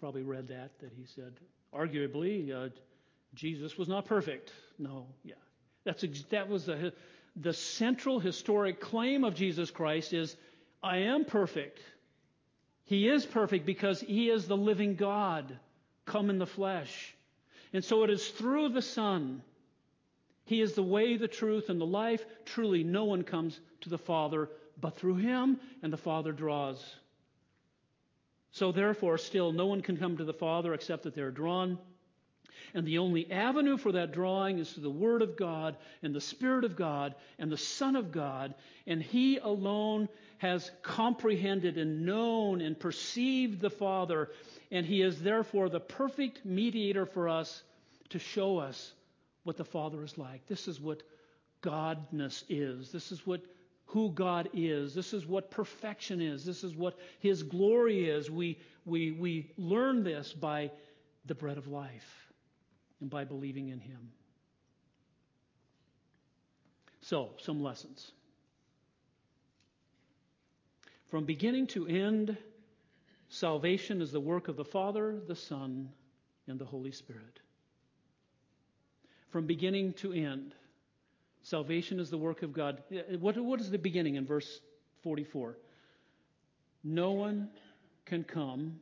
probably 0.00 0.22
read 0.22 0.48
that, 0.48 0.78
that 0.80 0.92
he 0.96 1.04
said, 1.04 1.34
arguably, 1.74 2.52
uh, 2.52 2.68
Jesus 3.34 3.76
was 3.76 3.88
not 3.88 4.06
perfect. 4.06 4.52
No, 4.78 5.06
yeah. 5.24 5.34
That's, 5.84 6.04
that 6.30 6.48
was 6.48 6.66
the, 6.66 6.92
the 7.36 7.52
central 7.52 8.18
historic 8.18 8.80
claim 8.80 9.24
of 9.24 9.34
Jesus 9.34 9.70
Christ 9.70 10.12
is, 10.12 10.36
I 10.82 10.98
am 10.98 11.24
perfect. 11.24 11.80
He 12.84 13.08
is 13.08 13.26
perfect 13.26 13.66
because 13.66 14.00
he 14.00 14.30
is 14.30 14.46
the 14.46 14.56
living 14.56 14.96
God 14.96 15.58
come 16.04 16.30
in 16.30 16.38
the 16.38 16.46
flesh. 16.46 17.14
And 17.72 17.84
so 17.84 18.04
it 18.04 18.10
is 18.10 18.28
through 18.28 18.70
the 18.70 18.82
Son. 18.82 19.42
He 20.44 20.60
is 20.60 20.74
the 20.74 20.82
way, 20.82 21.16
the 21.16 21.28
truth, 21.28 21.68
and 21.68 21.80
the 21.80 21.86
life. 21.86 22.24
Truly, 22.44 22.84
no 22.84 23.04
one 23.04 23.22
comes 23.22 23.58
to 23.82 23.88
the 23.88 23.98
Father 23.98 24.48
but 24.80 24.96
through 24.96 25.16
him, 25.16 25.58
and 25.82 25.92
the 25.92 25.96
Father 25.96 26.32
draws. 26.32 26.84
So 28.56 28.72
therefore, 28.72 29.18
still, 29.18 29.52
no 29.52 29.66
one 29.66 29.82
can 29.82 29.98
come 29.98 30.16
to 30.16 30.24
the 30.24 30.32
Father 30.32 30.72
except 30.72 31.02
that 31.02 31.14
they're 31.14 31.30
drawn. 31.30 31.78
And 32.72 32.86
the 32.86 32.98
only 32.98 33.30
avenue 33.30 33.76
for 33.76 33.92
that 33.92 34.12
drawing 34.12 34.58
is 34.58 34.72
through 34.72 34.84
the 34.84 34.90
Word 34.90 35.20
of 35.20 35.36
God 35.36 35.76
and 36.02 36.14
the 36.14 36.22
Spirit 36.22 36.64
of 36.64 36.74
God 36.74 37.14
and 37.38 37.52
the 37.52 37.58
Son 37.58 37.96
of 37.96 38.12
God. 38.12 38.54
And 38.86 39.02
He 39.02 39.36
alone 39.36 40.08
has 40.38 40.70
comprehended 40.82 41.76
and 41.76 42.06
known 42.06 42.62
and 42.62 42.80
perceived 42.80 43.60
the 43.60 43.68
Father. 43.68 44.30
and 44.70 44.86
he 44.86 45.02
is 45.02 45.20
therefore 45.20 45.68
the 45.68 45.78
perfect 45.78 46.46
mediator 46.46 47.04
for 47.04 47.28
us 47.28 47.62
to 48.08 48.18
show 48.18 48.56
us 48.56 48.94
what 49.44 49.58
the 49.58 49.64
Father 49.66 50.02
is 50.02 50.16
like. 50.16 50.46
This 50.46 50.66
is 50.66 50.80
what 50.80 51.02
Godness 51.62 52.42
is. 52.48 52.90
This 52.90 53.12
is 53.12 53.26
what 53.26 53.42
who 53.86 54.10
God 54.10 54.48
is. 54.52 54.94
This 54.94 55.14
is 55.14 55.26
what 55.26 55.50
perfection 55.50 56.20
is. 56.20 56.44
This 56.44 56.64
is 56.64 56.74
what 56.74 56.98
His 57.20 57.42
glory 57.42 58.08
is. 58.08 58.30
We, 58.30 58.58
we, 58.84 59.12
we 59.12 59.52
learn 59.56 60.02
this 60.02 60.32
by 60.32 60.70
the 61.24 61.34
bread 61.34 61.56
of 61.56 61.68
life 61.68 62.32
and 63.00 63.08
by 63.08 63.24
believing 63.24 63.68
in 63.68 63.78
Him. 63.78 64.10
So, 67.00 67.30
some 67.38 67.62
lessons. 67.62 68.10
From 71.08 71.24
beginning 71.24 71.68
to 71.68 71.86
end, 71.86 72.36
salvation 73.28 74.02
is 74.02 74.10
the 74.10 74.20
work 74.20 74.48
of 74.48 74.56
the 74.56 74.64
Father, 74.64 75.20
the 75.28 75.36
Son, 75.36 75.88
and 76.48 76.58
the 76.58 76.64
Holy 76.64 76.90
Spirit. 76.90 77.38
From 79.30 79.46
beginning 79.46 79.92
to 79.94 80.12
end, 80.12 80.54
salvation 81.46 82.00
is 82.00 82.10
the 82.10 82.18
work 82.18 82.42
of 82.42 82.52
God. 82.52 82.82
What, 83.20 83.36
what 83.38 83.60
is 83.60 83.70
the 83.70 83.78
beginning 83.78 84.16
in 84.16 84.26
verse 84.26 84.60
44? 85.02 85.56
No 86.82 87.12
one 87.12 87.48
can 88.04 88.24
come. 88.24 88.80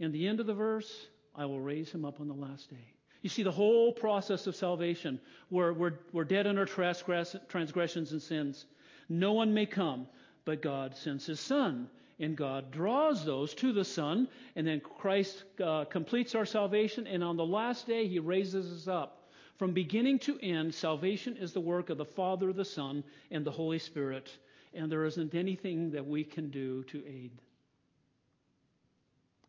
In 0.00 0.10
the 0.10 0.26
end 0.26 0.40
of 0.40 0.46
the 0.46 0.54
verse, 0.54 1.06
I 1.34 1.46
will 1.46 1.60
raise 1.60 1.90
him 1.90 2.04
up 2.04 2.20
on 2.20 2.26
the 2.26 2.34
last 2.34 2.70
day. 2.70 2.94
You 3.22 3.28
see, 3.28 3.44
the 3.44 3.52
whole 3.52 3.92
process 3.92 4.46
of 4.46 4.56
salvation, 4.56 5.20
we're, 5.50 5.72
we're, 5.72 5.92
we're 6.12 6.24
dead 6.24 6.46
in 6.46 6.58
our 6.58 6.64
transgressions 6.64 8.12
and 8.12 8.22
sins. 8.22 8.66
No 9.08 9.32
one 9.34 9.54
may 9.54 9.66
come, 9.66 10.08
but 10.44 10.62
God 10.62 10.96
sends 10.96 11.26
his 11.26 11.38
Son. 11.38 11.88
And 12.18 12.36
God 12.36 12.70
draws 12.70 13.24
those 13.24 13.54
to 13.54 13.72
the 13.72 13.84
Son, 13.84 14.28
and 14.54 14.66
then 14.66 14.80
Christ 14.80 15.44
uh, 15.62 15.84
completes 15.86 16.34
our 16.34 16.44
salvation, 16.44 17.06
and 17.06 17.24
on 17.24 17.38
the 17.38 17.46
last 17.46 17.86
day, 17.86 18.08
he 18.08 18.18
raises 18.18 18.70
us 18.70 18.88
up. 18.88 19.19
From 19.60 19.74
beginning 19.74 20.20
to 20.20 20.38
end, 20.42 20.74
salvation 20.74 21.36
is 21.36 21.52
the 21.52 21.60
work 21.60 21.90
of 21.90 21.98
the 21.98 22.04
Father, 22.06 22.50
the 22.50 22.64
Son, 22.64 23.04
and 23.30 23.44
the 23.44 23.50
Holy 23.50 23.78
Spirit, 23.78 24.30
and 24.72 24.90
there 24.90 25.04
isn't 25.04 25.34
anything 25.34 25.90
that 25.90 26.06
we 26.06 26.24
can 26.24 26.48
do 26.48 26.82
to 26.84 27.06
aid. 27.06 27.30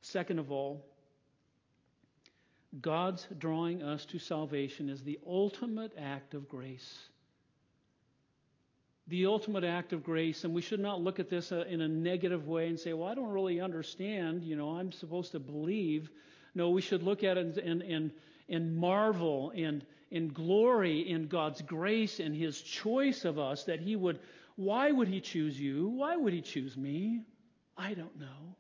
Second 0.02 0.40
of 0.40 0.52
all, 0.52 0.86
God's 2.82 3.26
drawing 3.38 3.84
us 3.84 4.06
to 4.08 4.20
salvation 4.20 4.90
is 4.90 5.02
the 5.02 5.18
ultimate 5.26 5.94
act 5.98 6.34
of 6.34 6.50
grace. 6.50 7.08
The 9.08 9.28
ultimate 9.28 9.64
act 9.64 9.94
of 9.94 10.04
grace, 10.04 10.44
and 10.44 10.54
we 10.54 10.62
should 10.62 10.82
not 10.82 11.00
look 11.00 11.22
at 11.22 11.30
this 11.30 11.54
uh, 11.54 11.64
in 11.70 11.80
a 11.80 11.88
negative 11.88 12.50
way 12.50 12.68
and 12.68 12.78
say, 12.78 12.92
well, 12.92 13.08
I 13.08 13.16
don't 13.16 13.32
really 13.32 13.62
understand. 13.62 14.44
You 14.44 14.58
know, 14.58 14.72
I'm 14.72 14.92
supposed 14.92 15.32
to 15.32 15.40
believe. 15.40 16.10
No, 16.54 16.70
we 16.70 16.82
should 16.82 17.02
look 17.02 17.24
at 17.24 17.38
it 17.38 17.58
and, 17.60 17.82
and, 17.82 18.12
and 18.50 18.76
marvel 18.76 19.54
and, 19.56 19.86
and 20.12 20.34
glory 20.34 21.10
in 21.10 21.28
God's 21.28 21.62
grace 21.62 22.20
and 22.20 22.36
His 22.36 22.62
choice 22.62 23.26
of 23.26 23.40
us 23.40 23.64
that 23.66 23.80
He 23.80 23.96
would, 23.96 24.20
why 24.56 24.92
would 24.92 25.08
He 25.08 25.22
choose 25.22 25.60
you? 25.60 25.88
Why 25.88 26.16
would 26.16 26.34
He 26.34 26.42
choose 26.42 26.76
me? 26.76 27.22
I 27.78 27.94
don't 27.94 28.20
know. 28.20 28.56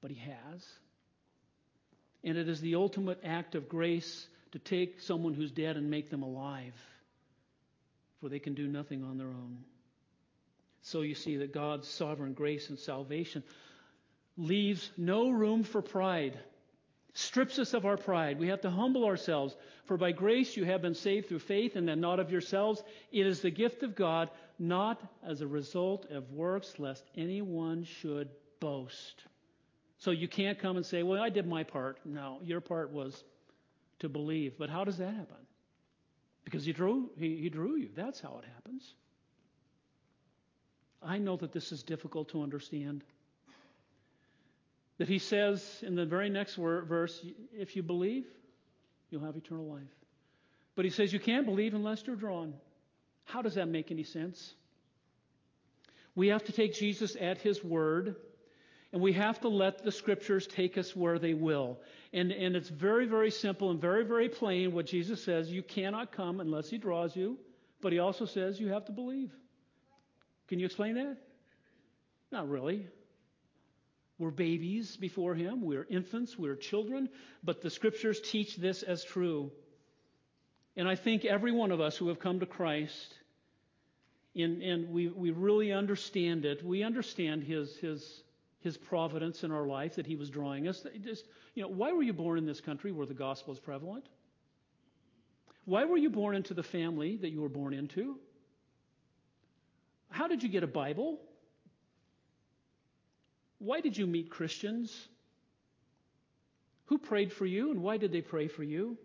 But 0.00 0.10
He 0.10 0.20
has. 0.20 0.64
And 2.22 2.38
it 2.38 2.48
is 2.48 2.60
the 2.60 2.76
ultimate 2.76 3.20
act 3.24 3.54
of 3.54 3.68
grace 3.68 4.26
to 4.52 4.58
take 4.58 5.00
someone 5.00 5.34
who's 5.34 5.50
dead 5.50 5.76
and 5.76 5.90
make 5.90 6.10
them 6.10 6.22
alive, 6.22 6.74
for 8.20 8.28
they 8.28 8.38
can 8.38 8.54
do 8.54 8.68
nothing 8.68 9.02
on 9.02 9.18
their 9.18 9.26
own. 9.28 9.58
So 10.82 11.00
you 11.00 11.14
see 11.14 11.38
that 11.38 11.52
God's 11.52 11.88
sovereign 11.88 12.34
grace 12.34 12.68
and 12.68 12.78
salvation 12.78 13.42
leaves 14.36 14.90
no 14.96 15.30
room 15.30 15.64
for 15.64 15.82
pride, 15.82 16.38
strips 17.14 17.58
us 17.58 17.74
of 17.74 17.86
our 17.86 17.96
pride. 17.96 18.38
We 18.38 18.48
have 18.48 18.60
to 18.62 18.70
humble 18.70 19.04
ourselves. 19.04 19.56
For 19.86 19.96
by 19.96 20.12
grace 20.12 20.56
you 20.56 20.64
have 20.64 20.82
been 20.82 20.94
saved 20.94 21.28
through 21.28 21.38
faith, 21.40 21.76
and 21.76 21.88
that 21.88 21.96
not 21.96 22.20
of 22.20 22.30
yourselves. 22.30 22.82
It 23.12 23.26
is 23.26 23.40
the 23.40 23.50
gift 23.50 23.82
of 23.82 23.94
God, 23.94 24.30
not 24.58 25.00
as 25.26 25.40
a 25.40 25.46
result 25.46 26.10
of 26.10 26.30
works, 26.32 26.78
lest 26.78 27.04
anyone 27.16 27.84
should 27.84 28.28
boast. 28.60 29.24
So 29.98 30.10
you 30.10 30.28
can't 30.28 30.58
come 30.58 30.76
and 30.76 30.84
say, 30.84 31.02
well, 31.02 31.22
I 31.22 31.30
did 31.30 31.46
my 31.46 31.62
part. 31.62 31.98
No, 32.04 32.38
your 32.42 32.60
part 32.60 32.92
was 32.92 33.24
to 34.00 34.08
believe. 34.08 34.58
But 34.58 34.68
how 34.68 34.84
does 34.84 34.98
that 34.98 35.14
happen? 35.14 35.36
Because 36.44 36.64
he 36.64 36.72
drew, 36.72 37.10
he, 37.16 37.36
he 37.36 37.48
drew 37.48 37.76
you. 37.76 37.88
That's 37.94 38.20
how 38.20 38.40
it 38.42 38.48
happens. 38.54 38.94
I 41.02 41.18
know 41.18 41.36
that 41.36 41.52
this 41.52 41.70
is 41.70 41.82
difficult 41.82 42.30
to 42.30 42.42
understand. 42.42 43.04
That 45.04 45.10
he 45.10 45.18
says 45.18 45.62
in 45.82 45.96
the 45.96 46.06
very 46.06 46.30
next 46.30 46.54
verse, 46.54 47.20
if 47.52 47.76
you 47.76 47.82
believe, 47.82 48.24
you'll 49.10 49.20
have 49.26 49.36
eternal 49.36 49.66
life. 49.66 49.82
But 50.76 50.86
he 50.86 50.90
says 50.90 51.12
you 51.12 51.20
can't 51.20 51.44
believe 51.44 51.74
unless 51.74 52.02
you're 52.06 52.16
drawn. 52.16 52.54
How 53.26 53.42
does 53.42 53.56
that 53.56 53.68
make 53.68 53.90
any 53.90 54.04
sense? 54.04 54.54
We 56.14 56.28
have 56.28 56.42
to 56.44 56.52
take 56.52 56.72
Jesus 56.72 57.18
at 57.20 57.36
his 57.36 57.62
word 57.62 58.16
and 58.94 59.02
we 59.02 59.12
have 59.12 59.38
to 59.42 59.48
let 59.48 59.84
the 59.84 59.92
scriptures 59.92 60.46
take 60.46 60.78
us 60.78 60.96
where 60.96 61.18
they 61.18 61.34
will. 61.34 61.80
And, 62.14 62.32
and 62.32 62.56
it's 62.56 62.70
very, 62.70 63.04
very 63.04 63.30
simple 63.30 63.70
and 63.72 63.78
very, 63.78 64.06
very 64.06 64.30
plain 64.30 64.72
what 64.72 64.86
Jesus 64.86 65.22
says. 65.22 65.52
You 65.52 65.62
cannot 65.62 66.12
come 66.12 66.40
unless 66.40 66.70
he 66.70 66.78
draws 66.78 67.14
you. 67.14 67.36
But 67.82 67.92
he 67.92 67.98
also 67.98 68.24
says 68.24 68.58
you 68.58 68.68
have 68.68 68.86
to 68.86 68.92
believe. 68.92 69.32
Can 70.48 70.60
you 70.60 70.64
explain 70.64 70.94
that? 70.94 71.18
Not 72.32 72.48
really. 72.48 72.86
We're 74.18 74.30
babies 74.30 74.96
before 74.96 75.34
him. 75.34 75.62
We're 75.62 75.86
infants. 75.90 76.38
We're 76.38 76.56
children. 76.56 77.08
But 77.42 77.62
the 77.62 77.70
scriptures 77.70 78.20
teach 78.20 78.56
this 78.56 78.82
as 78.82 79.04
true. 79.04 79.50
And 80.76 80.88
I 80.88 80.94
think 80.94 81.24
every 81.24 81.52
one 81.52 81.70
of 81.70 81.80
us 81.80 81.96
who 81.96 82.08
have 82.08 82.18
come 82.18 82.40
to 82.40 82.46
Christ, 82.46 83.14
and, 84.36 84.62
and 84.62 84.90
we, 84.90 85.08
we 85.08 85.30
really 85.30 85.72
understand 85.72 86.44
it, 86.44 86.64
we 86.64 86.82
understand 86.82 87.44
his, 87.44 87.76
his 87.76 88.22
his 88.64 88.78
providence 88.78 89.44
in 89.44 89.52
our 89.52 89.66
life 89.66 89.96
that 89.96 90.06
he 90.06 90.16
was 90.16 90.30
drawing 90.30 90.66
us. 90.66 90.86
Just, 91.02 91.26
you 91.54 91.62
know, 91.62 91.68
why 91.68 91.92
were 91.92 92.02
you 92.02 92.14
born 92.14 92.38
in 92.38 92.46
this 92.46 92.62
country 92.62 92.92
where 92.92 93.04
the 93.04 93.12
gospel 93.12 93.52
is 93.52 93.60
prevalent? 93.60 94.06
Why 95.66 95.84
were 95.84 95.98
you 95.98 96.08
born 96.08 96.34
into 96.34 96.54
the 96.54 96.62
family 96.62 97.18
that 97.18 97.28
you 97.28 97.42
were 97.42 97.50
born 97.50 97.74
into? 97.74 98.16
How 100.08 100.28
did 100.28 100.42
you 100.42 100.48
get 100.48 100.62
a 100.62 100.66
Bible? 100.66 101.20
Why 103.58 103.80
did 103.80 103.96
you 103.96 104.06
meet 104.06 104.30
Christians? 104.30 105.08
Who 106.86 106.98
prayed 106.98 107.32
for 107.32 107.46
you 107.46 107.70
and 107.70 107.82
why 107.82 107.96
did 107.96 108.12
they 108.12 108.20
pray 108.20 108.48
for 108.48 108.62
you? 108.62 108.98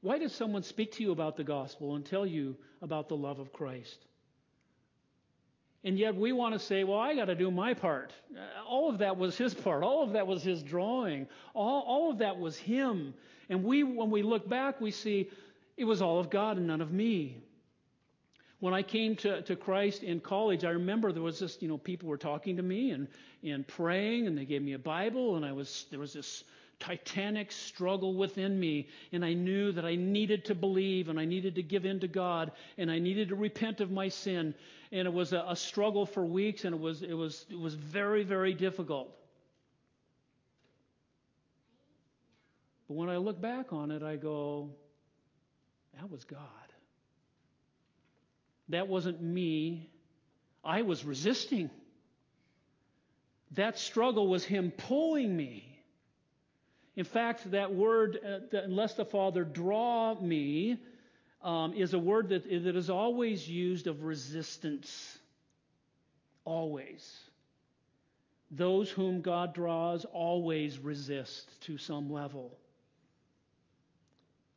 Why 0.00 0.18
did 0.18 0.30
someone 0.30 0.62
speak 0.62 0.92
to 0.92 1.02
you 1.02 1.12
about 1.12 1.36
the 1.36 1.44
gospel 1.44 1.96
and 1.96 2.04
tell 2.04 2.26
you 2.26 2.56
about 2.82 3.08
the 3.08 3.16
love 3.16 3.38
of 3.38 3.52
Christ? 3.52 3.98
And 5.82 5.98
yet 5.98 6.14
we 6.14 6.32
want 6.32 6.54
to 6.54 6.58
say, 6.58 6.84
well, 6.84 6.98
I 6.98 7.14
got 7.14 7.26
to 7.26 7.34
do 7.34 7.50
my 7.50 7.74
part. 7.74 8.12
All 8.66 8.88
of 8.88 8.98
that 8.98 9.18
was 9.18 9.36
his 9.36 9.52
part. 9.52 9.82
All 9.82 10.02
of 10.02 10.12
that 10.12 10.26
was 10.26 10.42
his 10.42 10.62
drawing. 10.62 11.26
All, 11.52 11.82
all 11.86 12.10
of 12.10 12.18
that 12.18 12.38
was 12.38 12.56
him. 12.56 13.14
And 13.50 13.62
we, 13.62 13.82
when 13.82 14.10
we 14.10 14.22
look 14.22 14.48
back, 14.48 14.80
we 14.80 14.90
see 14.90 15.30
it 15.76 15.84
was 15.84 16.00
all 16.00 16.18
of 16.18 16.30
God 16.30 16.56
and 16.56 16.66
none 16.66 16.80
of 16.80 16.90
me. 16.90 17.43
When 18.64 18.72
I 18.72 18.82
came 18.82 19.14
to, 19.16 19.42
to 19.42 19.56
Christ 19.56 20.02
in 20.02 20.20
college, 20.20 20.64
I 20.64 20.70
remember 20.70 21.12
there 21.12 21.22
was 21.22 21.38
this, 21.38 21.58
you 21.60 21.68
know, 21.68 21.76
people 21.76 22.08
were 22.08 22.16
talking 22.16 22.56
to 22.56 22.62
me 22.62 22.92
and, 22.92 23.08
and 23.42 23.68
praying, 23.68 24.26
and 24.26 24.38
they 24.38 24.46
gave 24.46 24.62
me 24.62 24.72
a 24.72 24.78
Bible, 24.78 25.36
and 25.36 25.44
I 25.44 25.52
was, 25.52 25.84
there 25.90 26.00
was 26.00 26.14
this 26.14 26.44
titanic 26.80 27.52
struggle 27.52 28.14
within 28.14 28.58
me, 28.58 28.88
and 29.12 29.22
I 29.22 29.34
knew 29.34 29.70
that 29.72 29.84
I 29.84 29.96
needed 29.96 30.46
to 30.46 30.54
believe 30.54 31.10
and 31.10 31.20
I 31.20 31.26
needed 31.26 31.54
to 31.56 31.62
give 31.62 31.84
in 31.84 32.00
to 32.00 32.08
God 32.08 32.52
and 32.78 32.90
I 32.90 32.98
needed 32.98 33.28
to 33.28 33.34
repent 33.34 33.82
of 33.82 33.90
my 33.90 34.08
sin. 34.08 34.54
And 34.92 35.06
it 35.06 35.12
was 35.12 35.34
a, 35.34 35.44
a 35.46 35.56
struggle 35.56 36.06
for 36.06 36.24
weeks, 36.24 36.64
and 36.64 36.74
it 36.74 36.80
was 36.80 37.02
it 37.02 37.12
was 37.12 37.44
it 37.50 37.58
was 37.58 37.74
very 37.74 38.22
very 38.22 38.54
difficult. 38.54 39.14
But 42.88 42.94
when 42.94 43.10
I 43.10 43.18
look 43.18 43.42
back 43.42 43.74
on 43.74 43.90
it, 43.90 44.02
I 44.02 44.16
go, 44.16 44.70
that 46.00 46.10
was 46.10 46.24
God. 46.24 46.63
That 48.68 48.88
wasn't 48.88 49.22
me. 49.22 49.90
I 50.64 50.82
was 50.82 51.04
resisting. 51.04 51.70
That 53.52 53.78
struggle 53.78 54.28
was 54.28 54.44
Him 54.44 54.72
pulling 54.76 55.36
me. 55.36 55.70
In 56.96 57.04
fact, 57.04 57.50
that 57.50 57.74
word, 57.74 58.18
uh, 58.24 58.58
unless 58.58 58.94
the 58.94 59.04
Father 59.04 59.44
draw 59.44 60.14
me, 60.20 60.78
um, 61.42 61.74
is 61.74 61.92
a 61.92 61.98
word 61.98 62.30
that, 62.30 62.48
that 62.48 62.76
is 62.76 62.88
always 62.88 63.48
used 63.48 63.86
of 63.86 64.02
resistance. 64.02 65.18
Always. 66.44 67.18
Those 68.50 68.90
whom 68.90 69.20
God 69.20 69.54
draws 69.54 70.04
always 70.04 70.78
resist 70.78 71.48
to 71.62 71.76
some 71.76 72.12
level. 72.12 72.56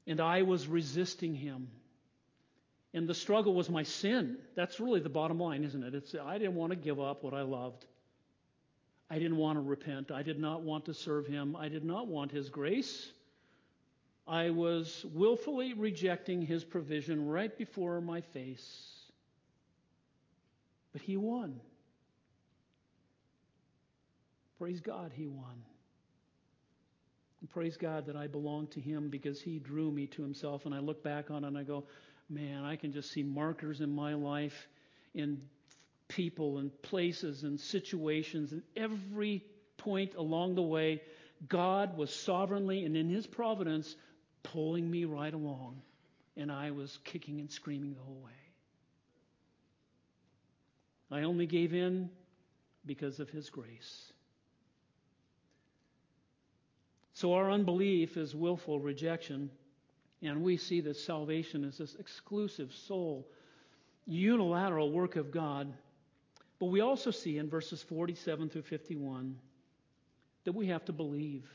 And 0.05 0.21
I 0.21 0.43
was 0.43 0.67
resisting 0.67 1.33
him. 1.33 1.67
And 2.97 3.07
the 3.07 3.13
struggle 3.13 3.53
was 3.53 3.69
my 3.69 3.83
sin. 3.83 4.37
That's 4.55 4.79
really 4.79 4.99
the 4.99 5.07
bottom 5.07 5.39
line, 5.39 5.63
isn't 5.63 5.83
it? 5.83 5.93
It's, 5.93 6.15
I 6.15 6.39
didn't 6.39 6.55
want 6.55 6.71
to 6.71 6.75
give 6.75 6.99
up 6.99 7.23
what 7.23 7.35
I 7.35 7.43
loved. 7.43 7.85
I 9.07 9.19
didn't 9.19 9.37
want 9.37 9.57
to 9.57 9.61
repent. 9.61 10.09
I 10.09 10.23
did 10.23 10.39
not 10.39 10.63
want 10.63 10.85
to 10.85 10.95
serve 10.95 11.27
him. 11.27 11.55
I 11.55 11.69
did 11.69 11.85
not 11.85 12.07
want 12.07 12.31
his 12.31 12.49
grace. 12.49 13.11
I 14.27 14.49
was 14.49 15.05
willfully 15.13 15.73
rejecting 15.75 16.41
his 16.41 16.63
provision 16.63 17.27
right 17.27 17.55
before 17.55 18.01
my 18.01 18.19
face. 18.19 18.95
But 20.91 21.03
he 21.03 21.17
won. 21.17 21.61
Praise 24.57 24.81
God, 24.81 25.11
he 25.13 25.27
won. 25.27 25.61
And 27.41 27.49
praise 27.51 27.77
God 27.77 28.07
that 28.07 28.15
I 28.15 28.25
belong 28.25 28.65
to 28.67 28.81
him 28.81 29.09
because 29.09 29.39
he 29.39 29.59
drew 29.59 29.91
me 29.91 30.07
to 30.07 30.23
himself. 30.23 30.65
And 30.65 30.73
I 30.73 30.79
look 30.79 31.03
back 31.03 31.29
on 31.29 31.43
it 31.43 31.47
and 31.47 31.57
I 31.57 31.61
go, 31.61 31.83
man, 32.29 32.63
I 32.63 32.75
can 32.75 32.91
just 32.91 33.11
see 33.11 33.23
markers 33.23 33.81
in 33.81 33.93
my 33.93 34.13
life 34.13 34.67
in 35.13 35.41
people 36.07 36.57
and 36.57 36.81
places 36.81 37.43
and 37.43 37.59
situations 37.59 38.51
and 38.51 38.61
every 38.75 39.43
point 39.77 40.15
along 40.15 40.55
the 40.55 40.61
way, 40.61 41.01
God 41.47 41.97
was 41.97 42.13
sovereignly 42.13 42.85
and 42.85 42.97
in 42.97 43.09
his 43.09 43.27
providence 43.27 43.95
pulling 44.43 44.89
me 44.89 45.05
right 45.05 45.33
along. 45.33 45.81
And 46.35 46.51
I 46.51 46.71
was 46.71 46.99
kicking 47.03 47.39
and 47.39 47.51
screaming 47.51 47.93
the 47.93 48.01
whole 48.01 48.21
way. 48.23 48.31
I 51.09 51.23
only 51.23 51.45
gave 51.45 51.73
in 51.73 52.09
because 52.85 53.19
of 53.19 53.29
his 53.29 53.49
grace. 53.49 54.11
So 57.13 57.33
our 57.33 57.49
unbelief 57.49 58.17
is 58.17 58.35
willful 58.35 58.79
rejection, 58.79 59.49
and 60.21 60.41
we 60.43 60.57
see 60.57 60.81
that 60.81 60.97
salvation 60.97 61.63
is 61.63 61.77
this 61.77 61.95
exclusive 61.99 62.73
sole, 62.73 63.27
unilateral 64.05 64.91
work 64.91 65.15
of 65.15 65.31
God. 65.31 65.71
But 66.59 66.67
we 66.67 66.81
also 66.81 67.11
see 67.11 67.37
in 67.37 67.49
verses 67.49 67.83
47 67.83 68.49
through 68.49 68.63
51 68.63 69.37
that 70.45 70.53
we 70.53 70.67
have 70.67 70.85
to 70.85 70.93
believe. 70.93 71.45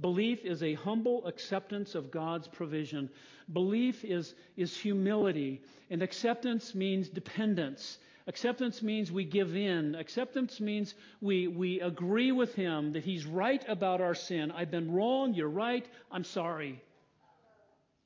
Belief 0.00 0.44
is 0.44 0.62
a 0.62 0.74
humble 0.74 1.26
acceptance 1.26 1.94
of 1.94 2.10
God's 2.10 2.48
provision. 2.48 3.10
Belief 3.52 4.04
is, 4.04 4.34
is 4.56 4.76
humility, 4.76 5.62
and 5.90 6.02
acceptance 6.02 6.74
means 6.74 7.08
dependence. 7.08 7.98
Acceptance 8.26 8.82
means 8.82 9.10
we 9.10 9.24
give 9.24 9.56
in. 9.56 9.94
Acceptance 9.94 10.60
means 10.60 10.94
we, 11.20 11.48
we 11.48 11.80
agree 11.80 12.32
with 12.32 12.54
Him 12.54 12.92
that 12.92 13.04
He's 13.04 13.26
right 13.26 13.62
about 13.68 14.00
our 14.00 14.14
sin. 14.14 14.50
I've 14.50 14.70
been 14.70 14.92
wrong. 14.92 15.34
You're 15.34 15.48
right. 15.48 15.86
I'm 16.10 16.24
sorry. 16.24 16.82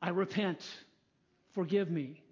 I 0.04 0.10
repent. 0.10 0.60
Forgive 1.54 1.90
me. 1.90 2.22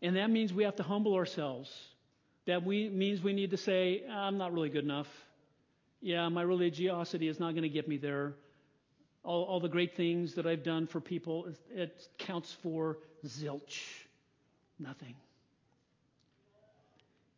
And 0.00 0.14
that 0.14 0.30
means 0.30 0.54
we 0.54 0.62
have 0.62 0.76
to 0.76 0.84
humble 0.84 1.14
ourselves. 1.14 1.68
That 2.46 2.64
we, 2.64 2.88
means 2.88 3.20
we 3.20 3.32
need 3.32 3.50
to 3.50 3.56
say, 3.56 4.04
I'm 4.08 4.38
not 4.38 4.52
really 4.52 4.68
good 4.68 4.84
enough. 4.84 5.08
Yeah, 6.00 6.28
my 6.28 6.42
religiosity 6.42 7.26
is 7.26 7.40
not 7.40 7.54
going 7.54 7.64
to 7.64 7.68
get 7.68 7.88
me 7.88 7.96
there. 7.96 8.34
All, 9.24 9.42
all, 9.42 9.58
the 9.58 9.68
great 9.68 9.96
things 9.96 10.34
that 10.34 10.46
I've 10.46 10.62
done 10.62 10.86
for 10.86 11.00
people, 11.00 11.48
it 11.74 12.06
counts 12.16 12.56
for 12.62 12.98
zilch. 13.26 13.82
Nothing. 14.78 15.16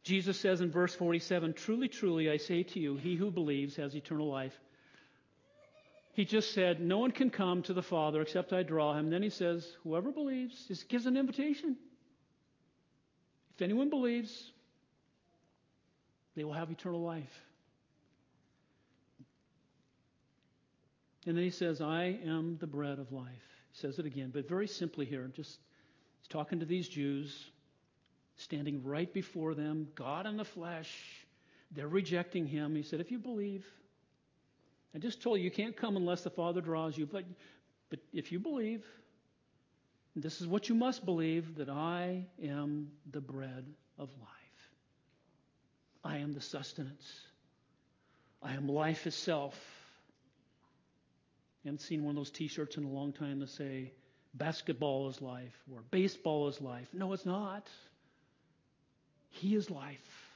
Jesus 0.03 0.39
says 0.39 0.61
in 0.61 0.71
verse 0.71 0.95
47 0.95 1.55
Truly, 1.55 1.89
truly, 1.89 2.31
I 2.31 2.37
say 2.37 2.65
to 2.65 2.79
you, 2.79 2.97
he 2.97 3.17
who 3.17 3.31
believes 3.31 3.77
has 3.77 3.97
eternal 3.97 4.29
life. 4.29 4.53
He 6.13 6.25
just 6.25 6.53
said, 6.53 6.81
No 6.81 6.99
one 6.99 7.11
can 7.11 7.31
come 7.31 7.63
to 7.63 7.73
the 7.73 7.83
Father 7.83 8.21
except 8.21 8.53
I 8.53 8.63
draw 8.63 8.95
him. 8.95 9.11
Then 9.11 9.23
he 9.23 9.31
says, 9.31 9.67
Whoever 9.83 10.13
believes, 10.13 10.67
just 10.69 10.89
gives 10.89 11.07
an 11.07 11.17
invitation. 11.17 11.77
If 13.55 13.63
anyone 13.63 13.91
believes, 13.91 14.53
they 16.37 16.45
will 16.45 16.53
have 16.53 16.71
eternal 16.71 17.03
life. 17.03 17.33
And 21.27 21.37
then 21.37 21.45
he 21.45 21.51
says, 21.51 21.81
I 21.81 22.19
am 22.25 22.59
the 22.61 22.67
bread 22.67 22.99
of 22.99 23.13
life. 23.13 23.27
He 23.73 23.79
says 23.79 23.99
it 23.99 24.07
again, 24.07 24.31
but 24.35 24.49
very 24.49 24.67
simply 24.67 25.07
here, 25.07 25.31
just 25.35 25.59
He's 26.23 26.29
talking 26.29 26.61
to 26.61 26.67
these 26.67 26.89
Jews, 26.89 27.51
standing 28.37 28.85
right 28.85 29.13
before 29.13 29.55
them, 29.55 29.89
God 29.97 30.27
in 30.27 30.37
the 30.37 30.45
flesh. 30.45 30.89
They're 31.73 31.89
rejecting 31.89 32.47
him. 32.47 32.77
He 32.77 32.83
said, 32.83 33.01
If 33.01 33.11
you 33.11 33.19
believe, 33.19 33.67
I 34.95 34.99
just 34.99 35.23
told 35.23 35.39
you 35.39 35.45
you 35.45 35.51
can't 35.51 35.77
come 35.77 35.97
unless 35.97 36.23
the 36.23 36.31
Father 36.31 36.61
draws 36.61 36.97
you, 36.97 37.07
but, 37.07 37.25
but 37.91 37.99
if 38.13 38.31
you 38.31 38.39
believe, 38.39 38.85
this 40.15 40.41
is 40.41 40.47
what 40.47 40.69
you 40.69 40.75
must 40.75 41.05
believe 41.05 41.57
that 41.57 41.71
I 41.71 42.27
am 42.43 42.89
the 43.11 43.21
bread 43.21 43.65
of 43.99 44.11
life. 44.21 44.29
I 46.05 46.19
am 46.19 46.33
the 46.33 46.41
sustenance. 46.41 47.11
I 48.43 48.55
am 48.55 48.69
life 48.69 49.07
itself. 49.07 49.59
I 51.65 51.69
haven't 51.69 51.81
seen 51.81 52.05
one 52.05 52.11
of 52.11 52.17
those 52.17 52.31
t 52.31 52.49
shirts 52.49 52.77
in 52.77 52.85
a 52.85 52.91
long 52.91 53.13
time 53.13 53.39
that 53.39 53.51
say, 53.51 53.93
basketball 54.35 55.09
is 55.09 55.23
life 55.23 55.57
or 55.73 55.83
baseball 55.91 56.49
is 56.49 56.61
life. 56.61 56.89
No, 56.93 57.13
it's 57.13 57.25
not. 57.25 57.69
He 59.31 59.55
is 59.55 59.71
life. 59.71 60.33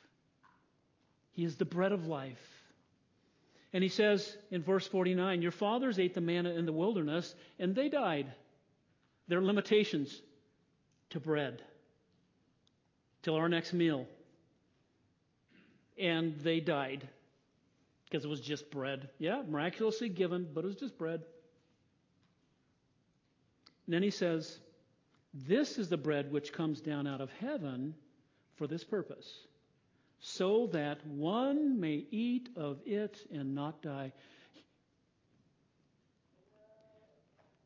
He 1.33 1.45
is 1.45 1.57
the 1.57 1.65
bread 1.65 1.93
of 1.93 2.07
life. 2.07 2.41
And 3.77 3.83
he 3.83 3.91
says 3.91 4.35
in 4.51 4.62
verse 4.62 4.87
49 4.87 5.43
Your 5.43 5.51
fathers 5.51 5.99
ate 5.99 6.14
the 6.14 6.22
manna 6.22 6.49
in 6.49 6.64
the 6.64 6.72
wilderness, 6.72 7.35
and 7.59 7.74
they 7.74 7.91
died. 7.91 8.33
There 9.29 9.39
are 9.39 9.45
limitations 9.45 10.22
to 11.11 11.20
bread 11.20 11.61
till 13.20 13.35
our 13.35 13.51
next 13.51 13.74
meal. 13.74 14.07
And 15.99 16.41
they 16.41 16.59
died 16.59 17.07
because 18.07 18.24
it 18.24 18.29
was 18.29 18.41
just 18.41 18.70
bread. 18.70 19.11
Yeah, 19.18 19.43
miraculously 19.47 20.09
given, 20.09 20.49
but 20.55 20.64
it 20.64 20.68
was 20.68 20.77
just 20.77 20.97
bread. 20.97 21.22
And 23.85 23.95
then 23.95 24.03
he 24.03 24.09
says, 24.11 24.59
This 25.35 25.77
is 25.77 25.91
the 25.91 25.99
bread 25.99 26.33
which 26.33 26.51
comes 26.51 26.81
down 26.81 27.07
out 27.07 27.20
of 27.20 27.29
heaven 27.41 27.95
for 28.55 28.66
this 28.66 28.85
purpose, 28.85 29.31
so 30.35 30.68
that 30.72 31.07
one 31.07 31.79
may 31.79 32.05
eat 32.11 32.49
of 32.57 32.79
it 32.85 33.16
and 33.33 33.55
not 33.55 33.81
die. 33.81 34.12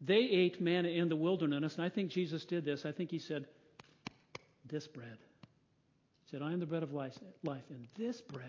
They 0.02 0.18
ate 0.18 0.60
manna 0.60 0.88
in 0.88 1.08
the 1.08 1.16
wilderness, 1.16 1.76
and 1.76 1.84
I 1.84 1.88
think 1.88 2.10
Jesus 2.10 2.44
did 2.44 2.64
this. 2.64 2.84
I 2.84 2.92
think 2.92 3.10
he 3.10 3.18
said, 3.18 3.46
This 4.66 4.86
bread. 4.86 5.18
He 6.24 6.30
said, 6.30 6.42
I 6.42 6.52
am 6.52 6.60
the 6.60 6.66
bread 6.66 6.82
of 6.82 6.92
life, 6.92 7.18
life 7.44 7.64
and 7.70 7.86
this 7.96 8.20
bread 8.20 8.44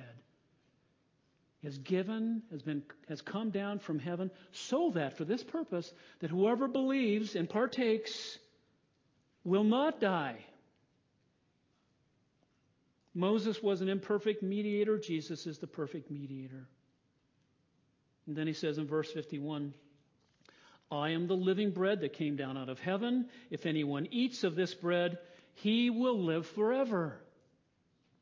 is 1.64 1.78
given, 1.78 2.42
has 2.52 2.62
been, 2.62 2.84
has 3.08 3.22
come 3.22 3.50
down 3.50 3.80
from 3.80 4.00
heaven, 4.00 4.30
so 4.52 4.92
that 4.96 5.18
for 5.18 5.26
this 5.26 5.44
purpose, 5.44 5.92
that 6.20 6.30
whoever 6.30 6.68
believes 6.68 7.36
and 7.36 7.50
partakes 7.50 8.38
will 9.44 9.64
not 9.64 10.00
die. 10.00 10.44
Moses 13.14 13.62
was 13.62 13.82
an 13.82 13.90
imperfect 13.90 14.42
mediator. 14.42 14.98
Jesus 14.98 15.46
is 15.46 15.58
the 15.60 15.68
perfect 15.68 16.10
mediator. 16.10 16.68
And 18.28 18.36
then 18.36 18.48
he 18.48 18.54
says 18.54 18.78
in 18.78 18.88
verse 18.88 19.12
51 19.12 19.74
I 20.92 21.12
am 21.12 21.28
the 21.28 21.36
living 21.36 21.72
bread 21.72 22.02
that 22.02 22.14
came 22.14 22.36
down 22.36 22.58
out 22.58 22.70
of 22.70 22.80
heaven. 22.80 23.30
If 23.50 23.66
anyone 23.66 24.08
eats 24.12 24.44
of 24.44 24.56
this 24.56 24.74
bread, 24.74 25.18
he 25.56 25.90
will 25.90 26.20
live 26.20 26.46
forever. 26.48 27.22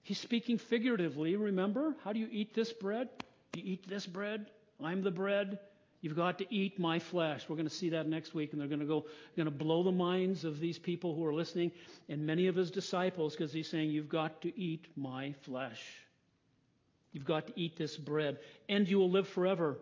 He's 0.03 0.19
speaking 0.19 0.57
figuratively, 0.57 1.35
remember? 1.35 1.95
How 2.03 2.13
do 2.13 2.19
you 2.19 2.27
eat 2.31 2.53
this 2.53 2.71
bread? 2.71 3.09
You 3.55 3.63
eat 3.65 3.87
this 3.87 4.05
bread, 4.05 4.49
I'm 4.83 5.01
the 5.01 5.11
bread. 5.11 5.59
You've 6.01 6.15
got 6.15 6.37
to 6.37 6.53
eat 6.53 6.79
my 6.79 6.99
flesh. 6.99 7.45
We're 7.49 7.57
going 7.57 7.67
to 7.67 7.73
see 7.73 7.89
that 7.89 8.07
next 8.07 8.33
week, 8.33 8.53
and 8.53 8.61
they're 8.61 8.69
going 8.69 8.79
to 8.79 8.85
go, 8.85 9.05
going 9.35 9.45
to 9.45 9.51
blow 9.51 9.83
the 9.83 9.91
minds 9.91 10.45
of 10.45 10.59
these 10.59 10.79
people 10.79 11.13
who 11.13 11.25
are 11.25 11.33
listening, 11.33 11.71
and 12.07 12.25
many 12.25 12.47
of 12.47 12.55
his 12.55 12.71
disciples, 12.71 13.35
because 13.35 13.51
he's 13.51 13.69
saying, 13.69 13.89
You've 13.89 14.07
got 14.07 14.41
to 14.43 14.57
eat 14.57 14.87
my 14.95 15.33
flesh. 15.41 15.83
You've 17.11 17.25
got 17.25 17.47
to 17.47 17.53
eat 17.59 17.75
this 17.75 17.97
bread, 17.97 18.37
and 18.69 18.87
you 18.87 18.97
will 18.97 19.09
live 19.09 19.27
forever. 19.27 19.77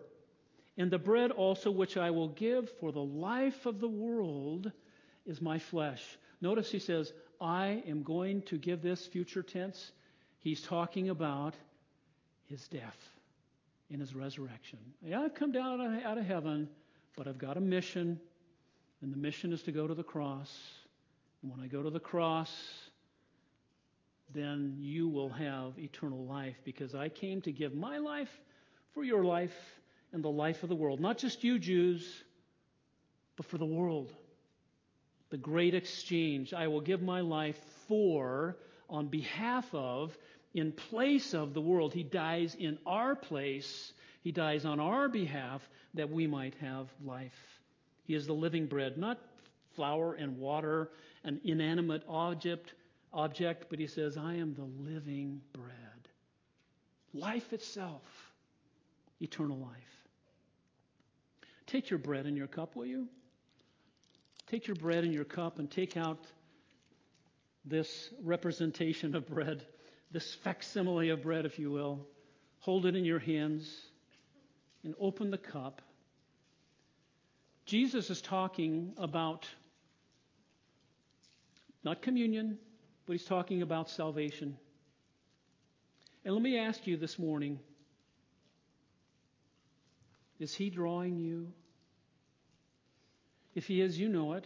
And 0.77 0.89
the 0.89 0.97
bread 0.97 1.31
also 1.31 1.69
which 1.69 1.97
I 1.97 2.11
will 2.11 2.29
give 2.29 2.71
for 2.79 2.91
the 2.91 3.03
life 3.03 3.65
of 3.65 3.79
the 3.79 3.87
world 3.87 4.71
is 5.25 5.41
my 5.41 5.59
flesh. 5.59 6.03
Notice 6.41 6.71
he 6.71 6.79
says, 6.79 7.13
I 7.41 7.83
am 7.87 8.03
going 8.03 8.43
to 8.43 8.57
give 8.57 8.81
this 8.81 9.05
future 9.05 9.43
tense. 9.43 9.91
He's 10.39 10.61
talking 10.61 11.09
about 11.09 11.55
his 12.45 12.67
death 12.67 13.16
in 13.89 13.99
his 13.99 14.13
resurrection. 14.15 14.79
Yeah, 15.01 15.21
I've 15.21 15.33
come 15.33 15.51
down 15.51 16.01
out 16.03 16.17
of 16.17 16.25
heaven, 16.25 16.67
but 17.15 17.27
I've 17.27 17.37
got 17.37 17.57
a 17.57 17.61
mission, 17.61 18.19
and 19.01 19.11
the 19.13 19.17
mission 19.17 19.53
is 19.53 19.63
to 19.63 19.71
go 19.71 19.87
to 19.87 19.93
the 19.93 20.03
cross. 20.03 20.51
And 21.41 21.51
when 21.51 21.61
I 21.61 21.67
go 21.67 21.83
to 21.83 21.89
the 21.89 21.99
cross, 21.99 22.51
then 24.33 24.75
you 24.77 25.07
will 25.07 25.29
have 25.29 25.77
eternal 25.77 26.25
life 26.25 26.57
because 26.63 26.93
I 26.95 27.09
came 27.09 27.41
to 27.41 27.51
give 27.51 27.73
my 27.73 27.97
life 27.97 28.29
for 28.93 29.03
your 29.03 29.23
life 29.23 29.55
and 30.11 30.23
the 30.23 30.29
life 30.29 30.63
of 30.63 30.69
the 30.69 30.75
world. 30.75 30.99
Not 30.99 31.17
just 31.17 31.43
you 31.43 31.59
Jews, 31.59 32.23
but 33.35 33.45
for 33.45 33.57
the 33.57 33.65
world. 33.65 34.11
The 35.29 35.37
great 35.37 35.75
exchange. 35.75 36.53
I 36.53 36.67
will 36.67 36.81
give 36.81 37.01
my 37.01 37.21
life 37.21 37.59
for, 37.87 38.57
on 38.89 39.07
behalf 39.07 39.65
of, 39.73 40.17
in 40.57 40.71
place 40.71 41.35
of 41.35 41.53
the 41.53 41.61
world. 41.61 41.93
He 41.93 42.03
dies 42.03 42.55
in 42.57 42.79
our 42.85 43.15
place. 43.15 43.93
He 44.21 44.31
dies 44.31 44.65
on 44.65 44.79
our 44.79 45.07
behalf 45.07 45.61
that 45.93 46.09
we 46.09 46.25
might 46.25 46.55
have 46.55 46.87
life. 47.05 47.59
He 48.05 48.15
is 48.15 48.25
the 48.25 48.33
living 48.33 48.65
bread, 48.65 48.97
not 48.97 49.19
flour 49.75 50.15
and 50.15 50.37
water, 50.39 50.89
an 51.23 51.39
inanimate 51.43 52.03
object, 52.09 52.73
object, 53.13 53.67
but 53.69 53.77
he 53.77 53.85
says, 53.85 54.17
I 54.17 54.35
am 54.35 54.55
the 54.55 54.91
living 54.91 55.41
bread. 55.53 55.67
Life 57.13 57.53
itself, 57.53 58.01
eternal 59.21 59.57
life. 59.57 60.07
Take 61.67 61.91
your 61.91 61.99
bread 61.99 62.25
and 62.25 62.35
your 62.35 62.47
cup, 62.47 62.75
will 62.75 62.85
you? 62.85 63.07
Take 64.47 64.65
your 64.65 64.75
bread 64.75 65.03
and 65.03 65.13
your 65.13 65.25
cup 65.25 65.59
and 65.59 65.69
take 65.69 65.97
out 65.97 66.25
this 67.63 68.09
representation 68.23 69.13
of 69.13 69.27
bread, 69.27 69.65
this 70.11 70.35
facsimile 70.35 71.09
of 71.09 71.23
bread, 71.23 71.45
if 71.45 71.59
you 71.59 71.71
will. 71.71 72.05
Hold 72.59 72.85
it 72.85 72.95
in 72.95 73.05
your 73.05 73.19
hands 73.19 73.69
and 74.83 74.95
open 74.99 75.31
the 75.31 75.37
cup. 75.37 75.81
Jesus 77.65 78.09
is 78.09 78.21
talking 78.21 78.93
about 78.97 79.47
not 81.83 82.01
communion, 82.01 82.57
but 83.05 83.13
he's 83.13 83.25
talking 83.25 83.61
about 83.61 83.89
salvation. 83.89 84.57
And 86.23 86.33
let 86.33 86.43
me 86.43 86.57
ask 86.57 86.87
you 86.87 86.97
this 86.97 87.17
morning 87.17 87.59
is 90.39 90.53
he 90.53 90.69
drawing 90.69 91.17
you? 91.17 91.51
If 93.55 93.65
he 93.65 93.81
is, 93.81 93.97
you 93.97 94.07
know 94.07 94.33
it. 94.33 94.45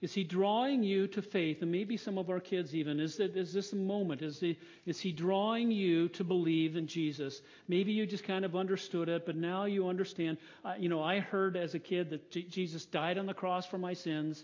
Is 0.00 0.14
he 0.14 0.24
drawing 0.24 0.82
you 0.82 1.06
to 1.08 1.20
faith? 1.20 1.60
And 1.60 1.70
maybe 1.70 1.98
some 1.98 2.16
of 2.16 2.30
our 2.30 2.40
kids 2.40 2.74
even. 2.74 3.00
Is, 3.00 3.18
this 3.18 3.72
a 3.74 3.76
moment? 3.76 4.22
Is 4.22 4.40
he, 4.40 4.58
is 4.86 4.98
he 4.98 5.12
drawing 5.12 5.70
you 5.70 6.08
to 6.10 6.24
believe 6.24 6.76
in 6.76 6.86
Jesus? 6.86 7.42
Maybe 7.68 7.92
you 7.92 8.06
just 8.06 8.24
kind 8.24 8.46
of 8.46 8.56
understood 8.56 9.10
it, 9.10 9.26
but 9.26 9.36
now 9.36 9.66
you 9.66 9.88
understand. 9.88 10.38
Uh, 10.64 10.72
you 10.78 10.88
know, 10.88 11.02
I 11.02 11.20
heard 11.20 11.54
as 11.54 11.74
a 11.74 11.78
kid 11.78 12.10
that 12.10 12.30
J- 12.30 12.44
Jesus 12.44 12.86
died 12.86 13.18
on 13.18 13.26
the 13.26 13.34
cross 13.34 13.66
for 13.66 13.76
my 13.76 13.92
sins. 13.92 14.42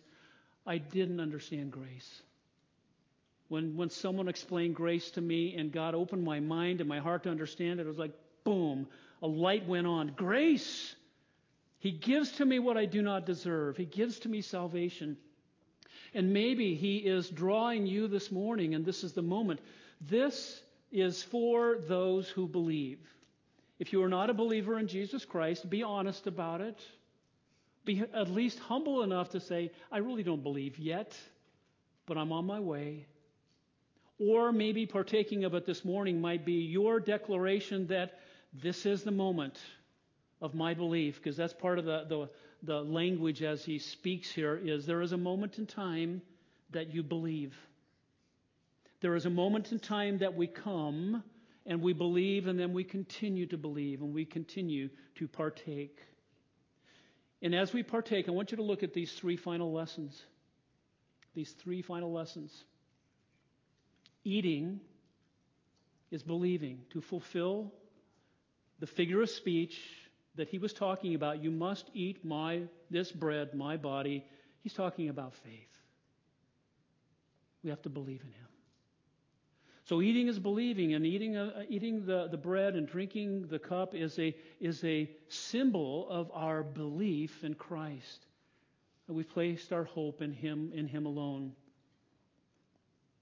I 0.66 0.76
didn't 0.76 1.20
understand 1.20 1.72
grace. 1.72 2.22
When, 3.48 3.76
when 3.76 3.88
someone 3.88 4.28
explained 4.28 4.74
grace 4.74 5.11
to 5.12 5.22
me 5.22 5.57
and 5.57 5.72
God 5.72 5.94
opened 5.94 6.24
my 6.24 6.40
mind 6.40 6.80
and 6.80 6.88
my 6.88 6.98
heart 6.98 7.22
to 7.22 7.30
understand 7.30 7.80
it, 7.80 7.84
it 7.84 7.88
was 7.88 7.98
like, 7.98 8.12
boom, 8.44 8.88
a 9.22 9.26
light 9.26 9.66
went 9.66 9.86
on. 9.86 10.12
Grace! 10.16 10.94
He 11.78 11.92
gives 11.92 12.32
to 12.32 12.44
me 12.44 12.59
what 12.59 12.76
I 12.76 12.84
do 12.84 13.00
not 13.00 13.24
deserve. 13.24 13.78
He 13.78 13.86
gives 13.86 14.18
to 14.20 14.28
me 14.28 14.42
salvation. 14.42 15.16
And 16.14 16.32
maybe 16.32 16.74
He 16.74 16.98
is 16.98 17.28
drawing 17.28 17.86
you 17.86 18.09
this 18.09 18.30
morning, 18.30 18.74
and 18.74 18.84
this 18.84 19.04
is 19.04 19.12
the 19.12 19.22
moment. 19.22 19.61
This 20.00 20.61
is 20.92 21.22
for 21.22 21.78
those 21.88 22.28
who 22.28 22.46
believe. 22.46 22.98
If 23.78 23.92
you 23.92 24.02
are 24.02 24.09
not 24.09 24.30
a 24.30 24.34
believer 24.34 24.78
in 24.78 24.88
Jesus 24.88 25.24
Christ, 25.24 25.68
be 25.68 25.82
honest 25.82 26.26
about 26.26 26.61
it. 26.61 26.78
Be 27.84 28.02
at 28.14 28.30
least 28.30 28.59
humble 28.59 29.02
enough 29.02 29.30
to 29.30 29.40
say, 29.40 29.70
I 29.92 29.98
really 29.98 30.22
don't 30.22 30.42
believe 30.42 30.78
yet, 30.78 31.16
but 32.07 32.16
I'm 32.16 32.32
on 32.32 32.46
my 32.46 32.59
way. 32.59 33.07
Or 34.18 34.50
maybe 34.50 34.86
partaking 34.86 35.44
of 35.44 35.54
it 35.54 35.66
this 35.66 35.84
morning 35.84 36.20
might 36.20 36.44
be 36.44 36.54
your 36.54 36.98
declaration 37.00 37.86
that 37.88 38.18
this 38.54 38.86
is 38.86 39.02
the 39.02 39.11
moment 39.11 39.59
of 40.40 40.54
my 40.54 40.74
belief, 40.74 41.16
because 41.16 41.36
that's 41.36 41.52
part 41.52 41.78
of 41.78 41.84
the, 41.84 42.04
the, 42.09 42.28
the 42.62 42.80
language 42.80 43.42
as 43.42 43.64
he 43.64 43.78
speaks 43.78 44.30
here 44.30 44.57
is 44.57 44.86
there 44.86 45.02
is 45.02 45.12
a 45.12 45.16
moment 45.16 45.59
in 45.59 45.66
time 45.66 46.22
that 46.70 46.92
you 46.92 47.02
believe. 47.02 47.54
There 49.00 49.14
is 49.14 49.26
a 49.26 49.30
moment 49.30 49.72
in 49.72 49.78
time 49.78 50.18
that 50.18 50.34
we 50.34 50.46
come 50.46 51.22
and 51.66 51.82
we 51.82 51.92
believe 51.92 52.46
and 52.46 52.59
then 52.59 52.72
we 52.72 52.84
continue 52.84 53.46
to 53.46 53.59
believe 53.59 54.00
and 54.00 54.14
we 54.14 54.24
continue 54.24 54.88
to 55.16 55.28
partake. 55.28 55.98
And 57.42 57.54
as 57.54 57.72
we 57.72 57.82
partake, 57.82 58.28
I 58.28 58.32
want 58.32 58.50
you 58.50 58.57
to 58.57 58.62
look 58.62 58.82
at 58.82 58.94
these 58.94 59.12
three 59.12 59.36
final 59.36 59.72
lessons. 59.72 60.20
These 61.34 61.52
three 61.62 61.82
final 61.82 62.12
lessons. 62.12 62.52
Eating 64.24 64.80
is 66.11 66.22
believing 66.22 66.80
to 66.90 67.00
fulfill 67.00 67.72
the 68.80 68.86
figure 68.86 69.22
of 69.22 69.30
speech 69.30 69.78
that 70.37 70.49
he 70.49 70.59
was 70.59 70.72
talking 70.72 71.14
about. 71.14 71.43
You 71.43 71.51
must 71.51 71.91
eat 71.95 72.24
my 72.24 72.62
this 72.91 73.11
bread, 73.11 73.55
my 73.55 73.76
body. 73.76 74.24
He's 74.62 74.74
talking 74.74 75.09
about 75.09 75.34
faith. 75.34 75.68
We 77.62 77.70
have 77.70 77.82
to 77.82 77.89
believe 77.89 78.20
in 78.22 78.28
him. 78.28 78.47
So 79.84 80.03
eating 80.03 80.26
is 80.26 80.39
believing, 80.39 80.95
and 80.95 81.07
eating, 81.07 81.37
uh, 81.37 81.62
eating 81.68 82.07
the, 82.07 82.26
the 82.28 82.37
bread 82.37 82.74
and 82.74 82.89
drinking 82.89 83.47
the 83.47 83.59
cup 83.59 83.95
is 83.95 84.18
a, 84.18 84.34
is 84.61 84.82
a 84.82 85.09
symbol 85.28 86.09
of 86.11 86.28
our 86.34 86.64
belief 86.64 87.45
in 87.45 87.55
Christ. 87.55 88.26
We've 89.07 89.28
placed 89.28 89.72
our 89.72 89.84
hope 89.84 90.22
in 90.22 90.32
him, 90.32 90.72
in 90.74 90.89
him 90.89 91.07
alone. 91.07 91.53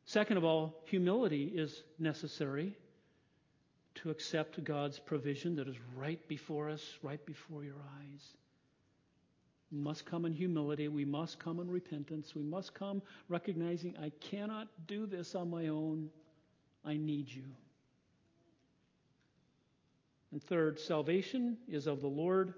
Second 0.06 0.38
of 0.38 0.44
all, 0.44 0.82
humility 0.86 1.52
is 1.54 1.82
necessary 1.98 2.74
to 3.96 4.10
accept 4.10 4.62
God's 4.64 4.98
provision 4.98 5.54
that 5.56 5.68
is 5.68 5.76
right 5.96 6.26
before 6.28 6.68
us, 6.68 6.98
right 7.02 7.24
before 7.24 7.64
your 7.64 7.80
eyes. 8.00 8.34
We 9.72 9.78
must 9.78 10.06
come 10.06 10.24
in 10.24 10.32
humility. 10.32 10.88
We 10.88 11.04
must 11.04 11.38
come 11.38 11.60
in 11.60 11.70
repentance. 11.70 12.34
We 12.34 12.42
must 12.42 12.74
come 12.74 13.02
recognizing 13.28 13.96
I 14.00 14.10
cannot 14.20 14.68
do 14.86 15.06
this 15.06 15.34
on 15.34 15.50
my 15.50 15.68
own. 15.68 16.10
I 16.84 16.96
need 16.96 17.32
you. 17.32 17.44
And 20.32 20.42
third, 20.42 20.78
salvation 20.78 21.56
is 21.68 21.86
of 21.86 22.00
the 22.00 22.08
Lord, 22.08 22.54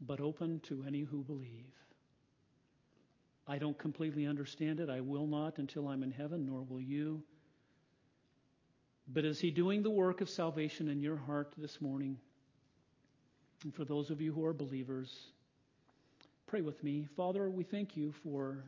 but 0.00 0.20
open 0.20 0.60
to 0.60 0.84
any 0.86 1.00
who 1.00 1.22
believe. 1.22 1.72
I 3.48 3.58
don't 3.58 3.78
completely 3.78 4.26
understand 4.26 4.80
it. 4.80 4.88
I 4.88 5.00
will 5.00 5.26
not 5.26 5.58
until 5.58 5.88
I'm 5.88 6.02
in 6.02 6.10
heaven, 6.10 6.46
nor 6.46 6.62
will 6.62 6.80
you. 6.80 7.22
But 9.08 9.24
is 9.24 9.40
He 9.40 9.50
doing 9.50 9.82
the 9.82 9.90
work 9.90 10.20
of 10.20 10.28
salvation 10.28 10.88
in 10.88 11.00
your 11.00 11.16
heart 11.16 11.52
this 11.56 11.80
morning? 11.80 12.18
And 13.64 13.74
for 13.74 13.84
those 13.84 14.10
of 14.10 14.20
you 14.20 14.32
who 14.32 14.44
are 14.44 14.52
believers, 14.52 15.14
pray 16.46 16.60
with 16.60 16.82
me. 16.82 17.06
Father, 17.16 17.48
we 17.48 17.64
thank 17.64 17.96
you 17.96 18.12
for 18.22 18.64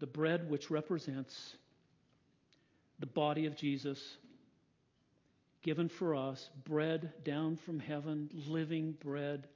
the 0.00 0.06
bread 0.06 0.50
which 0.50 0.70
represents 0.70 1.56
the 2.98 3.06
body 3.06 3.46
of 3.46 3.56
Jesus 3.56 4.16
given 5.62 5.88
for 5.88 6.14
us, 6.14 6.50
bread 6.64 7.12
down 7.24 7.56
from 7.56 7.80
heaven, 7.80 8.28
living 8.46 8.94
bread 9.02 9.48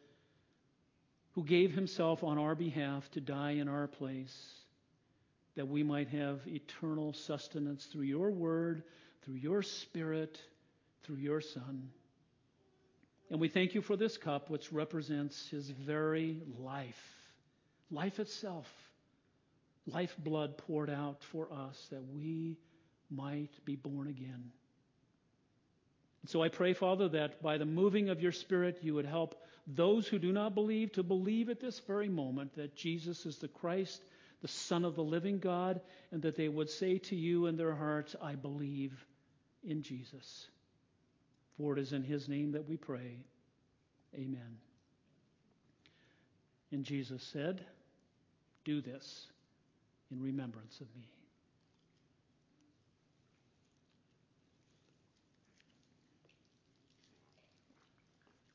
who 1.32 1.44
gave 1.44 1.72
himself 1.72 2.24
on 2.24 2.38
our 2.38 2.54
behalf 2.54 3.08
to 3.10 3.20
die 3.20 3.52
in 3.52 3.68
our 3.68 3.86
place, 3.86 4.54
that 5.54 5.68
we 5.68 5.82
might 5.82 6.08
have 6.08 6.40
eternal 6.46 7.12
sustenance 7.12 7.84
through 7.84 8.02
your 8.02 8.30
word, 8.30 8.82
through 9.24 9.36
your 9.36 9.62
spirit, 9.62 10.38
through 11.04 11.16
your 11.16 11.40
Son. 11.40 11.90
And 13.30 13.40
we 13.40 13.48
thank 13.48 13.74
you 13.74 13.82
for 13.82 13.96
this 13.96 14.16
cup, 14.16 14.48
which 14.48 14.72
represents 14.72 15.48
his 15.50 15.68
very 15.68 16.40
life, 16.58 17.02
life 17.90 18.18
itself, 18.18 18.66
life 19.86 20.14
blood 20.18 20.56
poured 20.56 20.90
out 20.90 21.22
for 21.32 21.48
us 21.52 21.88
that 21.90 22.02
we 22.14 22.56
might 23.10 23.50
be 23.64 23.76
born 23.76 24.08
again. 24.08 24.50
So 26.26 26.42
I 26.42 26.48
pray, 26.48 26.74
Father, 26.74 27.08
that 27.10 27.42
by 27.42 27.58
the 27.58 27.64
moving 27.64 28.08
of 28.08 28.20
your 28.20 28.32
Spirit, 28.32 28.78
you 28.82 28.94
would 28.94 29.06
help 29.06 29.42
those 29.66 30.06
who 30.06 30.18
do 30.18 30.32
not 30.32 30.54
believe 30.54 30.92
to 30.92 31.02
believe 31.02 31.48
at 31.48 31.60
this 31.60 31.78
very 31.86 32.08
moment 32.08 32.54
that 32.56 32.74
Jesus 32.74 33.24
is 33.24 33.38
the 33.38 33.48
Christ, 33.48 34.02
the 34.40 34.48
Son 34.48 34.84
of 34.84 34.94
the 34.94 35.02
living 35.02 35.38
God, 35.38 35.80
and 36.12 36.22
that 36.22 36.36
they 36.36 36.48
would 36.48 36.70
say 36.70 36.98
to 36.98 37.16
you 37.16 37.46
in 37.46 37.56
their 37.56 37.74
hearts, 37.74 38.14
I 38.22 38.34
believe 38.34 39.04
in 39.64 39.82
Jesus. 39.82 40.48
For 41.56 41.76
it 41.76 41.80
is 41.80 41.92
in 41.92 42.04
his 42.04 42.28
name 42.28 42.52
that 42.52 42.68
we 42.68 42.76
pray. 42.76 43.18
Amen. 44.14 44.58
And 46.70 46.84
Jesus 46.84 47.22
said, 47.22 47.64
Do 48.64 48.80
this 48.80 49.26
in 50.10 50.20
remembrance 50.20 50.80
of 50.80 50.86
me. 50.94 51.08